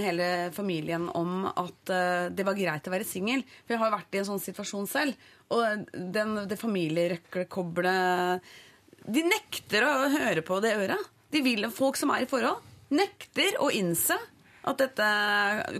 [0.00, 3.42] hele familien om at eh, det var greit å være singel.
[3.64, 5.12] For jeg har jo vært i en sånn situasjon selv.
[5.52, 8.48] Og den, det familierøklekoblet
[9.06, 11.12] De nekter å høre på det øret.
[11.30, 14.16] De vil Folk som er i forhold, nekter å innse
[14.66, 15.06] at dette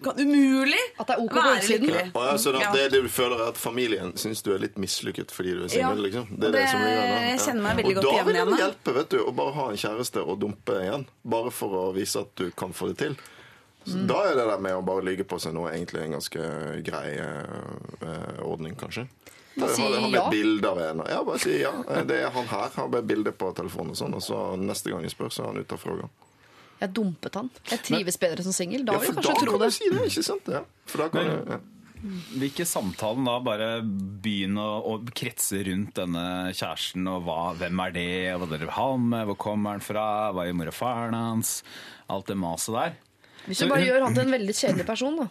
[0.05, 2.03] kan umulig At det er ok på være lykkelig.
[2.15, 4.77] Og ja, så da, det, det du føler er at familien syns du er litt
[4.79, 6.03] mislykket fordi du er Ja, singel?
[6.07, 6.29] liksom?
[6.31, 7.25] det- som ligger der.
[7.33, 9.57] jeg kjenner meg veldig og godt igjen da vil det hjelpe vet du, å bare
[9.59, 11.07] ha en kjæreste og dumpe igjen.
[11.25, 13.17] Bare for å vise at du kan få det til.
[13.87, 14.07] Mm.
[14.11, 16.47] Da er det der med å bare lyge på seg noe egentlig en ganske
[16.83, 19.07] grei eh, ordning, kanskje.
[19.57, 19.83] Si
[20.13, 20.29] ja.
[20.31, 21.03] bilde av en.
[21.09, 21.71] Ja, bare si ja.
[21.89, 22.69] Eh, Det er han her.
[22.77, 24.15] Har bare bilde på telefonen og sånn.
[24.19, 26.09] Og så neste gang jeg spør, så er han ute av fråga.
[26.81, 27.49] Jeg dumpet han.
[27.71, 28.85] Jeg trives bedre som singel.
[28.85, 29.71] Da Ja, vil jeg da kanskje tro kan det.
[29.71, 30.51] du si det, ikke sant?
[30.53, 30.61] Ja.
[30.87, 31.59] For da kan du, ja.
[32.37, 37.81] Vil ikke samtalen da bare begynne å, å kretse rundt denne kjæresten, og hva, hvem
[37.87, 38.05] er det,
[38.39, 40.05] hva dere vil ha med, hvor kommer han fra,
[40.37, 41.55] hva gjør mor og faren hans,
[42.13, 42.95] alt det maset der.
[43.49, 45.27] Hvis du bare gjør han til en veldig kjedelig person, da.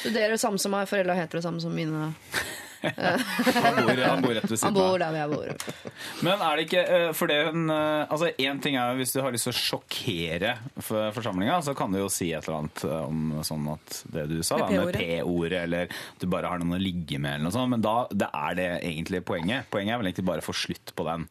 [0.00, 2.08] Studerer det samme som meg, foreldra heter det samme som mine.
[2.82, 4.98] Han bor, han bor rett ved Han siden bor av.
[5.00, 6.02] der hvor jeg bor.
[6.26, 9.14] Men er det ikke eh, for det hun eh, Altså, én ting er jo hvis
[9.16, 12.60] du har lyst til å sjokkere for forsamlinga, så kan du jo si et eller
[12.60, 14.94] annet eh, om sånn at det du sa, da, Med.
[14.94, 17.72] P-ordet, eller at du bare har noen å ligge med, eller noe sånt.
[17.74, 19.66] Men da det er det egentlig poenget.
[19.72, 21.26] Poenget er vel egentlig bare å få slutt på den.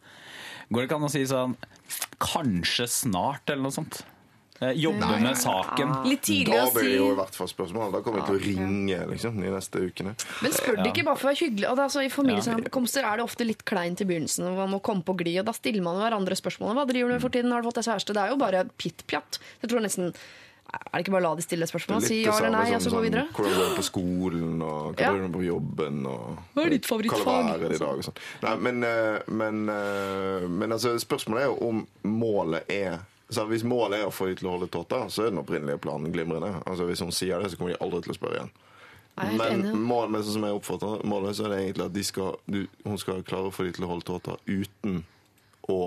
[0.67, 1.53] Går det ikke an å si sånn
[2.19, 4.01] Kanskje snart, eller noe sånt?
[4.59, 5.19] Eh, Nei.
[5.21, 5.91] med saken.
[6.09, 7.91] Litt tidlig Da blir det jo i hvert fall spørsmål.
[7.93, 10.15] Da kommer vi til å ringe liksom, de neste ukene.
[10.41, 11.67] Men spør de ikke bare for å være hyggelig?
[11.67, 14.47] Det, altså, I familiesammenkomster er det ofte litt kleint i begynnelsen.
[14.49, 16.73] og Man må komme på glid, og Da stiller man hverandre spørsmålet.
[16.79, 17.51] Hva driver du med for tiden?
[17.53, 18.13] Har du fått deg kjæreste?
[18.17, 19.39] Det er jo bare pitt-pjatt.
[19.61, 20.13] Jeg tror nesten
[20.67, 22.01] Er det ikke bare å la de stille spørsmål?
[22.03, 23.27] Si ja eller nei, og så gå videre?
[23.31, 25.11] Hvordan går det på skolen, og hva Ja.
[25.13, 27.23] gjør du på jobben, og Hva er ditt favorittfag?
[27.23, 28.17] Hva er i dag, og sånn.
[28.43, 32.99] Nei, men, eh, men, eh, men altså, spørsmålet er jo om målet er
[33.29, 35.81] så Hvis målet er å få de til å holde tåta, så er den opprinnelige
[35.83, 36.61] planen glimrende.
[36.63, 38.53] Altså Hvis hun sier det, så kommer de aldri til å spørre igjen.
[39.17, 42.59] Men, mål, men som jeg oppfatter målet, så er det egentlig at de skal, du,
[42.85, 45.01] hun skal klare å få de til å holde tåta uten
[45.73, 45.79] å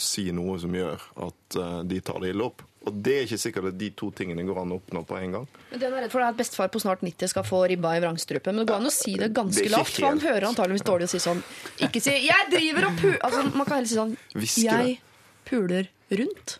[0.00, 2.64] si noe som gjør at eh, de tar det ille opp.
[2.88, 5.34] Og det er ikke sikkert at de to tingene går an å oppnå på en
[5.36, 5.44] gang.
[5.68, 8.00] Men det han er redd for at bestefar på snart 90 skal få ribba i
[8.00, 8.56] vrangstrupen.
[8.56, 10.86] Men det går an å si det Det ganske det lavt, for han hører antageligvis
[10.88, 11.44] dårlig å si sånn
[11.84, 14.98] Ikke si 'jeg driver og pu...' Altså, man kan heller si sånn 'jeg
[15.44, 16.56] puler rundt'.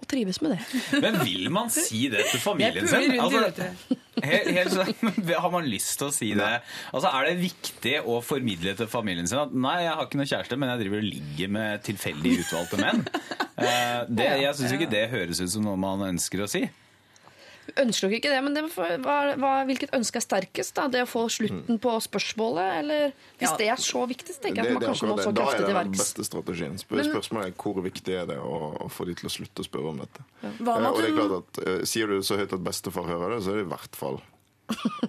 [0.00, 0.60] Og trives med det.
[1.04, 3.12] Men vil man si det til familien sin?
[3.20, 3.66] Altså,
[4.24, 6.48] helt, helt sånn, har man lyst til å si det?
[6.92, 10.30] Altså, Er det viktig å formidle til familien sin at nei, jeg har ikke noe
[10.32, 13.04] kjæreste, men jeg driver og ligger med tilfeldig utvalgte menn?
[13.60, 16.62] Eh, Det, jeg syns ikke det høres ut som noe man ønsker å si.
[17.78, 20.74] Ønsker dere ikke det, men det, får- hva, hva, hvilket ønske er sterkest?
[20.74, 20.88] da?
[20.88, 22.78] Det å få slutten på spørsmålet?
[22.80, 23.56] Eller hvis Ja.
[23.56, 25.70] det er så viktig, så tenker jeg at man kanskje må så kraftig til verks.
[25.70, 26.78] Da er det den beste strategien.
[26.78, 29.60] Spør, Men- spørsmålet er hvor viktig er det å, å få de til å slutte
[29.62, 30.20] å spørre om dette.
[30.60, 33.04] Hva Eh, og det er klart at eh, Sier du det så høyt at bestefar
[33.06, 34.20] hører det, så er det i hvert fall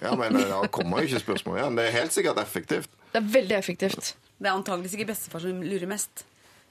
[0.02, 1.76] Ja, men eh, Da kommer jo ikke spørsmål igjen.
[1.78, 2.90] Det er helt sikkert effektivt.
[3.14, 4.14] Det er veldig effektivt.
[4.42, 6.24] Det er antageligvis ikke bestefar som lurer mest.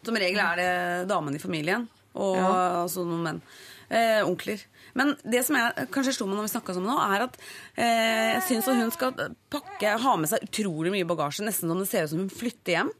[0.02, 2.82] Som regel er det damen i familien og Ja.
[2.84, 3.42] altså noen menn.
[3.90, 4.60] Eh, onkler.
[4.94, 7.32] Men det som jeg kanskje slo meg når vi snakka sammen nå, er at
[7.74, 9.16] eh, jeg syns hun skal
[9.50, 12.76] pakke, ha med seg utrolig mye bagasje, nesten som det ser ut som hun flytter
[12.76, 12.92] hjem.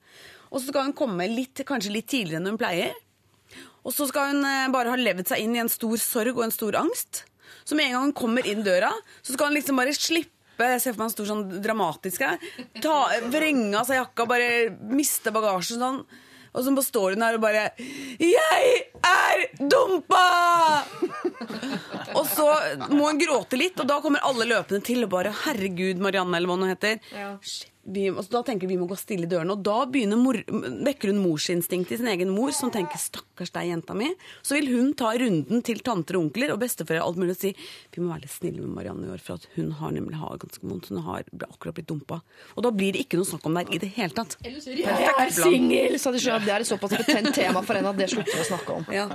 [0.51, 2.97] Og så skal hun komme litt, kanskje litt tidligere enn hun pleier.
[3.87, 6.49] Og så skal hun eh, bare ha levd seg inn i en stor sorg og
[6.49, 7.23] en stor angst.
[7.63, 8.91] Så med en gang hun kommer inn døra,
[9.23, 12.27] så skal hun liksom bare slippe jeg ser for meg en stor sånn dramatisk.
[12.85, 12.97] Ta,
[13.33, 14.51] vrenge av seg jakka, bare
[14.91, 16.03] miste bagasjen sånn.
[16.51, 20.85] Og så står hun der og bare 'Jeg er dumpa!'
[22.19, 22.47] og så
[22.91, 26.51] må hun gråte litt, og da kommer alle løpende til og bare 'Herregud, Marianne', eller
[26.51, 26.99] hva hun heter.
[27.15, 27.37] Ja.
[27.81, 29.55] Vi, altså, da tenker vi må gå stille i dørene.
[29.57, 29.87] Og da
[30.21, 30.37] mor,
[30.85, 34.13] vekker hun morsinstinktet i sin egen mor, som tenker 'stakkars deg, jenta mi'.
[34.43, 37.55] Så vil hun ta runden til tanter og onkler og besteforeldre alt mulig og si
[37.57, 40.37] 'vi må være litt snille med Marianne i år', for at hun har nemlig har
[40.37, 40.89] ganske vondt.
[40.89, 42.21] Hun har akkurat blitt dumpa.
[42.57, 44.37] Og da blir det ikke noe snakk om det her i det hele tatt.
[44.45, 45.99] Jeg er singel!
[45.99, 46.45] Så de sjøl.
[46.45, 48.85] det er et såpass betent tema for henne at det slutter å snakke om.
[48.93, 49.07] Ja.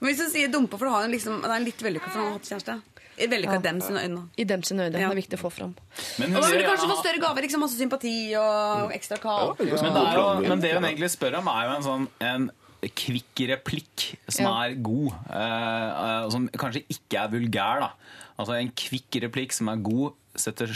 [0.00, 2.26] Men hvis du sier dumpa, for har hun liksom, det er litt vellykka for han
[2.32, 2.78] har hatt kjæreste.
[3.18, 4.20] Vellykka i dem sine øyne.
[4.38, 4.94] I dem sine øyne.
[5.00, 5.08] Ja.
[5.08, 5.72] Det er viktig å få fram.
[6.20, 7.42] Men, Og da vil du hun- kanskje få større gaver.
[7.42, 9.58] Liksom, masse sympati og ekstra kake.
[9.58, 12.50] men, det er men det hun egentlig spør om, er jo en sånn en
[12.94, 14.62] kvikk replikk som Ja.
[14.68, 17.80] er god, eh, og som kanskje ikke er vulgær.
[17.80, 17.90] da.
[18.38, 20.68] Altså En kvikk replikk som er god, setter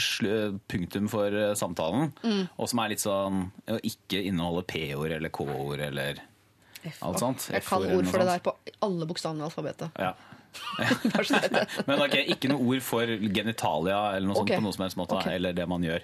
[0.67, 2.49] punktum for eh, samtalen, Mm.
[2.59, 6.15] og som er litt sånn å ikke inneholde P-ord eller K-ord eller
[7.01, 7.49] alt sånt.
[7.53, 8.53] Jeg kan ord for det der på
[8.87, 9.91] alle bokstavene i alfabetet.
[9.99, 10.13] Ja.
[11.89, 15.15] Men ok, ikke noe ord for genitalia eller noe sånt på noe som helst måte,
[15.17, 15.37] Okay.
[15.39, 16.03] eller det man gjør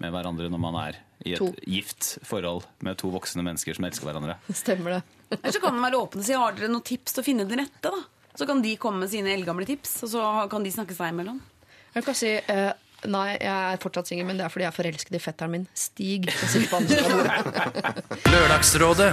[0.00, 0.96] med hverandre når man er
[1.26, 1.50] i et To.
[1.68, 4.38] gift forhold med to voksne mennesker som elsker hverandre.
[4.62, 5.02] Stemmer det.
[5.38, 7.44] Eller så kan de være åpne og si har dere noen tips til å finne
[7.48, 7.92] den rette.
[7.92, 8.00] da?
[8.38, 11.42] Så kan de komme med sine eldgamle tips, og så kan de snakke seg imellom.
[11.92, 12.72] Jeg kan si eh,
[13.12, 15.64] Nei, jeg er fortsatt singel, men det er fordi jeg er forelsket i fetteren min,
[15.74, 16.28] Stig.
[18.30, 19.10] Lørdagsrådet.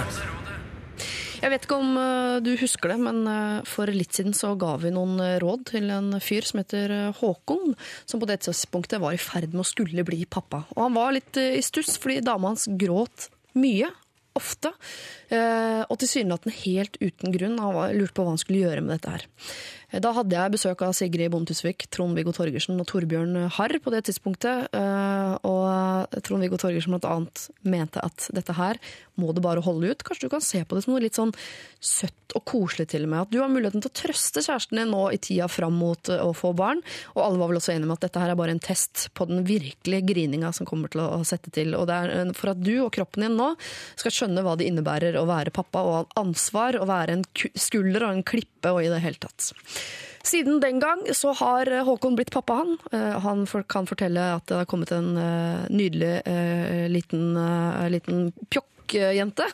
[1.40, 4.74] Jeg vet ikke om eh, du husker det, men eh, for litt siden så ga
[4.82, 7.72] vi noen eh, råd til en fyr som heter Håkon,
[8.04, 10.66] som på det tidspunktet var i ferd med å skulle bli pappa.
[10.76, 13.88] Og han var litt i stuss fordi dama hans gråt mye.
[14.36, 14.70] Ofte.
[15.30, 17.58] Eh, og tilsynelatende helt uten grunn.
[17.62, 19.26] Han lurte på hva han skulle gjøre med dette her.
[19.92, 23.92] Eh, Da hadde jeg besøk av Sigrid Bonde Tusvik, Trond-Viggo Torgersen og Torbjørn Harr på
[23.94, 24.68] det tidspunktet.
[24.74, 28.78] Eh, Og Trond-Viggo Torgersen blant annet mente at dette her
[29.20, 30.02] må du bare holde ut.
[30.02, 31.34] Kanskje du kan se på det som noe litt sånn
[31.80, 33.20] søtt og koselig til og med.
[33.26, 36.30] At du har muligheten til å trøste kjæresten din nå i tida fram mot å
[36.36, 36.80] få barn.
[37.16, 39.26] Og alle var vel også enige om at dette her er bare en test på
[39.28, 41.74] den virkelige grininga som kommer til å sette til.
[41.76, 43.50] Og det er for at du og kroppen din nå
[43.98, 48.06] skal skjønne hva det innebærer å være pappa og ha ansvar, å være en skulder
[48.06, 49.52] og en klippe og i det hele tatt.
[50.26, 52.74] Siden den gang så har Håkon blitt pappa, han.
[52.92, 56.20] Eh, Han kan fortelle at det har kommet en eh, nydelig
[56.92, 57.32] liten,
[57.88, 58.66] liten, pjokk.
[58.90, 59.44] Jente.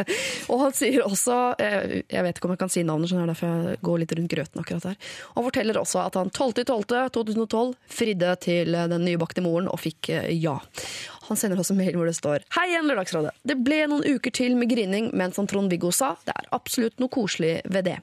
[0.50, 3.22] og han sier også eh, Jeg vet ikke om jeg kan si navnet, så det
[3.22, 4.96] er derfor jeg går litt rundt grøten akkurat her.
[5.36, 10.56] Han forteller også at han 12.12.2012 fridde til den nybakte moren og fikk eh, ja.
[11.30, 13.34] Han sender også mail hvor det står Hei igjen, Lørdagsrådet.
[13.46, 17.12] Det ble noen uker til med grining, men som Trond-Viggo sa, det er absolutt noe
[17.12, 18.00] koselig ved det.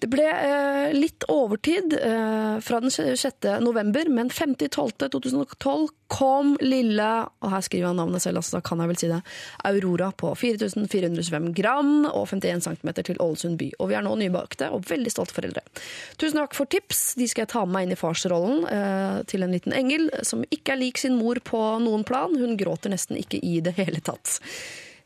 [0.00, 3.48] Det ble eh, litt overtid eh, fra den 6.
[3.60, 7.08] november, men 5.12.2012 kom lille
[7.44, 9.20] Og her skriver han navnet selv, altså da kan jeg vel si det.
[9.68, 13.70] Aurora på 4425 gram og 51 cm til Ålesund by.
[13.78, 15.64] Og vi er nå nybakte og veldig stolte foreldre.
[16.16, 17.14] Tusen takk for tips.
[17.20, 20.46] De skal jeg ta med meg inn i farsrollen eh, til en liten engel som
[20.48, 22.34] ikke er lik sin mor på noen plan.
[22.40, 24.40] Hun gråter nesten ikke i det hele tatt.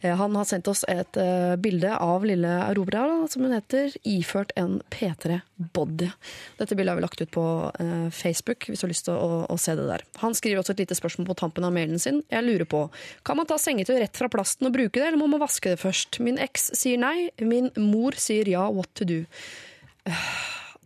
[0.04, 4.52] Eh, Han har sendt oss et eh, bilde av lille Aurora, som hun heter, iført
[4.60, 6.10] en P3 Body.
[6.58, 7.46] Dette bildet har vi lagt ut på
[7.80, 10.04] eh, Facebook, hvis du har lyst til å, å se det der.
[10.22, 12.20] Han skriver også et lite spørsmål på tampen av mailen sin.
[12.32, 12.84] Jeg lurer på,
[13.24, 15.80] kan man ta sengetøy rett fra plasten og bruke det, eller må man vaske det
[15.80, 16.20] først?
[16.24, 19.22] Min eks sier nei, min mor sier ja, what to do?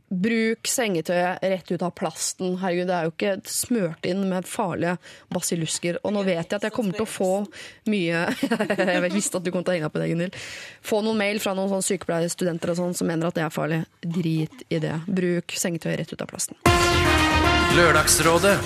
[0.08, 2.56] Bruk sengetøyet rett ut av plasten.
[2.62, 4.96] Herregud, det er jo ikke smørt inn med farlige
[5.34, 6.00] basillusker.
[6.02, 7.32] Og nå vet jeg at jeg kommer til å få
[7.92, 8.24] mye
[8.98, 10.38] Jeg visste at du kom til å henge opp på det, Gunhild.
[10.84, 13.82] Få noen mail fra noen sånn sykepleierstudenter sånn som mener at det er farlig.
[14.00, 14.96] Drit i det.
[15.06, 16.60] Bruk sengetøyet rett ut av plasten.
[17.76, 18.56] Lørdagsrådet.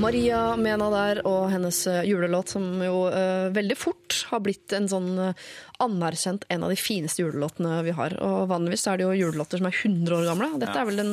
[0.00, 4.88] Maria Mena der og hennes eh, julelåt, som jo uh, veldig fort har blitt en
[4.88, 5.46] sånn uh,
[5.84, 8.16] anerkjent en av de fineste julelåtene vi har.
[8.24, 10.50] Og vanligvis er det jo julelåter som er 100 år gamle.
[10.62, 11.12] Dette er vel den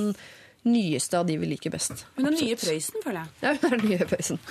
[0.68, 2.06] nyeste av de vi liker best.
[2.16, 3.34] Men den nye Prøysen, føler jeg.
[3.44, 4.42] Ja, hun er den nye Prøysen.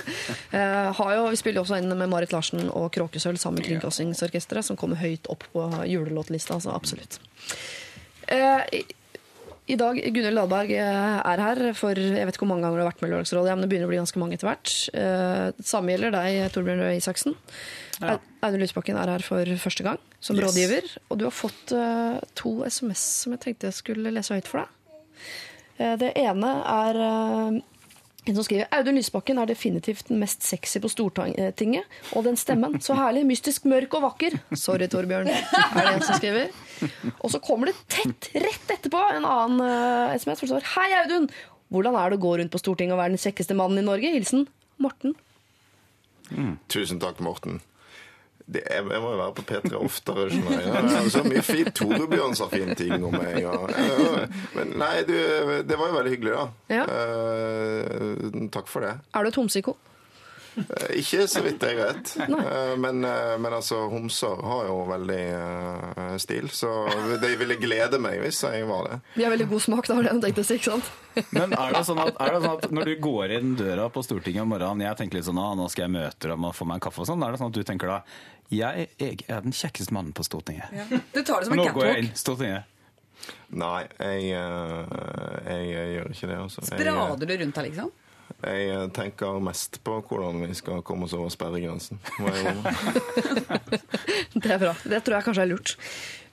[0.53, 3.71] Uh, har jo, vi spiller jo også inn med Marit Larsen og Kråkesølv sammen med
[3.71, 6.61] Kringkastingsorkesteret, som kommer høyt opp på julelåtlista.
[6.61, 7.21] Altså absolutt.
[8.27, 8.63] Eh,
[9.69, 12.85] i- dag, Gunhild Dahlberg eh, er her for jeg vet ikke hvor mange ganger du
[12.85, 14.75] har vært med i Lørdagsrådet, men det begynner å bli ganske mange etter hvert.
[15.57, 17.35] Det samme gjelder deg, Torbjørn Røe Isaksen.
[18.01, 18.15] Ja.
[18.15, 20.45] Au- Audun Lysbakken er her for første gang som Yes.
[20.45, 20.91] rådgiver.
[21.11, 24.63] Og du har fått eh, to SMS som jeg tenkte jeg skulle lese høyt for
[24.63, 24.69] deg.
[25.79, 27.61] Eh, det ene er eh,
[28.27, 31.99] en som skriver Audun Lysbakken er definitivt den mest sexy på Stortinget.
[32.17, 32.79] Og den stemmen.
[32.83, 34.39] Så herlig, mystisk, mørk og vakker.
[34.59, 35.31] Sorry, Torbjørn.
[35.31, 36.51] Er det en som skriver?
[37.23, 40.43] Og så kommer det tett rett etterpå en annen uh, SMS.
[40.43, 41.31] hvor står Hei, Audun!
[41.73, 44.13] Hvordan er det å gå rundt på Stortinget og være den kjekkeste mannen i Norge?
[44.15, 44.47] Hilsen
[44.83, 45.17] Morten.
[46.73, 47.61] Tusen takk, Morten.
[48.47, 50.29] Det, jeg, jeg må jo være på P3 oftere.
[50.31, 50.91] skjønner jeg.
[50.95, 51.73] Ja, så mye fint.
[51.75, 53.41] Torebjørn sa fine ting om meg.
[53.43, 53.57] Ja,
[54.55, 55.17] men nei, du,
[55.67, 56.47] det var jo veldig hyggelig, da.
[56.79, 56.85] Ja.
[56.87, 58.95] Uh, takk for det.
[59.11, 59.75] Er du et homsiko?
[60.57, 62.13] Eh, Ikke så vidt jeg vet.
[62.37, 65.19] Eh, Men, eh, men altså, homser har jo veldig
[66.21, 66.71] stil, så
[67.21, 68.99] de ville glede meg hvis jeg var det.
[69.17, 70.91] De har veldig god smak, da var det han tenkte å si, ikke sant?
[71.37, 74.03] Men er det, sånn at, er det sånn at når du går inn døra på
[74.05, 76.67] Stortinget om morgenen, jeg tenker litt sånn, ah, nå skal jeg møte dem og få
[76.69, 77.99] meg en kaffe og sånn, er det sånn at du tenker da,
[78.53, 80.73] jeg, jeg er den kjekkeste mannen på Stortinget.
[81.15, 82.23] Du tar det som en Nå går jeg inn catwalk.
[82.23, 82.73] Stortinget.
[83.57, 84.99] Nei, jeg, eh,
[85.49, 86.37] jeg, jeg gjør ikke det.
[86.45, 86.67] Altså.
[86.69, 87.95] Sprader du rundt deg, liksom?
[88.37, 92.01] Jeg eh, tenker mest på hvordan vi skal komme oss over sperregrensen.
[94.37, 94.75] Det er bra.
[94.85, 95.75] Det tror jeg kanskje er lurt.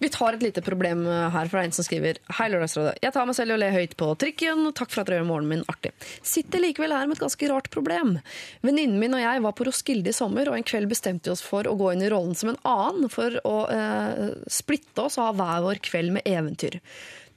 [0.04, 2.98] Vi tar et lite problem her fra en som skriver Hei, Lørdagsrådet.
[3.06, 4.66] Jeg tar meg selv i å le høyt på trikken.
[4.76, 5.94] Takk for at dere gjør morgenen min artig.
[6.28, 8.18] Sitter likevel her med et ganske rart problem.
[8.66, 11.46] Venninnen min og jeg var på Roskilde i sommer, og en kveld bestemte vi oss
[11.46, 15.30] for å gå inn i rollen som en annen for å eh, splitte oss og
[15.30, 16.82] ha hver vår kveld med eventyr.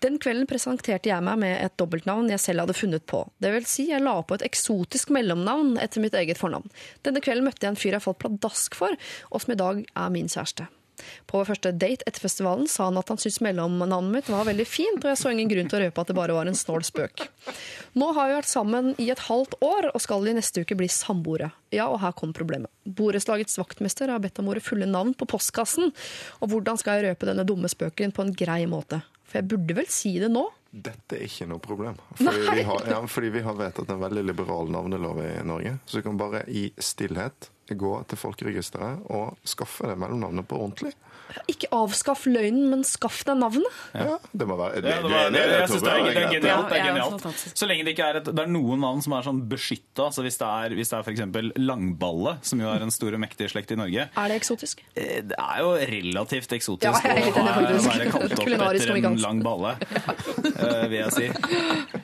[0.05, 3.23] Den kvelden presenterte jeg meg med et dobbeltnavn jeg selv hadde funnet på.
[3.41, 6.69] Det vil si, jeg la på et eksotisk mellomnavn etter mitt eget fornavn.
[7.07, 8.99] Denne kvelden møtte jeg en fyr jeg falt pladask for,
[9.31, 10.69] og som i dag er min kjæreste.
[11.27, 14.67] På vår første date etter festivalen sa han at han syntes mellomnavnet mitt var veldig
[14.69, 16.87] fint, og jeg så ingen grunn til å røpe at det bare var en snål
[16.89, 17.27] spøk.
[18.01, 20.89] Nå har vi vært sammen i et halvt år, og skal i neste uke bli
[20.93, 21.51] samboere.
[21.75, 22.73] Ja, og her kom problemet.
[22.85, 25.93] Borettslagets vaktmester har bedt om våre fulle navn på postkassen,
[26.41, 29.03] og hvordan skal jeg røpe denne dumme spøken på en grei måte?
[29.27, 30.45] For jeg burde vel si det nå?
[30.71, 31.97] Dette er ikke noe problem.
[32.19, 35.77] Fordi vi, har, ja, fordi vi har vedtatt en veldig liberal navnelov i Norge.
[35.87, 40.93] Så du kan bare i stillhet gå til folkeregisteret og skaffe det mellomnavnet på ordentlig.
[41.51, 43.79] Ikke avskaff løgnen, men skaff deg navnet.
[43.95, 45.91] Ja, det må være det, Ja, det det, var, det, det, det, jeg synes det,
[45.93, 46.69] er, det er genialt.
[46.71, 47.45] Det er genialt.
[47.61, 50.09] Så lenge det ikke er et, det er noen navn som er sånn beskytta.
[50.15, 51.25] Så hvis det er, hvis det er f.eks.
[51.61, 54.83] Langballe, som jo er en stor og mektig slekt i Norge, Er det eksotisk?
[54.95, 57.91] eh, det er jo relativt eksotisk Ja, jeg å faktisk.
[57.91, 59.75] være kalt opp etter en lang balle,
[60.63, 61.31] eh, vil jeg si.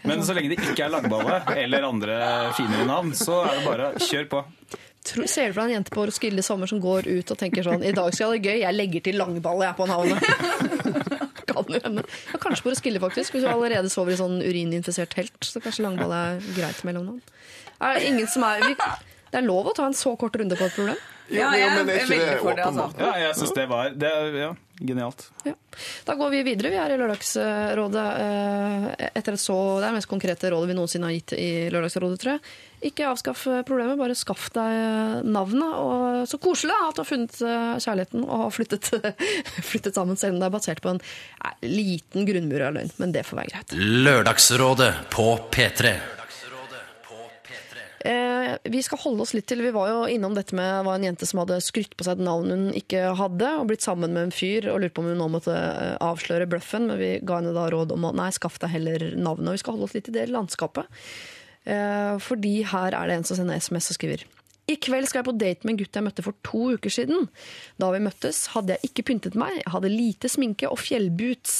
[0.08, 2.18] Men så lenge det ikke er langballe eller andre
[2.58, 4.44] finere navn, så er det bare kjør på.
[5.02, 7.64] Tror, ser du for deg en jente på Roskilde sommer som går ut og tenker
[7.66, 10.22] sånn I dag skal jeg ha det gøy, jeg legger til langball jeg på navnet.
[11.52, 12.04] kan jo hende.
[12.32, 13.34] Ja, kanskje på Roskilde, faktisk.
[13.34, 17.20] Hvis du allerede sover i sånn urininfisert telt, så kanskje langball er greit mellomnavn.
[17.82, 18.76] Er det ingen som er vi,
[19.32, 20.98] Det er lov å ta en så kort runde på et problem?
[21.32, 22.86] Ja, men- jeg men er ikke det veldig for det, altså.
[22.86, 23.00] åpenbart?
[23.00, 24.50] Ja, jeg syns det var det ja,
[24.86, 25.24] genialt.
[25.46, 25.54] Ja.
[26.04, 26.72] Da går vi videre.
[26.72, 30.76] Vi er i Lørdagsrådet eh, etter et så Det er det mest konkrete rådet vi
[30.78, 32.44] noensinne har gitt i Lørdagsrådet, tror jeg.
[32.90, 35.76] Ikke avskaff problemet, bare skaff deg navnet.
[35.78, 38.90] Og så koselig at du har funnet eh, kjærligheten og har flyttet,
[39.72, 42.96] flyttet sammen, selv om det er basert på en eh, liten grunnmur av løgn.
[43.02, 43.78] Men det får være greit.
[43.78, 45.94] Lørdagsrådet på P3.
[48.02, 51.04] Eh, vi skal holde oss litt til Vi var jo innom dette med var en
[51.06, 54.26] jente som hadde skrytt på seg et navn hun ikke hadde, og blitt sammen med
[54.26, 57.38] en fyr og lurt på om hun nå måtte eh, avsløre bløffen, men vi ga
[57.38, 59.52] henne da råd om å nei, skaff deg heller navnet.
[59.52, 61.02] Og vi skal holde oss litt i det landskapet.
[61.62, 64.26] Eh, fordi her er det en som sender SMS og skriver
[64.70, 67.26] i kveld skal jeg på date med en gutt jeg møtte for to uker siden.
[67.82, 71.56] Da vi møttes, hadde jeg ikke pyntet meg, jeg hadde lite sminke og fjellboots.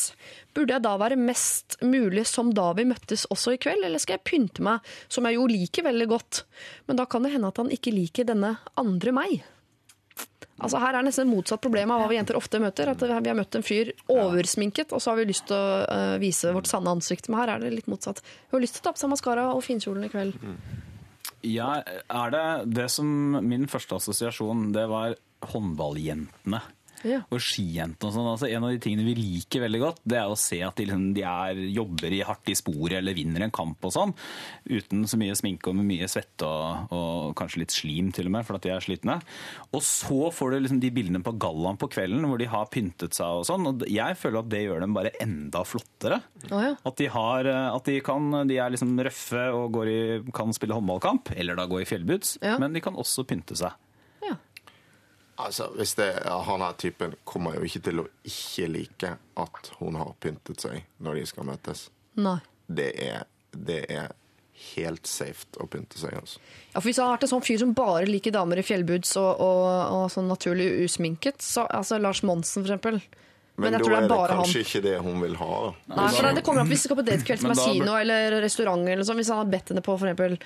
[0.52, 4.18] Burde jeg da være mest mulig som da vi møttes også i kveld, eller skal
[4.18, 6.42] jeg pynte meg, som jeg jo liker veldig godt?
[6.88, 9.40] Men da kan det hende at han ikke liker denne andre meg.
[10.62, 12.92] Altså Her er nesten motsatt problem av hva vi jenter ofte møter.
[12.92, 16.18] At Vi har møtt en fyr oversminket, og så har vi lyst til å eh,
[16.22, 17.30] vise vårt sanne ansikt.
[17.30, 18.22] Men her er det litt motsatt.
[18.50, 20.38] Hun har lyst til å ta på seg maskara og finkjolen i kveld.
[21.42, 23.08] Ja, er det det som
[23.42, 25.16] Min første assosiasjon, det var
[25.50, 26.62] håndballjentene.
[27.08, 27.20] Ja.
[27.34, 28.28] Og skijentene og sånn.
[28.32, 30.86] Altså, en av de tingene vi liker veldig godt, det er å se at de,
[30.88, 34.14] liksom, de er, jobber i hardt i sporet eller vinner en kamp og sånn.
[34.70, 38.36] Uten så mye sminke og med mye svette og, og kanskje litt slim til og
[38.36, 39.18] med, for at de er slitne.
[39.74, 43.16] Og så får du liksom de bildene på gallaen på kvelden hvor de har pyntet
[43.18, 43.66] seg og sånn.
[43.72, 46.20] Og jeg føler at det gjør dem bare enda flottere.
[46.50, 46.74] Oh, ja.
[46.88, 50.00] At de, har, at de, kan, de er liksom røffe og går i,
[50.34, 52.56] kan spille håndballkamp, eller da gå i fjellboots, Ja.
[52.62, 53.74] men de kan også pynte seg.
[55.40, 59.70] Altså, hvis det, ja, Han her typen kommer jo ikke til å ikke like at
[59.80, 61.86] hun har pyntet seg når de skal møtes.
[62.20, 62.38] Nei.
[62.68, 64.12] Det er, det er
[64.76, 66.14] helt safe å pynte seg.
[66.20, 66.38] altså.
[66.74, 69.16] Ja, for Hvis han har vært en sånn fyr som bare liker damer i fjellboots
[69.18, 73.00] og, og, og sånn naturlig usminket, så, altså Lars Monsen for eksempel
[73.56, 74.66] Men, jeg da tror det er er det kanskje han.
[74.68, 75.50] ikke det hun vil ha.
[75.64, 75.96] da.
[75.96, 78.38] Nei, for det, kommer an på hvis vi skal på datekveld til Men Masino eller
[78.44, 79.20] restaurant eller sånn.
[79.20, 80.38] Hvis han har bedt henne på for eksempel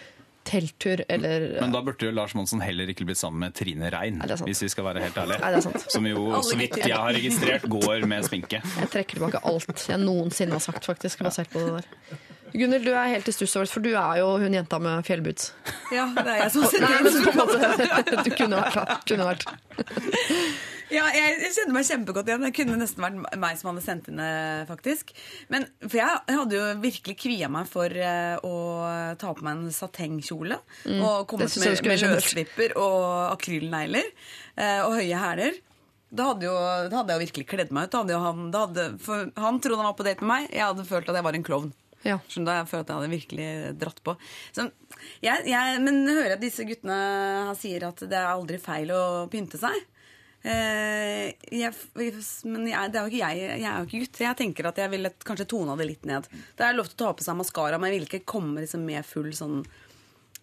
[0.46, 4.20] telttur eller Men da burde jo Lars Monsen heller ikke blitt sammen med Trine Rein,
[4.46, 5.40] hvis vi skal være helt ærlige.
[5.42, 5.88] Nei, det er sant.
[5.92, 8.62] Som jo, så vidt jeg har registrert, går med sminke.
[8.62, 12.22] Jeg trekker tilbake alt jeg noensinne har sagt, faktisk, basert på det der.
[12.56, 15.04] Gunnhild, du er helt i stuss over det, for du er jo hun jenta med
[15.06, 15.50] fjellboots.
[15.92, 18.24] Ja, det er jeg som Nei, i stuss.
[18.26, 19.46] du kunne vært, kunne vært.
[20.92, 22.44] Ja, jeg, jeg kjenner meg kjempegodt igjen.
[22.46, 24.30] Det kunne nesten vært meg som hadde sendt inn det,
[24.68, 25.10] faktisk.
[25.50, 28.52] Men, for jeg, jeg hadde jo virkelig kvia meg for eh, å
[29.18, 30.60] ta på meg en satengkjole.
[31.00, 34.12] Og komme jeg med, med løsslipper og akrylnegler.
[34.54, 35.58] eh, og høye hæler.
[36.16, 36.54] Da hadde, jo,
[36.86, 37.96] da hadde jeg jo virkelig kledd meg ut.
[37.98, 38.84] Hadde han, hadde,
[39.42, 40.46] han trodde han var på date med meg.
[40.54, 41.72] Jeg hadde følt at jeg var en klovn.
[42.06, 42.20] Ja.
[42.30, 42.54] Skjønner du?
[42.60, 43.48] Jeg følte at jeg hadde virkelig
[43.80, 44.14] dratt på.
[44.54, 44.68] Så,
[45.24, 46.98] jeg, jeg, men jeg hører at disse guttene
[47.58, 49.02] sier at det er aldri feil å
[49.32, 49.74] pynte seg.
[50.46, 51.72] Eh, jeg,
[52.46, 54.20] men jeg, det er jo ikke jeg, jeg er jo ikke gutt.
[54.22, 56.28] Jeg tenker at jeg ville kanskje tona det litt ned.
[56.58, 58.84] Det er lov til å ta på seg maskara, men jeg vil ikke komme liksom
[58.86, 59.64] med full sånn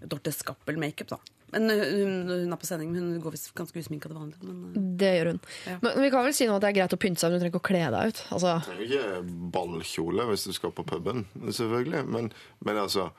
[0.03, 1.21] Dorte Skappel-makeup, da.
[1.53, 4.39] Men hun, hun er på sending, men hun går visst ganske usminka til vanlig.
[4.41, 5.39] Men, eh, Det gjør hun.
[5.69, 5.75] Ja.
[5.85, 7.43] Men vi kan vel si nå at det er greit å pynte seg, men du
[7.45, 8.23] trenger ikke å kle deg ut.
[8.35, 12.03] Altså, Det er jo ikke ballkjole hvis du skal på puben, selvfølgelig.
[12.09, 12.31] Men,
[12.65, 13.11] men altså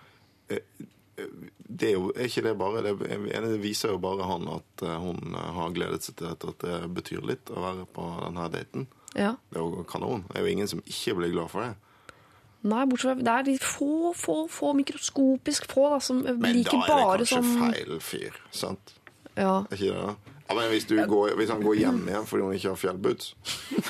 [0.50, 0.60] eh,
[1.74, 2.92] det er jo er ikke det bare Det,
[3.46, 6.66] det viser jo bare han at eh, hun eh, har gledet seg til dette, at
[6.66, 8.86] det betyr litt å være på denne daten.
[9.14, 9.34] ja.
[9.50, 10.26] Det er jo kanon.
[10.28, 11.74] Det er jo ingen som ikke blir glad for det.
[12.64, 16.46] Nei, bortsett fra Det er de få, få, få mikroskopisk få da, som Men da
[16.54, 18.94] er det kanskje sånn feil fyr, sant?
[19.34, 19.64] ja.
[19.68, 20.33] Er ikke det da?
[20.44, 23.30] Ja, men hvis, du går, hvis han går hjem igjen fordi hun ikke har fjellboots,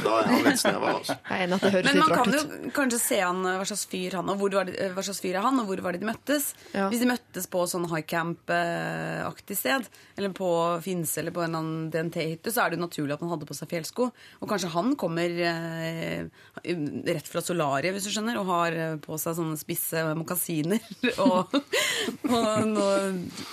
[0.05, 1.01] da er han litt snever.
[1.01, 1.17] Altså.
[1.27, 2.37] Men litt man kan ut.
[2.37, 5.03] jo kanskje se han, eh, hva slags fyr han og hvor var det, eh, hva
[5.03, 6.53] slags fyr er han, og hvor var det de møttes.
[6.71, 6.87] Ja.
[6.93, 10.51] Hvis de møttes på sånn high camp-aktig sted, eller på
[10.85, 13.51] Finse eller på en eller annen DNT-hytte, så er det jo naturlig at han hadde
[13.51, 14.09] på seg fjellsko.
[14.39, 16.31] Og kanskje han kommer eh,
[16.63, 20.79] rett fra solariet, hvis du skjønner, og har eh, på seg sånne spisse mokasiner
[21.27, 21.59] og,
[22.31, 22.97] og noe,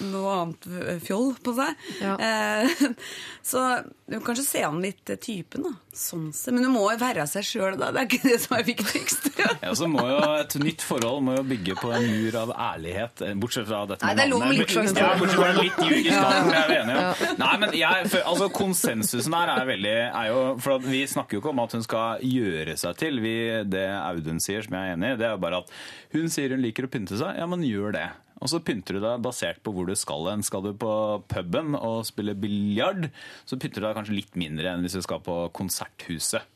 [0.06, 0.70] noe annet
[1.10, 1.90] fjoll på seg.
[2.06, 2.16] Ja.
[2.22, 2.91] Eh,
[3.52, 3.64] så
[4.12, 5.74] du kan kanskje se an litt eh, typen, da.
[5.96, 6.30] Sånn.
[6.56, 7.92] Men du må jo være seg sjøl, da.
[7.92, 9.30] Det er ikke det som er viktigst.
[9.62, 13.22] Ja, så må jo Et nytt forhold må jo bygge på en mur av ærlighet,
[13.26, 15.00] eh, bortsett fra dette Nei, det er lov med litt navnet.
[15.02, 16.96] Ja, bortsett fra litt ljugisk navn, jeg er enig.
[16.98, 17.34] Ja.
[17.42, 21.38] Nei, men jeg, for, altså Konsensusen her er veldig er jo, for at Vi snakker
[21.38, 23.22] jo ikke om at hun skal gjøre seg til.
[23.24, 23.36] Vi,
[23.72, 25.74] det Audun sier, som jeg er enig i, det er jo bare at
[26.16, 27.38] hun sier hun liker å pynte seg.
[27.40, 28.08] Ja, men gjør det.
[28.42, 30.44] Og så pynter du deg basert på hvor du skal hen.
[30.46, 30.92] Skal du på
[31.30, 33.10] puben og spille biljard,
[33.46, 36.48] så pynter du deg kanskje litt mindre enn hvis du skal på Konserthuset.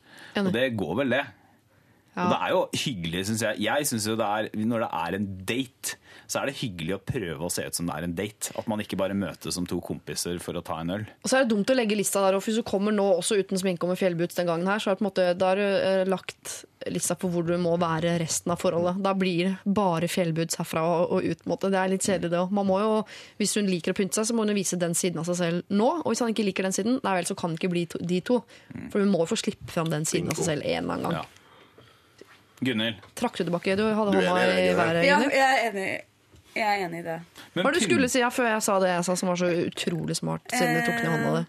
[0.41, 1.23] Og det går vel, det.
[2.15, 2.23] Ja.
[2.23, 3.61] Og det er jo hyggelig, syns jeg.
[3.65, 7.01] Jeg synes jo det er, Når det er en date, så er det hyggelig å
[7.05, 8.53] prøve å se ut som det er en date.
[8.59, 11.07] At man ikke bare møtes som to kompiser for å ta en øl.
[11.23, 13.39] Og så er det dumt å legge lista der, og hvis du kommer nå også
[13.41, 15.51] uten sminke og med fjellboots den gangen her, så er det på en måte, da
[15.51, 16.55] har du eh, lagt
[16.91, 18.99] lista på hvor du må være resten av forholdet.
[19.05, 21.41] Da blir det bare fjellboots herfra og, og ut.
[21.41, 21.71] på en måte.
[21.73, 22.53] Det er litt kjedelig, det òg.
[22.55, 22.99] Man må jo,
[23.41, 25.39] hvis hun liker å pynte seg, så må hun jo vise den siden av seg
[25.39, 25.89] selv nå.
[26.03, 28.01] Og hvis han ikke liker den siden, nei vel, så kan det ikke bli to,
[28.01, 28.41] de to.
[28.93, 31.09] For hun må jo få slippe fram den siden av seg selv en eller annen
[31.09, 31.23] gang.
[31.23, 31.45] Ja.
[32.65, 33.75] Gunhild, Trakk du tilbake?
[33.75, 35.01] Du hadde er hånda i været.
[35.05, 35.89] Ja, jeg er enig.
[36.55, 37.15] Jeg er enig i det.
[37.53, 39.31] men Hva var det du skulle si ja, før jeg sa det jeg sa, som
[39.31, 41.45] var så utrolig smart, siden du tok ned hånda di?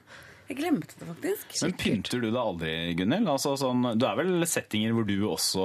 [0.47, 1.55] Jeg glemte det faktisk.
[1.65, 3.29] Men pynter du deg aldri, Gunhild?
[3.33, 5.65] Altså, sånn, du er vel settinger hvor du også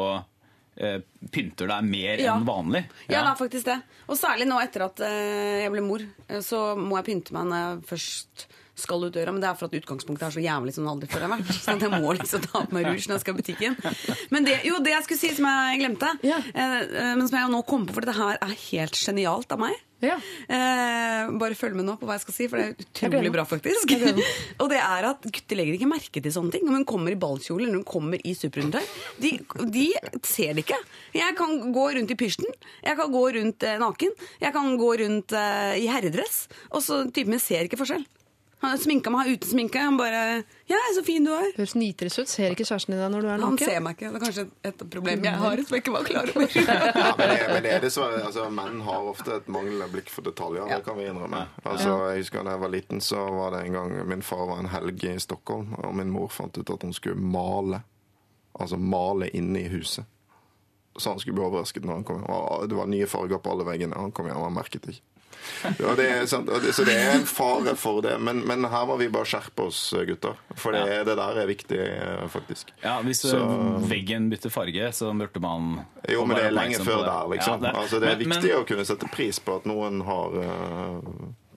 [0.81, 0.99] eh,
[1.34, 2.35] pynter deg mer Ja.
[2.38, 2.84] enn vanlig?
[3.07, 3.76] Ja, det er faktisk det.
[4.09, 7.49] Og særlig nå etter at eh, jeg ble mor, eh, så må jeg pynte meg
[7.51, 8.47] når jeg først
[8.81, 9.33] skal ut døra.
[9.35, 11.53] Men det er for at utgangspunktet er så jævlig som det aldri før har vært.
[11.61, 13.77] Så jeg må liksom ta på meg rouge når jeg skal i butikken.
[14.33, 16.41] Men det, jo, det jeg skulle si som jeg glemte, Ja.
[16.53, 19.61] eh, eh, men som jeg nå kom på, for dette her er helt genialt av
[19.63, 19.77] meg.
[20.01, 20.15] Ja.
[20.49, 23.43] Eh, bare følg med nå på hva jeg skal si, for det er utrolig bra,
[23.45, 23.91] faktisk.
[24.63, 26.65] Og det er at gutter legger ikke merke til sånne ting.
[26.65, 28.87] Om hun kommer i ballkjole eller hun kommer i superundertøy.
[29.21, 29.35] De,
[29.75, 29.85] de
[30.25, 30.79] ser det ikke.
[31.19, 32.49] Jeg kan gå rundt i pysjen,
[32.81, 37.03] jeg kan gå rundt eh, naken, jeg kan gå rundt eh, i herredress, og så
[37.13, 38.01] typen min ser ikke forskjell.
[38.61, 39.79] Han sminka meg uten sminke.
[39.81, 41.55] Han bare 'Ja, så fin du er'.
[41.57, 42.29] Høres nitrist ut.
[42.29, 44.11] Ser ikke kjæresten din deg når du er Han ser meg ikke.
[44.13, 46.47] Det er kanskje et problem jeg har som jeg ikke var klar over.
[47.01, 50.21] Ja, men, det, men det er dessverre, altså, Menn har ofte et manglende blikk for
[50.21, 50.67] detaljer.
[50.69, 51.47] Det kan vi innrømme.
[51.65, 54.59] Altså, jeg husker Da jeg var liten, så var det en gang min far var
[54.59, 57.81] en helg i Stockholm, og min mor fant ut at hun skulle male.
[58.59, 60.05] Altså male inne i huset.
[60.97, 62.69] Så han skulle bli overrasket når han kom hjem.
[62.69, 63.95] Det var nye farger på alle veggene.
[63.95, 65.05] Han kom hjem og han merket det ikke.
[65.80, 68.15] Ja, det er sant, og det, så det er en fare for det.
[68.22, 70.38] Men, men her må vi bare skjerpe oss, gutter.
[70.55, 72.72] For det, det der er viktig, eh, faktisk.
[72.84, 73.41] Ja, Hvis Så-
[73.89, 77.63] veggen bytter farge, så burde man Jo, men det er lenge før der, liksom.
[77.63, 80.38] Ja, altså, det er men- men- viktig å kunne sette pris på at noen har
[80.41, 81.01] øh,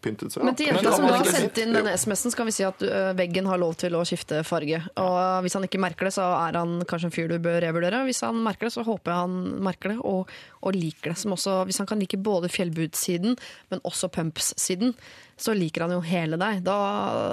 [0.05, 0.45] pyntet seg.
[0.47, 2.85] Men til jenta som da har sendt inn denne SMS-en, skal vi si at
[3.19, 4.81] veggen har lov til å skifte farge.
[5.01, 8.05] Og hvis han ikke merker det, så er han kanskje en fyr du bør revurdere.
[8.09, 11.19] Hvis han merker det, så håper jeg han merker det og, og liker det.
[11.21, 13.39] Som også, hvis han kan like både fjellbudssiden,
[13.73, 14.95] men også pumps-siden,
[15.41, 16.63] så liker han jo hele deg.
[16.67, 16.77] Da,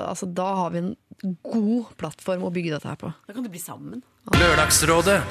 [0.10, 0.96] altså, da har vi en
[1.46, 3.12] god plattform å bygge dette her på.
[3.28, 4.02] Da kan du bli sammen.
[4.38, 5.22] Lørdagsrådet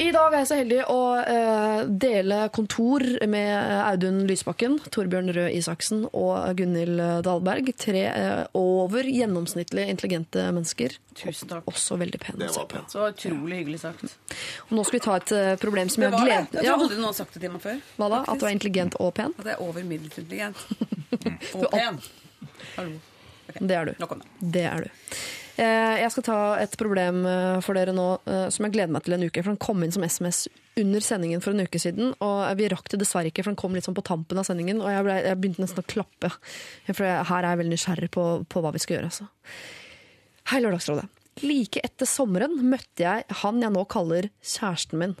[0.00, 3.50] I dag er jeg så heldig å eh, dele kontor med
[3.84, 7.68] Audun Lysbakken, Torbjørn Røe Isaksen og Gunhild Dahlberg.
[7.76, 10.96] Tre eh, over gjennomsnittlig intelligente mennesker.
[11.20, 11.68] Tusen takk.
[11.68, 12.40] Også veldig pene.
[12.40, 12.94] Det var pent.
[12.94, 14.16] Så utrolig hyggelig sagt.
[14.70, 16.40] Og nå skal vi ta et eh, problem som jeg har det.
[16.40, 17.84] gledet Jeg aldri noen har sagt det til meg før.
[18.00, 18.24] Hva da?
[18.24, 19.36] At du er intelligent og pen?
[19.36, 20.66] At jeg er over middels intelligent.
[21.60, 22.00] Og pen.
[22.78, 22.98] Hallo.
[23.60, 23.94] Det er du.
[24.00, 24.34] Nok om det.
[24.56, 25.08] Det er du.
[25.60, 29.04] Eh, Jeg skal ta et problem eh, for dere nå eh, som jeg gleder meg
[29.04, 29.42] til en uke.
[29.42, 30.46] For Den kom inn som SMS
[30.80, 32.14] under sendingen for en uke siden.
[32.24, 34.80] Og vi rakk det dessverre ikke, for den kom litt sånn på tampen av sendingen.
[34.80, 36.32] Og jeg, ble, jeg begynte nesten å klappe.
[36.96, 39.10] For her er jeg veldig nysgjerrig på, på hva vi skal gjøre.
[39.12, 39.28] Altså.
[40.52, 41.08] Hei, Lørdagsrådet.
[41.42, 45.14] Like etter sommeren møtte jeg han jeg nå kaller kjæresten min.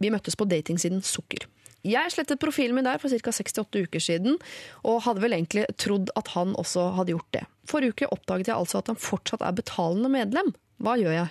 [0.00, 1.44] Vi møttes på datingsiden Sukker.
[1.86, 3.32] Jeg slettet profilen min der for ca.
[3.32, 4.38] 68 uker siden,
[4.82, 7.44] og hadde vel egentlig trodd at han også hadde gjort det.
[7.68, 10.54] Forrige uke oppdaget jeg altså at han fortsatt er betalende medlem.
[10.78, 11.30] Hva gjør jeg?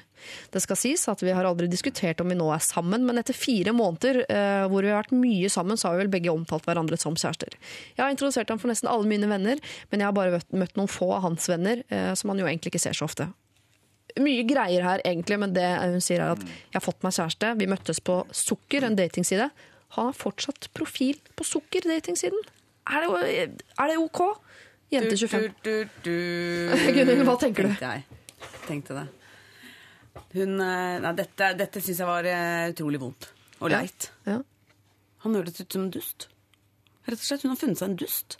[0.52, 3.36] Det skal sies at vi har aldri diskutert om vi nå er sammen, men etter
[3.38, 6.68] fire måneder eh, hvor vi har vært mye sammen, så har vi vel begge omtalt
[6.68, 7.56] hverandre som kjærester.
[7.96, 9.62] Jeg har introdusert ham for nesten alle mine venner,
[9.92, 12.74] men jeg har bare møtt, noen få av hans venner, eh, som han jo egentlig
[12.74, 13.30] ikke ser så ofte.
[14.20, 17.56] Mye greier her, egentlig, men det hun sier er at jeg har fått meg kjæreste.
[17.62, 19.48] Vi møttes på Sukker, en datingside.
[19.96, 22.42] Han har fortsatt profil på Sukker, datingsiden.
[22.88, 23.46] Er det,
[23.80, 24.22] er det ok?
[24.92, 25.48] Jente 25.
[25.64, 26.14] Du, du, du,
[26.96, 27.74] Gunhild, hva tenker du?
[27.76, 28.04] Tenkte jeg.
[28.68, 29.06] Tenkte det.
[30.38, 33.30] Hun eh, Nei, dette, dette syns jeg var eh, utrolig vondt.
[33.60, 34.12] Og leit.
[34.28, 34.42] Ja.
[35.26, 36.28] Han hørtes ut som en dust.
[37.08, 38.38] Rett og slett, Hun har funnet seg en dust.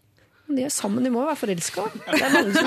[0.48, 1.84] De er sammen, de må jo være forelska.
[2.08, 2.62] Det, det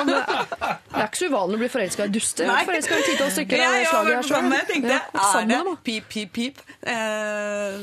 [1.01, 2.51] er ikke så uvanlig å bli forelska i duster.
[2.51, 3.63] Vært forelska i titalls stykker.
[3.65, 4.57] av slaget her selv.
[4.59, 6.61] Jeg tenkte, Ja, er det pip, pip, pip?
[6.85, 7.79] Eh,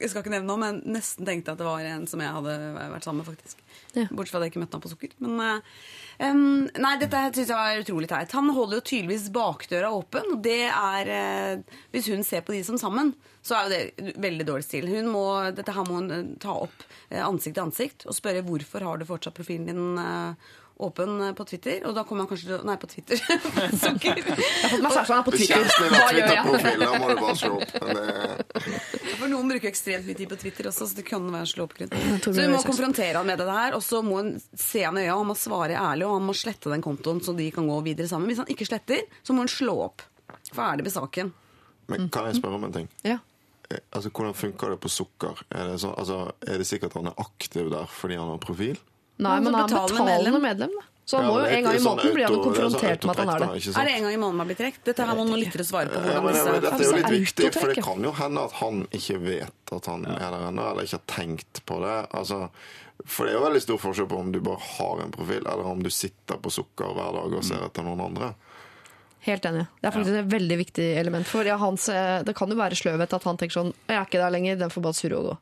[0.00, 2.56] jeg skal ikke nevne noe, men nesten tenkte at det var en som jeg hadde
[2.78, 3.62] vært sammen med, faktisk.
[3.94, 4.04] Ja.
[4.10, 5.14] Bortsett fra at jeg ikke møtte han på sukker.
[5.24, 8.36] Men um, nei, dette syns jeg var utrolig teit.
[8.36, 12.62] Han holder jo tydeligvis bakdøra åpen, og det er uh, Hvis hun ser på de
[12.66, 13.14] som sammen,
[13.44, 14.88] så er jo det veldig dårlig stil.
[14.92, 15.26] Hun må,
[15.56, 19.06] dette her må hun eh, ta opp ansikt til ansikt og spørre hvorfor har du
[19.08, 21.80] fortsatt profilen din eh, åpen eh, på Twitter.
[21.88, 23.20] Og da kommer han kanskje til å Nei, på Twitter.
[23.84, 24.20] sukker.
[24.22, 25.54] Jeg har fått meg kjæreste, han er på Twitter.
[25.54, 26.12] kjæresten din har?
[26.14, 27.72] Twitter-profil, da må du bare slå opp.
[27.78, 31.66] Det, For noen bruker ekstremt mye tid på Twitter også, så det kan være slå
[31.68, 31.74] opp.
[31.78, 35.06] Så vi må konfrontere han med det her, og så må han se han i
[35.06, 37.66] øya, og han må svare ærlig, og han må slette den kontoen så de kan
[37.68, 38.30] gå videre sammen.
[38.30, 40.04] Hvis han ikke sletter, så må han slå opp.
[40.54, 41.32] Ferdig med saken.
[41.88, 42.88] men kan jeg spørre om en ting?
[43.04, 43.18] Ja.
[43.70, 45.42] Eh, Altså, Hvordan funker det på sukker?
[45.52, 48.38] Er det, så, altså, er det sikkert at han er aktiv der fordi han har
[48.40, 48.78] profil?
[49.18, 50.42] Nei, men han er betalende betalende medlem.
[50.46, 50.78] medlem.
[50.78, 50.84] da.
[51.08, 53.20] Så han Ja, må jo en gang i sånn måneden bli han konfrontert med at
[53.22, 53.68] han har det.
[53.72, 54.82] Er det en gang i måneden man blir trukket?
[54.84, 56.02] Dette her må noen lyttere svare på.
[56.04, 56.52] Ja, Hvordan men, disse...
[56.52, 59.72] men, dette er jo litt viktig, for det kan jo hende at han ikke vet
[59.78, 61.96] at han er der ennå, eller ikke har tenkt på det.
[62.20, 62.42] Altså,
[63.06, 65.72] for det er jo veldig stor forskjell på om du bare har en profil, eller
[65.72, 68.32] om du sitter på sukker hver dag og ser etter noen andre.
[69.24, 69.66] Helt enig.
[69.80, 71.26] Det er faktisk et veldig viktig element.
[71.26, 74.04] For ja, hans, eh, det kan jo være sløvhet at han tenker sånn Jeg er
[74.04, 75.38] ikke der lenger, den får bare surre og gå.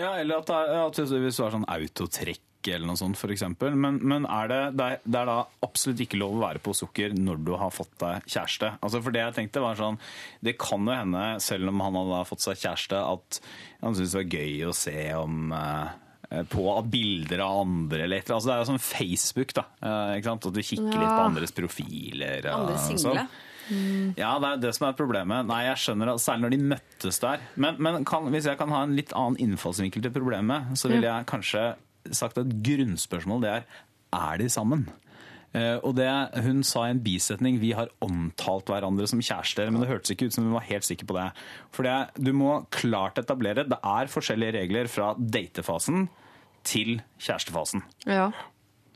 [0.00, 3.74] Ja, eller at, at hvis du har sånn autotrekk eller noe sånt, eksempel.
[3.78, 6.74] Men, men er det, det, er, det er da absolutt ikke lov å være på
[6.76, 8.74] sukker når du har fått deg kjæreste.
[8.80, 9.98] Altså for Det jeg tenkte var sånn,
[10.44, 13.40] det kan jo hende, selv om han hadde fått seg kjæreste, at
[13.80, 18.30] han syntes det var gøy å se om eh, på bilder av andre eller et.
[18.30, 19.66] Altså det er jo sånn Facebook, da.
[19.80, 20.18] eh?
[20.20, 22.50] At du kikker litt på andres profiler.
[22.50, 23.28] og Andre single.
[23.70, 24.14] Mm.
[24.18, 25.46] Ja, det er det som er problemet.
[25.46, 27.44] Nei, jeg skjønner at Særlig når de møttes der.
[27.54, 31.06] Men, men kan, hvis jeg kan ha en litt annen innfallsvinkel til problemet, så vil
[31.06, 31.64] jeg kanskje
[32.12, 33.64] sagt at grunnspørsmålet det er
[34.10, 34.88] er de sammen.
[35.52, 36.06] Eh, og det
[36.44, 40.28] Hun sa i en bisetning vi har omtalt hverandre som kjærester, men det hørtes ikke
[40.30, 41.28] ut som hun var helt sikker på det.
[41.74, 46.08] For det, du må klart etablere det er forskjellige regler fra datefasen
[46.66, 47.82] til kjærestefasen.
[48.06, 48.30] Ja.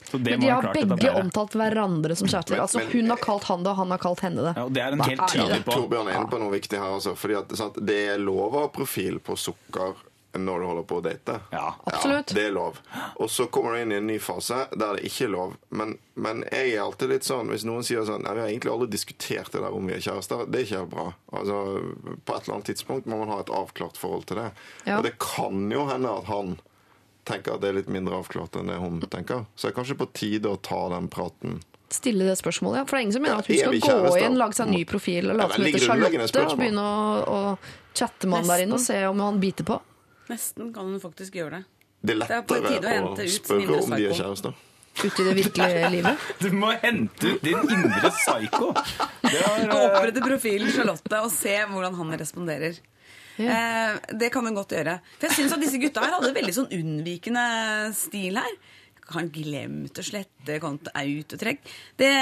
[0.04, 1.20] Så det Men de har begge etablere.
[1.24, 2.60] omtalt hverandre som kjærester.
[2.60, 4.54] Altså, hun har kalt han det, og han har kalt henne det.
[4.56, 5.72] Ja, og det er en helt tydelig på.
[5.78, 6.98] Torbjørn er inne på noe viktig her.
[6.98, 9.94] Også, fordi at, sant, Det er lov å ha profil på sukker
[10.38, 11.36] når du holder på å date.
[11.52, 11.74] Ja.
[11.84, 12.34] Absolutt.
[12.34, 12.80] det er lov.
[13.22, 15.56] Og så kommer du inn i en ny fase der det ikke er lov.
[15.70, 18.72] Men, men jeg er alltid litt sånn hvis noen sier sånn Nei, vi har egentlig
[18.74, 20.46] aldri diskutert det der om vi er kjærester.
[20.48, 21.08] Det er ikke helt bra.
[21.40, 21.58] Altså,
[22.24, 24.48] På et eller annet tidspunkt må man ha et avklart forhold til det.
[24.88, 24.98] Ja.
[24.98, 26.56] Og det kan jo hende at han
[27.24, 29.46] tenker at det er litt mindre avklart enn det hun tenker.
[29.54, 31.62] Så det er kanskje på tide å ta den praten.
[31.94, 32.84] Stille det spørsmålet, ja.
[32.88, 34.84] For det er ingen som mener at hun skal gå inn, lage seg en ny
[34.88, 38.64] profil og late som hun heter Charlotte og begynne å, å chatte med han der
[38.64, 39.78] inne og se om han biter på.
[40.30, 41.64] Nesten kan hun faktisk gjøre det.
[42.04, 44.22] Det er Det er lettere å å spørre om de er psycho.
[44.22, 44.54] kjærester.
[44.94, 46.26] Ute i det virkelige livet.
[46.38, 48.70] Du må hente ut din indre psyko!
[49.24, 52.78] Det var, opprette profilen Charlotte og se hvordan han responderer.
[53.42, 55.00] Eh, det kan hun godt gjøre.
[55.18, 57.44] For jeg synes at disse gutta her hadde veldig sånn unnvikende
[57.98, 58.54] stil her.
[59.12, 61.66] Han glemte å slette autotrekk.
[62.00, 62.12] Det,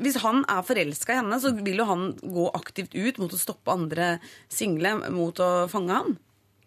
[0.00, 3.40] hvis han er forelska i henne, så vil jo han gå aktivt ut mot å
[3.40, 4.14] stoppe andre
[4.48, 6.14] single mot å fange ham.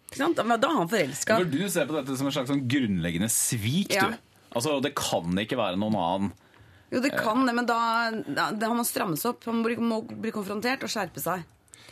[0.08, 0.36] Ikke sant?
[0.40, 1.36] Da da er han forelska.
[1.42, 4.08] For du ser på dette som et slags sånn grunnleggende svik, Ja.
[4.10, 4.16] du.
[4.56, 6.32] Altså, Det kan ikke være noen annen.
[6.90, 9.44] Jo, det kan det, men da, da, da har man stramme seg opp.
[9.44, 11.44] Han må, må bli konfrontert og skjerpe seg.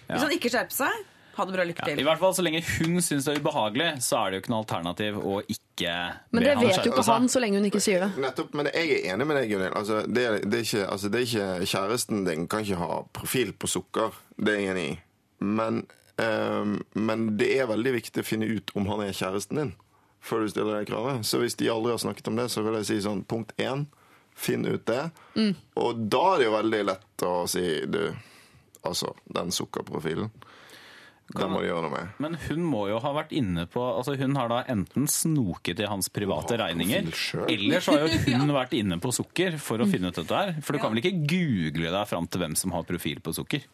[0.09, 1.05] Hvis han ikke skjerper seg,
[1.36, 2.01] ha det bra, lykke Ja, til.
[2.01, 4.52] I hvert fall Så lenge hun syns det er ubehagelig, så er det jo ikke
[4.55, 5.90] noe alternativ å ikke
[6.32, 7.12] Men be det han vet jo ikke seg.
[7.12, 8.09] han så lenge hun ikke sier det.
[8.24, 9.76] Nettopp, men jeg er enig med deg, Gunhild.
[9.76, 14.16] Altså, det, det, altså, det er ikke Kjæresten din kan ikke ha profil på sukker.
[14.40, 14.98] Det er jeg enig i.
[15.44, 15.82] Men,
[16.16, 19.74] men det er veldig viktig å finne ut om han er kjæresten din
[20.26, 21.26] før du stiller det kravet.
[21.26, 23.86] Så hvis de aldri har snakket om det, så vil jeg si sånn punkt én
[24.36, 25.05] finn ut det.
[25.78, 28.02] Og da er det jo veldig lett å si du,
[28.82, 30.32] altså, den sukkerprofilen.
[31.26, 32.10] Den må du gjøre noe med.
[32.22, 35.88] Men hun må jo ha vært inne på altså Hun har da enten snoket i
[35.90, 37.09] hans private Har regninger,
[37.51, 40.55] eller så har jo hun vært inne på sukker for å finne ut dette her.
[40.62, 43.66] For du kan vel ikke google deg fram til hvem som har profil på sukker?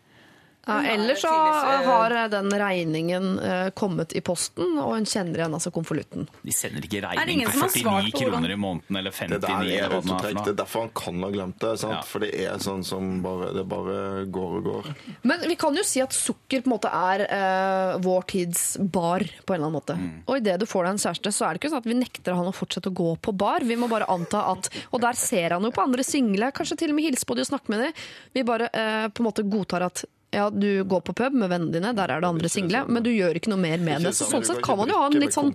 [0.66, 5.56] Ja, Eller så eh, har den regningen eh, kommet i posten, og hun kjenner igjen
[5.56, 6.28] altså konvolutten.
[6.46, 9.72] De sender ikke regning på som har svart 49 kroner i måneden eller 59 kroner
[9.72, 10.38] er det nå er autotrekk.
[10.38, 11.72] Det er derfor han kan ha glemt det.
[11.82, 11.96] Sant?
[11.96, 12.04] Ja.
[12.06, 13.96] For det er sånn som bare, det bare
[14.38, 14.92] går og går.
[15.26, 19.26] Men vi kan jo si at sukker på en måte er eh, vår tids bar,
[19.42, 19.98] på en eller annen måte.
[20.30, 22.38] Og idet du får deg en kjæreste, så er det ikke sånn at vi nekter
[22.38, 23.66] han å fortsette å gå på bar.
[23.66, 26.94] Vi må bare anta at Og der ser han jo på andre single, kanskje til
[26.94, 27.92] og med hilse på de og snakke med de.
[28.38, 31.74] Vi bare eh, på en måte godtar at ja, du går på pub med vennene
[31.74, 34.14] dine, der er det andre single, men du gjør ikke noe mer med det.
[34.16, 35.50] Så sånn, sånn sett kan man jo ha en litt sånn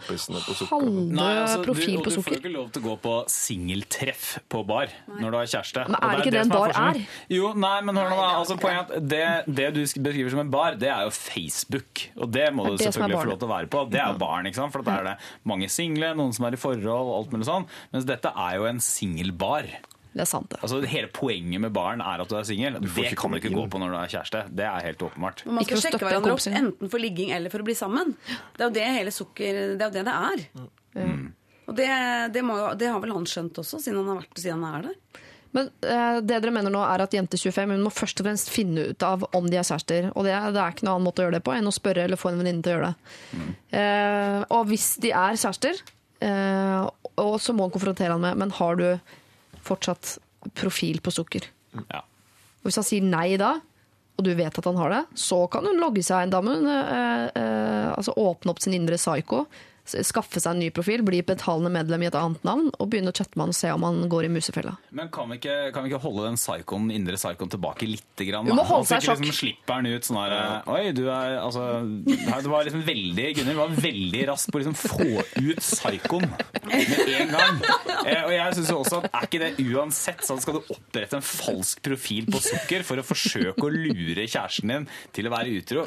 [0.69, 2.13] halve profil på sukker.
[2.13, 5.49] altså, du, får ikke lov til å gå på singeltreff på bar når du har
[5.55, 5.87] kjæreste.
[5.89, 7.01] Men er det ikke det en bar er?
[7.33, 8.21] Jo, nei, men hør nå.
[8.27, 12.05] Altså, poenget er at det, det du beskriver som en bar, det er jo Facebook.
[12.21, 13.85] Og det må Det du selvfølgelig få lov til å være på.
[13.91, 14.77] Det er jo baren, ikke sant?
[14.77, 15.17] For da er det
[15.49, 17.65] mange single, noen som er i forhold, alt mulig sånn.
[17.95, 19.73] Mens dette er jo en singelbar.
[20.13, 20.59] Det er sant, det.
[20.65, 22.79] Altså, hele poenget med baren er at du er singel.
[22.81, 24.43] Det kan du ikke gå på når du er kjæreste.
[24.57, 25.43] Det er helt åpenbart.
[25.45, 28.15] Men Man skal sjekke hverandre opp enten for ligging eller for å bli sammen.
[28.55, 30.45] Det er jo det hele sukker Det er jo det det er.
[31.67, 31.87] Og det,
[32.33, 34.87] det, må det har vel han skjønt også, siden han har vært siden han er
[34.87, 35.23] der.
[35.55, 38.51] Men eh, det dere mener nå er at jente 25 hun må først og fremst
[38.53, 40.09] finne ut av om de er kjærester.
[40.13, 42.07] Og det, det er ikke noen annen måte å gjøre det på enn å spørre
[42.07, 43.45] eller få en venninne til å gjøre det.
[43.81, 45.81] Eh, og hvis de er kjærester,
[46.27, 46.81] eh,
[47.23, 48.87] og så må hun konfrontere han med Men har du
[49.67, 50.15] fortsatt
[50.57, 51.47] profil på sukker?
[51.91, 52.01] Ja.
[52.61, 53.53] Og hvis han sier nei da,
[54.17, 56.31] og du vet at han har det, så kan hun logge seg inn.
[56.33, 60.61] Da må hun eh, eh, altså åpne opp sin indre psycho, s- skaffe seg en
[60.61, 63.55] ny profil, bli betalende medlem i et annet navn, og begynne å chatte med han
[63.55, 64.75] og se om han går i musefella.
[64.97, 68.03] Men kan vi, ikke, kan vi ikke holde den psykoen, indre psykoen tilbake litt?
[68.17, 69.21] Grann, må holde seg i ikke sjakk.
[69.21, 70.33] Liksom slipper den ut sånn her
[70.73, 71.65] Oi, du er altså
[72.41, 76.25] Du var liksom veldig Gunnhild var veldig rask på å liksom få ut psykoen
[76.65, 77.61] med en gang.
[78.07, 81.19] Eh, og jeg synes jo også at Er ikke det uansett sånn skal du opprette
[81.19, 85.53] en falsk profil på sukker for å forsøke å lure kjæresten din til å være
[85.61, 85.85] utro?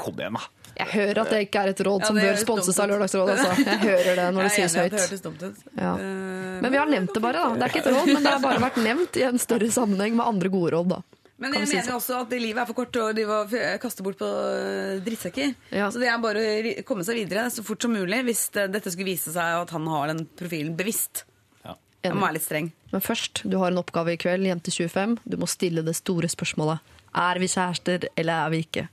[0.00, 0.48] Kom igjen, da.
[0.78, 2.90] Jeg hører at det ikke er et råd Ja, som bør sponses av.
[2.90, 3.36] Lørdagsrådet.
[3.38, 3.64] Altså.
[3.70, 5.62] Jeg hører det når det sies Det høyt.
[5.76, 5.94] Ja.
[5.94, 7.54] Eh, Men vi har nevnt det bare, da.
[7.56, 10.16] Det er ikke et råd, men det har bare vært nevnt i en større sammenheng
[10.18, 11.00] med andre gode råd, da.
[11.40, 13.38] Men jeg mener også at livet er for kort til å
[13.80, 15.54] kaste bort på øh, drittsekker.
[15.72, 15.86] Ja.
[15.88, 18.92] Så det er bare å komme seg videre så fort som mulig hvis det, dette
[18.92, 21.24] skulle vise seg at han har den profilen bevisst.
[21.64, 21.78] Ja.
[22.04, 22.68] Jeg må være litt streng.
[22.92, 25.16] Men først, du har en oppgave i kveld, jente 25.
[25.24, 26.84] Du må stille det store spørsmålet.
[27.16, 28.84] Er vi kjærester, eller er vi ikke?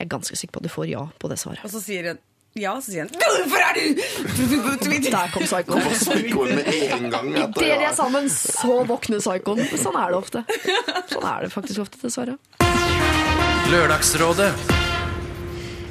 [0.00, 1.60] Jeg er ganske sikker på at du får ja på det svaret.
[1.66, 2.20] Og så sier hun
[2.58, 5.84] ja, så sier han Hvorfor er du Der kom psykoen.
[6.00, 9.60] Psykoen med en gang Idet de er sammen, så våkner psykoen.
[9.78, 10.42] Sånn er det ofte.
[11.12, 12.34] Sånn er det faktisk ofte, dessverre.
[13.70, 14.50] Lørdagsrådet.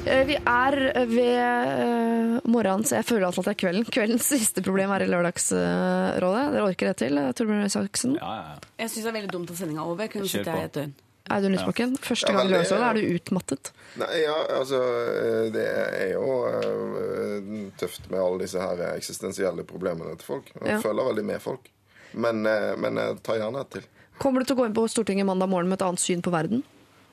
[0.04, 0.76] Eh, Vi er
[1.08, 3.88] ved eh, morgenen, så jeg føler at det er kvelden.
[3.88, 6.46] Kveldens siste problem er i Lørdagsrådet.
[6.56, 8.18] Dere orker det til, eh, Torbjørn Røe Isaksen?
[8.20, 8.74] Ja, ja, ja.
[8.84, 10.04] Jeg syns det er veldig dumt at sendinga er over.
[10.04, 10.92] Jeg kunne sitte her i et døgn.
[11.30, 13.70] Audun Lysbakken, første gang du gjør Lørdagsrådet er du utmattet.
[14.00, 14.80] Nei, ja, altså
[15.10, 20.50] eh, Det er jo eh, tøft med alle disse her eksistensielle problemene til folk.
[20.56, 20.80] Jeg Ja.
[20.82, 21.70] føler veldig med folk.
[22.12, 23.86] Men, eh, men tar gjerne et til.
[24.20, 26.32] Kommer du til å gå inn på Stortinget mandag morgen med et annet syn på
[26.34, 26.64] verden?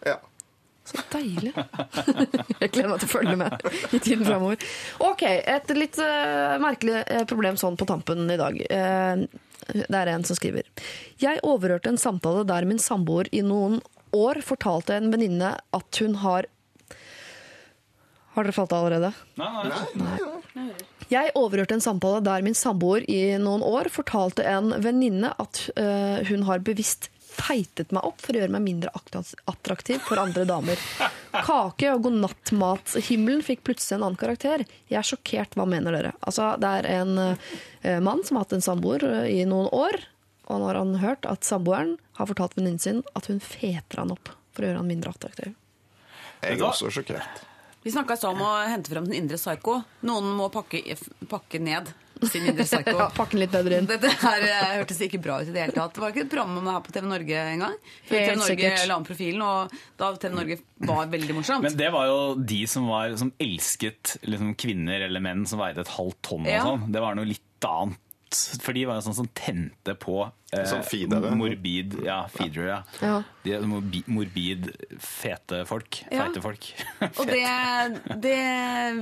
[0.06, 0.18] Ja.
[0.88, 1.52] Så deilig.
[2.61, 4.61] Jeg gleder meg til å følge med i tiden framover.
[5.03, 8.56] Ok, et litt uh, merkelig eh, problem sånn på tampen i dag.
[8.72, 9.26] Uh,
[9.76, 10.64] det er en som skriver.
[11.19, 13.81] Jeg overhørte en samtale der min samboer i noen
[14.16, 16.48] år fortalte en venninne at hun har
[18.38, 19.14] Har dere falt av allerede?
[19.40, 20.18] Nei, nei.
[20.54, 20.68] nei.
[21.10, 26.28] Jeg overhørte en samtale der min samboer i noen år fortalte en venninne at eh,
[26.28, 28.92] hun har bevisst feitet meg opp for å gjøre meg mindre
[29.50, 30.82] attraktiv for andre damer.
[31.32, 34.66] Kake- og godnattmathimmelen fikk plutselig en annen karakter.
[34.90, 35.58] Jeg er sjokkert.
[35.58, 36.14] Hva mener dere?
[36.22, 40.00] Altså, det er en eh, mann som har hatt en samboer eh, i noen år,
[40.48, 44.14] og nå har han hørt at samboeren har fortalt venninnen sin at hun feter han
[44.15, 45.53] opp for å gjøre han mindre attraktiv.
[46.41, 47.44] Jeg er også sjokkert.
[47.84, 49.78] Vi snakka om å hente frem den indre psyko.
[50.07, 50.82] Noen må pakke,
[51.32, 51.88] pakke ned
[52.28, 52.95] sin indre psyko.
[52.98, 53.88] Ja, pakke den litt bedre inn.
[53.88, 55.94] Dette her eh, hørtes ikke bra ut i det hele tatt.
[55.95, 57.78] Det var ikke et program om det her på TV Norge en gang.
[58.10, 60.60] Før TV Norge la om profilen, og da TV Norge
[60.90, 61.64] var veldig morsomt.
[61.68, 62.18] Men det var jo
[62.53, 66.44] de som, var, som elsket liksom, kvinner eller menn som veide et halvt tonn.
[66.48, 66.65] og Ja.
[66.65, 66.90] sånn.
[66.91, 68.03] Det var noe litt annet.
[68.34, 71.34] For de var jo sånn som tente på Sånn feedere.
[71.36, 72.78] morbid Ja, feedere, ja.
[73.03, 73.15] Ja.
[73.44, 74.69] De er morbid
[75.03, 75.98] fete folk.
[76.11, 76.22] Ja.
[76.26, 76.68] Feite folk.
[77.19, 77.41] Og det,
[78.24, 78.38] det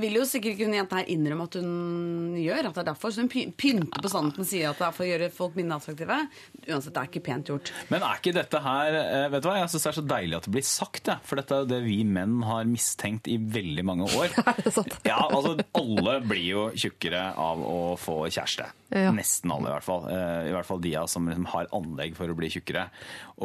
[0.02, 2.68] vil jo sikkert ikke hun jenta her innrømme at hun gjør.
[2.70, 3.14] At det er derfor.
[3.14, 5.78] Så hun py- pynter på sannheten sier at det er for å gjøre folk mindre
[5.78, 6.18] attraktive.
[6.66, 7.72] Uansett, det er ikke pent gjort.
[7.94, 10.38] Men er ikke dette her eh, Vet du hva, Jeg syns det er så deilig
[10.40, 11.22] at det blir sagt, jeg.
[11.30, 14.34] For dette er jo det vi menn har mistenkt i veldig mange år.
[14.66, 14.98] Det sant?
[15.06, 18.66] Ja, altså Alle blir jo tjukkere av å få kjæreste.
[18.94, 19.10] Ja.
[19.14, 20.04] Nesten alle, i hvert fall.
[20.10, 22.88] Eh, I hvert fall de av som liksom har anlegg for å bli tjukkere.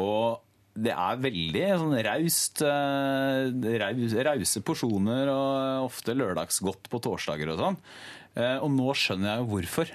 [0.00, 0.40] Og
[0.72, 7.60] det er veldig sånn raust eh, raus, Rause porsjoner og ofte lørdagsgodt på torsdager og
[7.60, 7.76] sånn.
[8.40, 9.92] Eh, Og nå skjønner jeg jo hvorfor.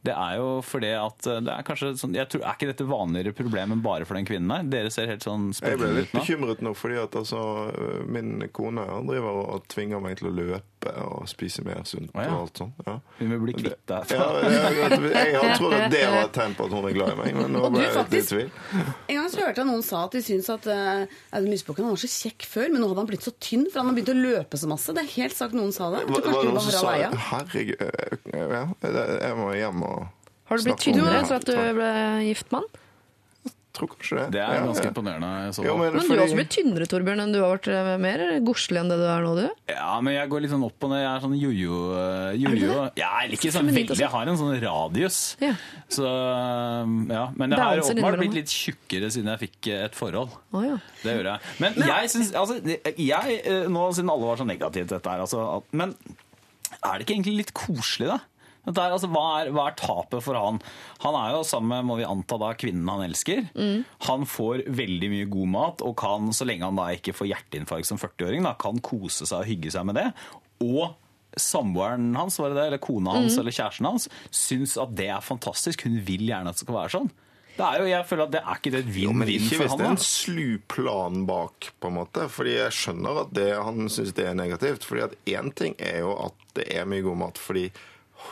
[0.00, 2.86] Det er jo fordi at eh, det er kanskje sånn jeg tror, Er ikke dette
[2.88, 4.70] vanligere problem enn bare for den kvinnen der?
[4.72, 7.40] Dere ser helt sånn Jeg ble litt bekymret nå, fordi at altså,
[8.08, 12.32] min kone driver og tvinger meg til å løpe og spise mer sunt oh, ja.
[12.32, 12.78] og alt sånt.
[12.86, 12.94] Ja.
[13.18, 14.12] Hun vil bli kvitt deg.
[14.14, 17.12] Ja, jeg, jeg, jeg tror at det var et tegn på at hun er glad
[17.12, 18.50] i meg, men nå ble jeg litt i tvil.
[18.80, 22.10] En gang så hørte jeg noen sa at de syntes at uh, Lysbakken var så
[22.10, 24.60] kjekk før, men nå hadde han blitt så tynn, for han har begynt å løpe
[24.60, 24.96] så masse.
[24.96, 26.04] Det er helt sagt noen sa det.
[26.06, 27.10] Jeg Var, det noen som sa det?
[27.30, 28.64] Herregud, øh, ja,
[29.26, 29.98] jeg må hjem og
[30.50, 31.90] Har du blitt snakke om det tynnere etter at du ble
[32.30, 32.70] gift mann?
[33.72, 34.24] Tror kanskje det.
[34.34, 35.30] Det er Ja, ganske imponerende.
[35.54, 37.90] så Jo, men, Men du er også blitt tynnere, Torbjørn, enn du har vært eh,
[38.02, 39.46] mer godslig enn det du er nå, du.
[39.70, 41.02] Ja, men jeg går litt sånn opp og ned.
[41.04, 41.78] Jeg er sånn jojo.
[41.94, 42.78] eh, jojo.
[42.98, 43.98] Ja, jeg liker sånn veldig.
[44.00, 45.20] Jeg har en sånn radius.
[45.40, 45.52] Ja.
[45.88, 47.24] Så ja.
[47.36, 50.34] Men jeg har åpenbart blitt litt tjukkere siden jeg fikk eh, et forhold.
[50.52, 50.78] Oh, ja.
[51.04, 51.54] Det gjør jeg.
[51.62, 55.20] Men jeg syns altså, jeg, eh, Nå siden alle var så negative til dette her,
[55.24, 55.94] altså, at- Men
[56.82, 58.18] er det ikke egentlig litt koselig, da?
[58.66, 60.58] Dette er, altså, hva, er, hva er tapet for han?
[61.04, 63.46] Han er jo sammen med må vi anta da, kvinnen han elsker.
[64.08, 67.88] Han får veldig mye god mat, og kan, så lenge han da ikke får hjerteinfarkt
[67.88, 70.10] som 40-åring, kan kose seg og hygge seg med det.
[70.66, 70.92] Og
[71.40, 75.24] samboeren hans, var det det, eller kona hans eller kjæresten hans, syns at det er
[75.24, 75.86] fantastisk.
[75.86, 77.12] Hun vil gjerne at det skal være sånn.
[77.60, 79.30] Det er jo, jeg føler at det er ikke det et vinn-vinn for han.
[79.36, 82.26] ikke hvis det er en slu plan bak, på en måte.
[82.32, 84.86] Fordi jeg skjønner at det, han syns det er negativt.
[84.88, 87.68] Fordi at én ting er jo at det er mye god mat fordi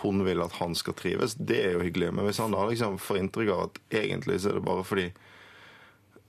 [0.01, 1.35] hun vil at han skal trives.
[1.35, 2.13] Det er jo hyggelig.
[2.15, 5.09] Men hvis han da liksom får inntrykk av at egentlig så er det bare fordi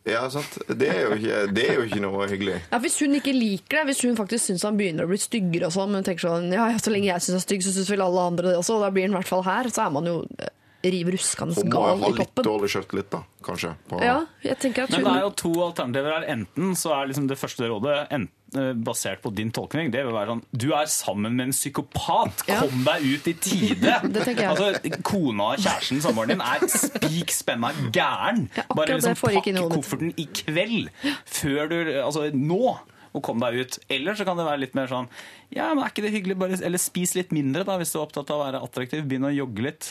[0.07, 0.55] Ja, sant.
[0.67, 2.59] Det er jo ikke, det er jo ikke noe hyggelig.
[2.71, 5.67] Ja, Hvis hun ikke liker det, hvis hun faktisk syns han begynner å bli styggere,
[5.67, 7.75] og sånn, men tenker sånn ja, ja, så lenge jeg syns han er stygg, så
[7.75, 9.83] syns vel alle andre det også, og da blir han i hvert fall her, så
[9.85, 10.55] er man jo eh,
[10.95, 13.75] riv ruskende Hun må ha litt dårlig litt da, kanskje.
[13.91, 15.03] På, Ja, jeg tenker at hun...
[15.03, 16.27] Men det er jo to alternativer her.
[16.37, 19.91] Enten så er liksom det første rådet enten, basert på din tolkning.
[19.93, 22.43] Det vil være sånn Du er sammen med en psykopat!
[22.49, 22.61] Ja.
[22.63, 23.95] Kom deg ut i tide!
[24.13, 24.51] Det tenker jeg.
[24.53, 28.47] Altså, Kona, og kjæresten, samboeren din er spik spenna gæren!
[28.57, 30.89] Ja, Bare liksom pakke pakk kofferten i kveld!
[31.29, 32.77] Før du Altså nå!
[33.09, 33.79] Og kom deg ut.
[33.89, 35.07] Eller så kan det være litt mer sånn
[35.53, 36.37] Ja, men er ikke det hyggelig?
[36.41, 39.05] Bare, eller spis litt mindre, da, hvis du er opptatt av å være attraktiv.
[39.09, 39.89] Begynn å jogge litt.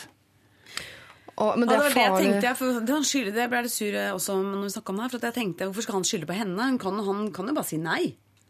[1.39, 2.47] Å, Men Ja, det det var det jeg tenkte.
[2.47, 4.93] Jeg, for det, han skylder, det ble jeg litt sur eh, også når vi snakket
[4.93, 5.13] om det her.
[5.13, 6.59] For at jeg tenkte, Hvorfor skal han skylde på henne?
[6.63, 8.03] Han kan, han kan jo bare si nei.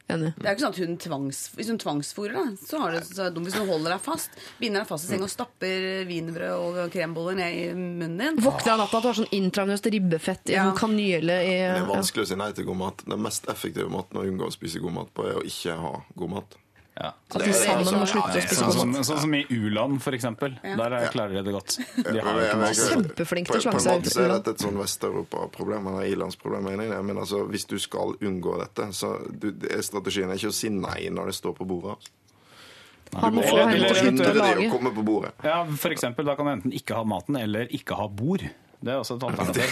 [0.09, 0.31] Enig.
[0.39, 3.03] Det er jo ikke sånn at hun tvangs, Hvis hun tvangsfôrer deg, så, har det,
[3.05, 4.31] så er det dumt hvis hun holder deg fast.
[4.61, 6.55] Binder deg fast i senga og stapper wienerbrød
[6.85, 8.41] og kremboller ned i munnen din.
[8.45, 10.69] Våkner av natta at du har sånn intravenøst ribbefett i Ja.
[10.71, 13.05] en kanyle i Det er vanskelig å si nei til god mat.
[13.05, 15.93] Den mest effektive måten å unngå å spise god mat på, er å ikke ha
[16.17, 16.57] god mat.
[16.99, 17.13] Ja.
[17.31, 19.07] At de sammen må slutte å spise Sånn mat.
[19.07, 20.57] sånn som i u-land, for eksempel.
[20.65, 21.77] Der er- klarer de det godt.
[21.95, 22.75] De har mat.
[22.75, 26.65] Til å På- slanke På en måte så er dette et sånn Vest-Europa-problem, eller ilandsproblem,
[26.65, 27.05] mener jeg.
[27.05, 30.59] Men altså, hvis du skal unngå dette, så du, det er strategien er ikke å
[30.59, 31.95] si nei når det står på bordet.
[31.95, 33.23] Altså.
[33.23, 34.71] Han må få Du henne til å slutte hindre å å lage.
[34.75, 35.33] komme på bordet.
[35.45, 38.43] Ja, for eksempel, da kan du enten ikke ha maten eller ikke ha bord.
[38.83, 39.71] Det er også et alternativ.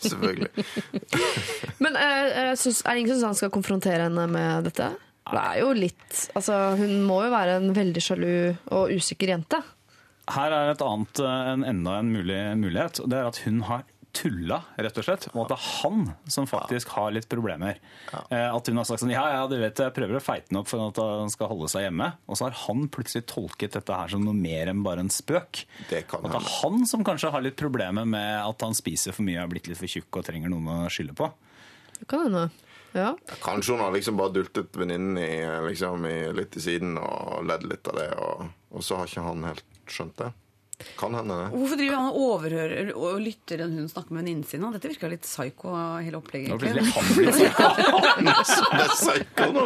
[0.10, 0.50] Selvfølgelig.
[1.82, 4.90] Men uh, synes, er det ingen som han skal konfrontere henne med dette?
[5.26, 8.30] Det er jo litt Altså, hun må jo være en veldig sjalu
[8.76, 9.58] og usikker jente.
[10.30, 13.60] Her er et annet, eh, en, enda en mulig mulighet, og det er at hun
[13.68, 13.84] har
[14.16, 15.26] tulla, rett og slett.
[15.34, 17.76] Og at det er han som faktisk har litt problemer.
[18.30, 20.60] Eh, At hun har sagt sånn Ja, ja, du vet, jeg prøver å feite han
[20.62, 22.08] opp for at han skal holde seg hjemme.
[22.26, 25.66] Og så har han plutselig tolket dette her som noe mer enn bare en spøk.
[25.90, 29.12] Det kan At det er han som kanskje har litt problemer med at han spiser
[29.12, 31.28] for mye, er blitt litt for tjukk og trenger noen å skylde på.
[32.00, 32.48] Det kan hende.
[32.94, 33.10] Ja.
[33.42, 35.18] Kanskje hun har liksom bare dultet venninnen
[35.66, 36.06] liksom,
[36.36, 39.90] litt i siden og ledd litt av det, og, og så har ikke han helt
[39.90, 40.30] skjønt det.
[40.98, 41.44] Kan hende det.
[41.56, 44.64] Hvorfor driver han og overhører og lytter en hun snakker med venninnen sin?
[44.74, 45.70] Dette virka litt psycho,
[46.04, 46.52] hele opplegget.
[46.52, 47.32] Nå plutselig han blir
[48.44, 49.62] så Det er psycho nå!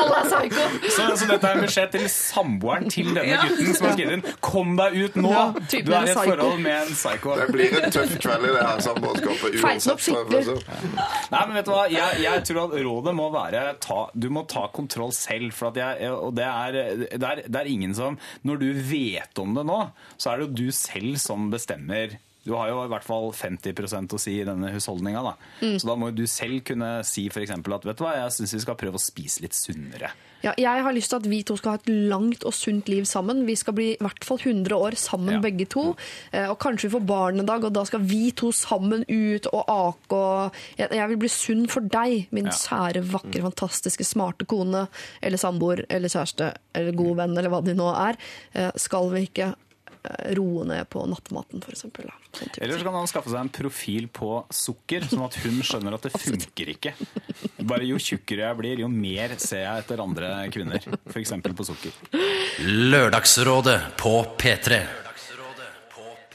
[0.00, 0.64] Alle er psycho!
[0.94, 4.38] Så, så dette er en beskjed til samboeren til denne gutten som har skrevet inn
[4.48, 5.34] Kom deg ut nå!
[5.34, 7.36] Ja, du er i et forhold med en psycho.
[7.42, 10.72] Det blir en tøff kveld i det her samboerskapet uansett.
[11.34, 11.84] Nei, men vet du hva?
[11.92, 15.52] Jeg, jeg tror at rådet må være ta, Du må ta kontroll selv.
[15.54, 16.80] For at jeg, og det er,
[17.12, 19.78] det, er, det er ingen som Når du vet om det nå,
[20.18, 22.18] så er det jo du selv som bestemmer.
[22.44, 25.22] Du har jo i hvert fall 50% å si i denne husholdninga.
[25.24, 25.32] Da.
[25.80, 27.54] Så da må du selv kunne si f.eks.
[27.56, 30.10] at vet du hva, jeg syns vi skal prøve å spise litt sunnere.
[30.44, 33.06] Ja, jeg har lyst til at vi to skal ha et langt og sunt liv
[33.08, 33.46] sammen.
[33.48, 35.40] Vi skal bli i hvert fall 100 år sammen Ja.
[35.40, 35.96] begge to.
[36.34, 36.50] Mm.
[36.50, 39.64] Og kanskje vi får barn en dag, og da skal vi to sammen ut og
[39.64, 40.12] ake.
[40.12, 42.50] Og jeg, vil bli sunn for deg, min Ja.
[42.52, 44.84] sære, vakre, fantastiske, smarte kone
[45.22, 48.20] eller samboer eller kjæreste eller god venn eller hva de nå er.
[48.54, 49.54] Eh, Skal vi ikke eh,
[50.36, 52.10] roe ned på nattmaten, eksempel?
[52.34, 55.96] Sånn Eller så kan han skaffe seg en profil på sukker, sånn at hun skjønner
[55.96, 56.92] at det funker ikke.
[57.64, 60.84] Bare Jo tjukkere jeg blir, jo mer ser jeg etter andre kvinner.
[61.08, 61.32] F.eks.
[61.56, 61.96] på sukker.
[62.92, 64.82] Lørdagsrådet på P3.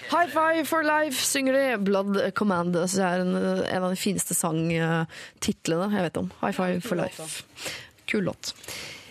[0.09, 1.65] High Five for Life synger de.
[1.85, 2.73] Blood Command.
[2.73, 6.31] Det er en, en av de fineste sangtitlene jeg vet om.
[6.41, 7.43] High Five for Life.
[8.09, 8.55] Kul låt.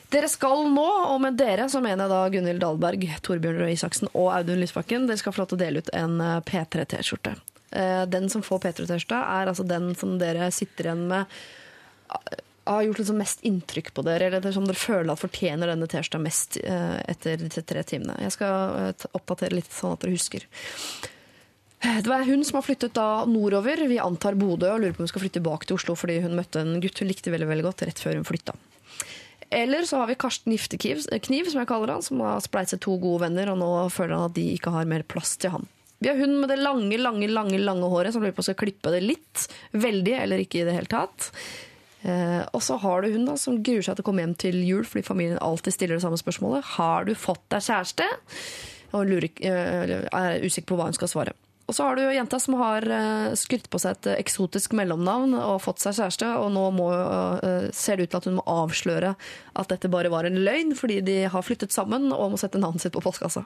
[0.09, 4.09] Dere skal nå, og med dere så mener jeg da Gunhild Dahlberg, Torbjørn Røe Isaksen
[4.15, 7.35] og Audun Lysbakken, dere skal få lov til å dele ut en eh, P3-T-skjorte.
[7.77, 11.41] Eh, Den som får P3-T-skjorta, er altså den som dere sitter igjen med
[12.69, 16.21] har gjort liksom mest inntrykk på dere, eller som dere føler at fortjener denne T-skjorta
[16.25, 18.17] mest eh, etter de tre timene.
[18.25, 20.49] Jeg skal oppdatere litt sånn at dere husker.
[21.79, 23.85] Det var hun som har flyttet da nordover.
[23.89, 26.35] Vi antar Bodø og lurer på om hun skal flytte tilbake til Oslo fordi hun
[26.37, 28.57] møtte en gutt hun likte veldig, veldig godt rett før hun flytta.
[29.51, 32.99] Eller så har vi Karsten Giftekniv, Kniv, som jeg kaller han, som har spleiset to
[33.01, 35.65] gode venner, og nå føler han at de ikke har mer plass til han.
[35.99, 38.61] Vi har hun med det lange, lange, lange lange håret som lurer på om skal
[38.61, 39.49] klippe det litt.
[39.73, 41.31] Veldig, eller ikke i det hele tatt.
[42.07, 44.61] Eh, og så har du hun da som gruer seg til å komme hjem til
[44.63, 46.77] jul fordi familien alltid stiller det samme spørsmålet.
[46.77, 48.07] Har du fått deg kjæreste?
[48.95, 51.35] Og lurer, eh, er usikker på hva hun skal svare.
[51.69, 55.37] Og så har du jenta som har eh, skrytt på seg et eh, eksotisk mellomnavn
[55.37, 56.89] og fått seg kjæreste, og nå må,
[57.45, 60.73] eh, ser det ut til at hun må avsløre at dette bare var en løgn,
[60.79, 63.45] fordi de har flyttet sammen og må sette navnet sitt på postkassa.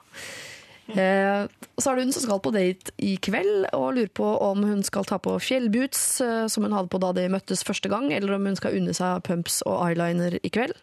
[0.92, 4.62] Eh, så er det hun som skal på date i kveld og lurer på om
[4.70, 6.06] hun skal ta på fjellboots,
[6.52, 9.26] som hun hadde på da de møttes første gang, eller om hun skal unne seg
[9.26, 10.78] pumps og eyeliner i kveld.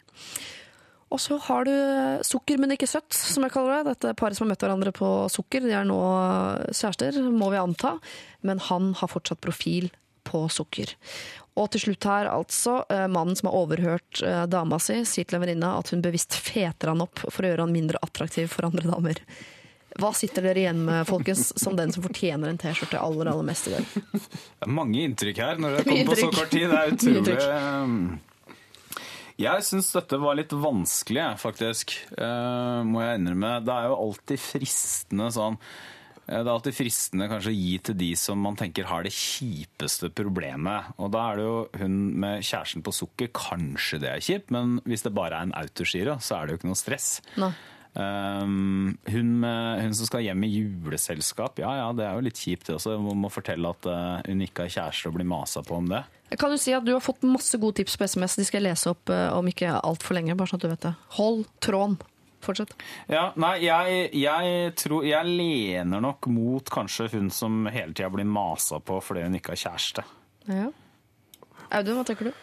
[1.09, 1.73] Og så har du
[2.25, 3.95] sukker, men ikke søtt, som jeg kaller det.
[3.95, 5.97] Dette paret som har møtt hverandre på sukker, de er nå
[6.69, 7.95] kjærester, må vi anta.
[8.45, 9.89] Men han har fortsatt profil
[10.29, 10.93] på sukker.
[11.59, 15.39] Og til slutt her, altså, eh, mannen som har overhørt eh, dama si, sier til
[15.39, 18.69] en venninne at hun bevisst feter han opp for å gjøre han mindre attraktiv for
[18.69, 19.23] andre damer.
[19.99, 23.67] Hva sitter dere igjen med, folkens, som den som fortjener en T-skjorte aller, aller mest
[23.67, 23.89] i dag?
[24.13, 26.69] Det er mange inntrykk her når det kommer på så kort tid.
[26.69, 28.19] Det er utrolig.
[29.39, 31.95] Jeg syns dette var litt vanskelig, faktisk.
[32.17, 33.53] Uh, må jeg innrømme.
[33.63, 37.97] Det er jo alltid fristende sånn eh, det er alltid fristende kanskje å gi til
[38.01, 40.91] de som man tenker har det kjipeste problemet.
[40.99, 43.31] Og da er det jo hun med kjæresten på sukker.
[43.35, 46.61] Kanskje det er kjipt, men hvis det bare er en autogiro, så er det jo
[46.61, 47.11] ikke noe stress.
[47.39, 47.53] Nei.
[47.93, 52.69] Um, hun, hun som skal hjem i juleselskap, ja ja, det er jo litt kjipt
[52.69, 52.95] det også.
[53.01, 56.03] Hun må fortelle at eh, hun ikke har kjæreste og bli masa på om det.
[56.37, 58.37] Kan du si at Du har fått masse gode tips på SMS.
[58.37, 60.37] De skal jeg lese opp eh, om ikke altfor lenge.
[60.37, 60.93] bare sånn at du vet det.
[61.17, 61.97] Hold tråden.
[62.39, 62.71] Fortsett.
[63.11, 68.23] Ja, nei, jeg, jeg tror Jeg lener nok mot kanskje hun som hele tida blir
[68.23, 70.05] masa på fordi hun ikke har kjæreste.
[70.47, 70.69] Ja.
[71.69, 72.37] Audun, hva tenker du?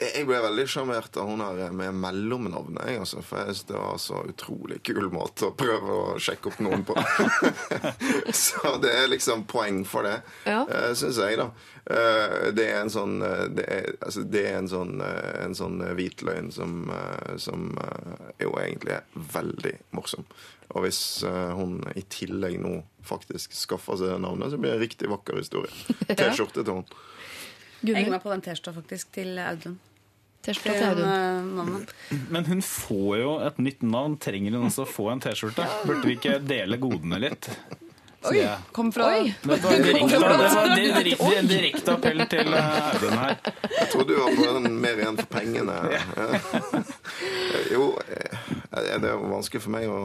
[0.00, 2.86] Jeg ble veldig sjarmert av hun her med mellomnavnet.
[2.88, 6.48] Jeg, altså, for jeg synes det var så utrolig kul måte å prøve å sjekke
[6.52, 6.96] opp noen på.
[8.44, 10.62] så det er liksom poeng for det, Ja.
[10.64, 11.50] uh, syns jeg, da.
[11.84, 15.52] Eh, det er en sånn eh, Det er, altså, det er en sånn, eh, en
[15.52, 19.04] sånn hvitløgn hvit løgn som, eh, som eh, jo egentlig er
[19.34, 20.24] veldig morsom.
[20.72, 24.78] Og hvis eh, hun i tillegg nå faktisk skaffer seg det navnet, så blir det
[24.78, 25.68] en riktig vakker historie.
[26.16, 26.86] T-skjorte til hun.
[27.84, 29.76] Jeg henger meg på den T-skjorta faktisk til Audun.
[30.44, 31.40] Eh.
[32.28, 34.18] Men hun får jo et nytt navn.
[34.20, 35.64] Trenger hun også å få en T-skjorte?
[35.88, 37.48] Burde vi ikke dele godene litt?
[38.24, 38.38] Oi!
[38.38, 38.56] jeg.
[38.72, 39.32] Kom fra Oi!
[39.42, 43.34] Det var direkte, en direkte appell til eh, Audun her.
[43.68, 45.80] Jeg trodde du var på den mer igjen for pengene.
[47.74, 48.38] jo, eh,
[48.72, 49.98] det er vanskelig for meg å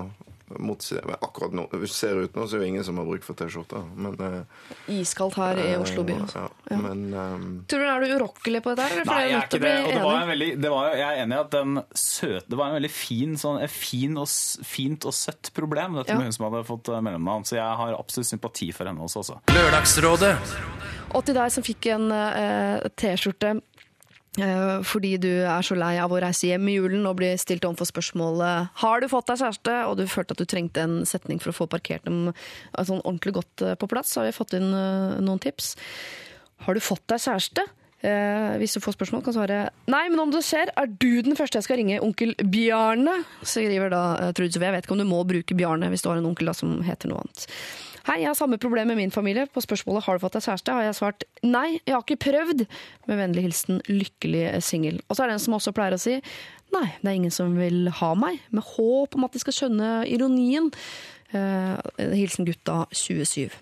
[0.49, 1.17] det.
[1.21, 3.37] Akkurat nå, hvis det ser ut nå, så er det ingen som har bruk for
[3.39, 3.81] T-skjorte.
[3.95, 6.17] Men, eh, Iskaldt her i Oslo by.
[6.25, 6.45] Altså.
[6.69, 8.99] ja, men um, Tror du Er du urokkelig på dette?
[8.99, 9.05] eller?
[9.05, 9.73] Nei, jeg er ikke det.
[9.85, 12.59] Og det var en veldig, det var, jeg er enig i at den søte Det
[12.59, 14.27] var en veldig fin, sånn, et fin og,
[14.65, 16.17] fint og søtt problem, dette Ja.
[16.19, 17.45] med hun som hadde fått eh, mellomnavn.
[17.45, 19.23] Så jeg har absolutt sympati for henne også.
[19.23, 19.39] Altså.
[19.53, 20.35] Lørdagsrådet
[21.17, 23.61] Og til deg som fikk en uh, T-skjorte eh,
[24.85, 27.89] fordi du er så lei av å reise hjem i julen og bli stilt overfor
[27.89, 29.75] spørsmålet Har du fått deg kjæreste?
[29.89, 33.03] Og du følte at du trengte en setning for å få parkert dem eh, sånn
[33.03, 35.75] ordentlig godt eh, på plass, så har vi fått inn eh, noen tips.
[36.65, 37.67] Har du fått deg kjæreste?
[37.99, 39.57] Eh, hvis du får spørsmål, kan svare
[39.91, 43.17] Nei, men om det skjer, er du den første jeg skal ringe onkel Bjarne?
[43.43, 44.69] skriver da eh, Trude Sofie.
[44.69, 46.77] Jeg vet ikke om du må bruke Bjarne hvis du har en onkel da, som
[46.87, 47.47] heter noe annet.
[48.09, 49.43] Hei, jeg har samme problem med min familie.
[49.53, 52.63] På spørsmålet har du fått deg kjæreste, har jeg svart nei, jeg har ikke prøvd.
[53.05, 54.97] Med vennlig hilsen lykkelig singel.
[55.05, 56.15] Og så er det en som også pleier å si
[56.73, 58.39] nei, det er ingen som vil ha meg.
[58.49, 60.71] Med håp om at de skal skjønne ironien.
[61.37, 63.53] Eh, hilsen gutta 27.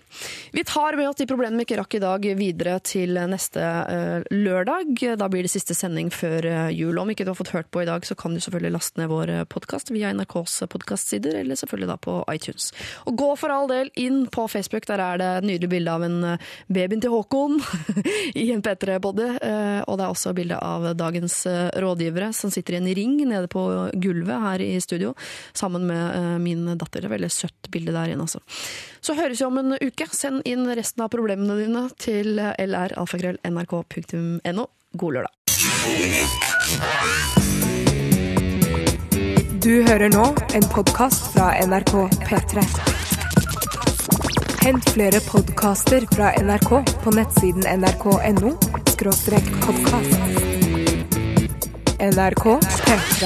[0.52, 4.28] Vi tar med oss de problemene vi ikke rakk i dag videre til neste eh,
[4.34, 4.94] lørdag.
[5.20, 6.98] Da blir det siste sending før eh, jul.
[6.98, 9.10] Om ikke du har fått hørt på i dag, så kan du selvfølgelig laste ned
[9.12, 12.70] vår podkast via NRKs podkastsider, eller selvfølgelig da på iTunes.
[13.08, 16.04] Og gå for all del inn på Facebook, der er det et nydelig bilde av
[16.06, 17.58] en eh, babyen til Håkon
[18.42, 19.28] i en P3-body.
[19.36, 23.16] Eh, og det er også bilde av dagens eh, rådgivere som sitter i en ring
[23.28, 23.64] nede på
[23.98, 25.14] gulvet her i studio,
[25.56, 27.02] sammen med eh, min datter.
[27.02, 28.42] Det er veldig søtt bilde der inne, altså.
[29.00, 30.06] Så høres vi om en uke.
[30.12, 34.64] Send inn resten av problemene dine til lralfakrøll.nrk.no.
[34.98, 35.32] God lørdag.
[39.58, 40.22] Du hører nå
[40.56, 41.92] en podkast fra NRK
[42.24, 42.62] P3.
[44.62, 46.70] Hent flere podkaster fra NRK
[47.04, 48.50] på nettsiden nrk.no
[49.66, 50.14] podkast.
[51.98, 52.44] NRK
[52.86, 53.20] P3.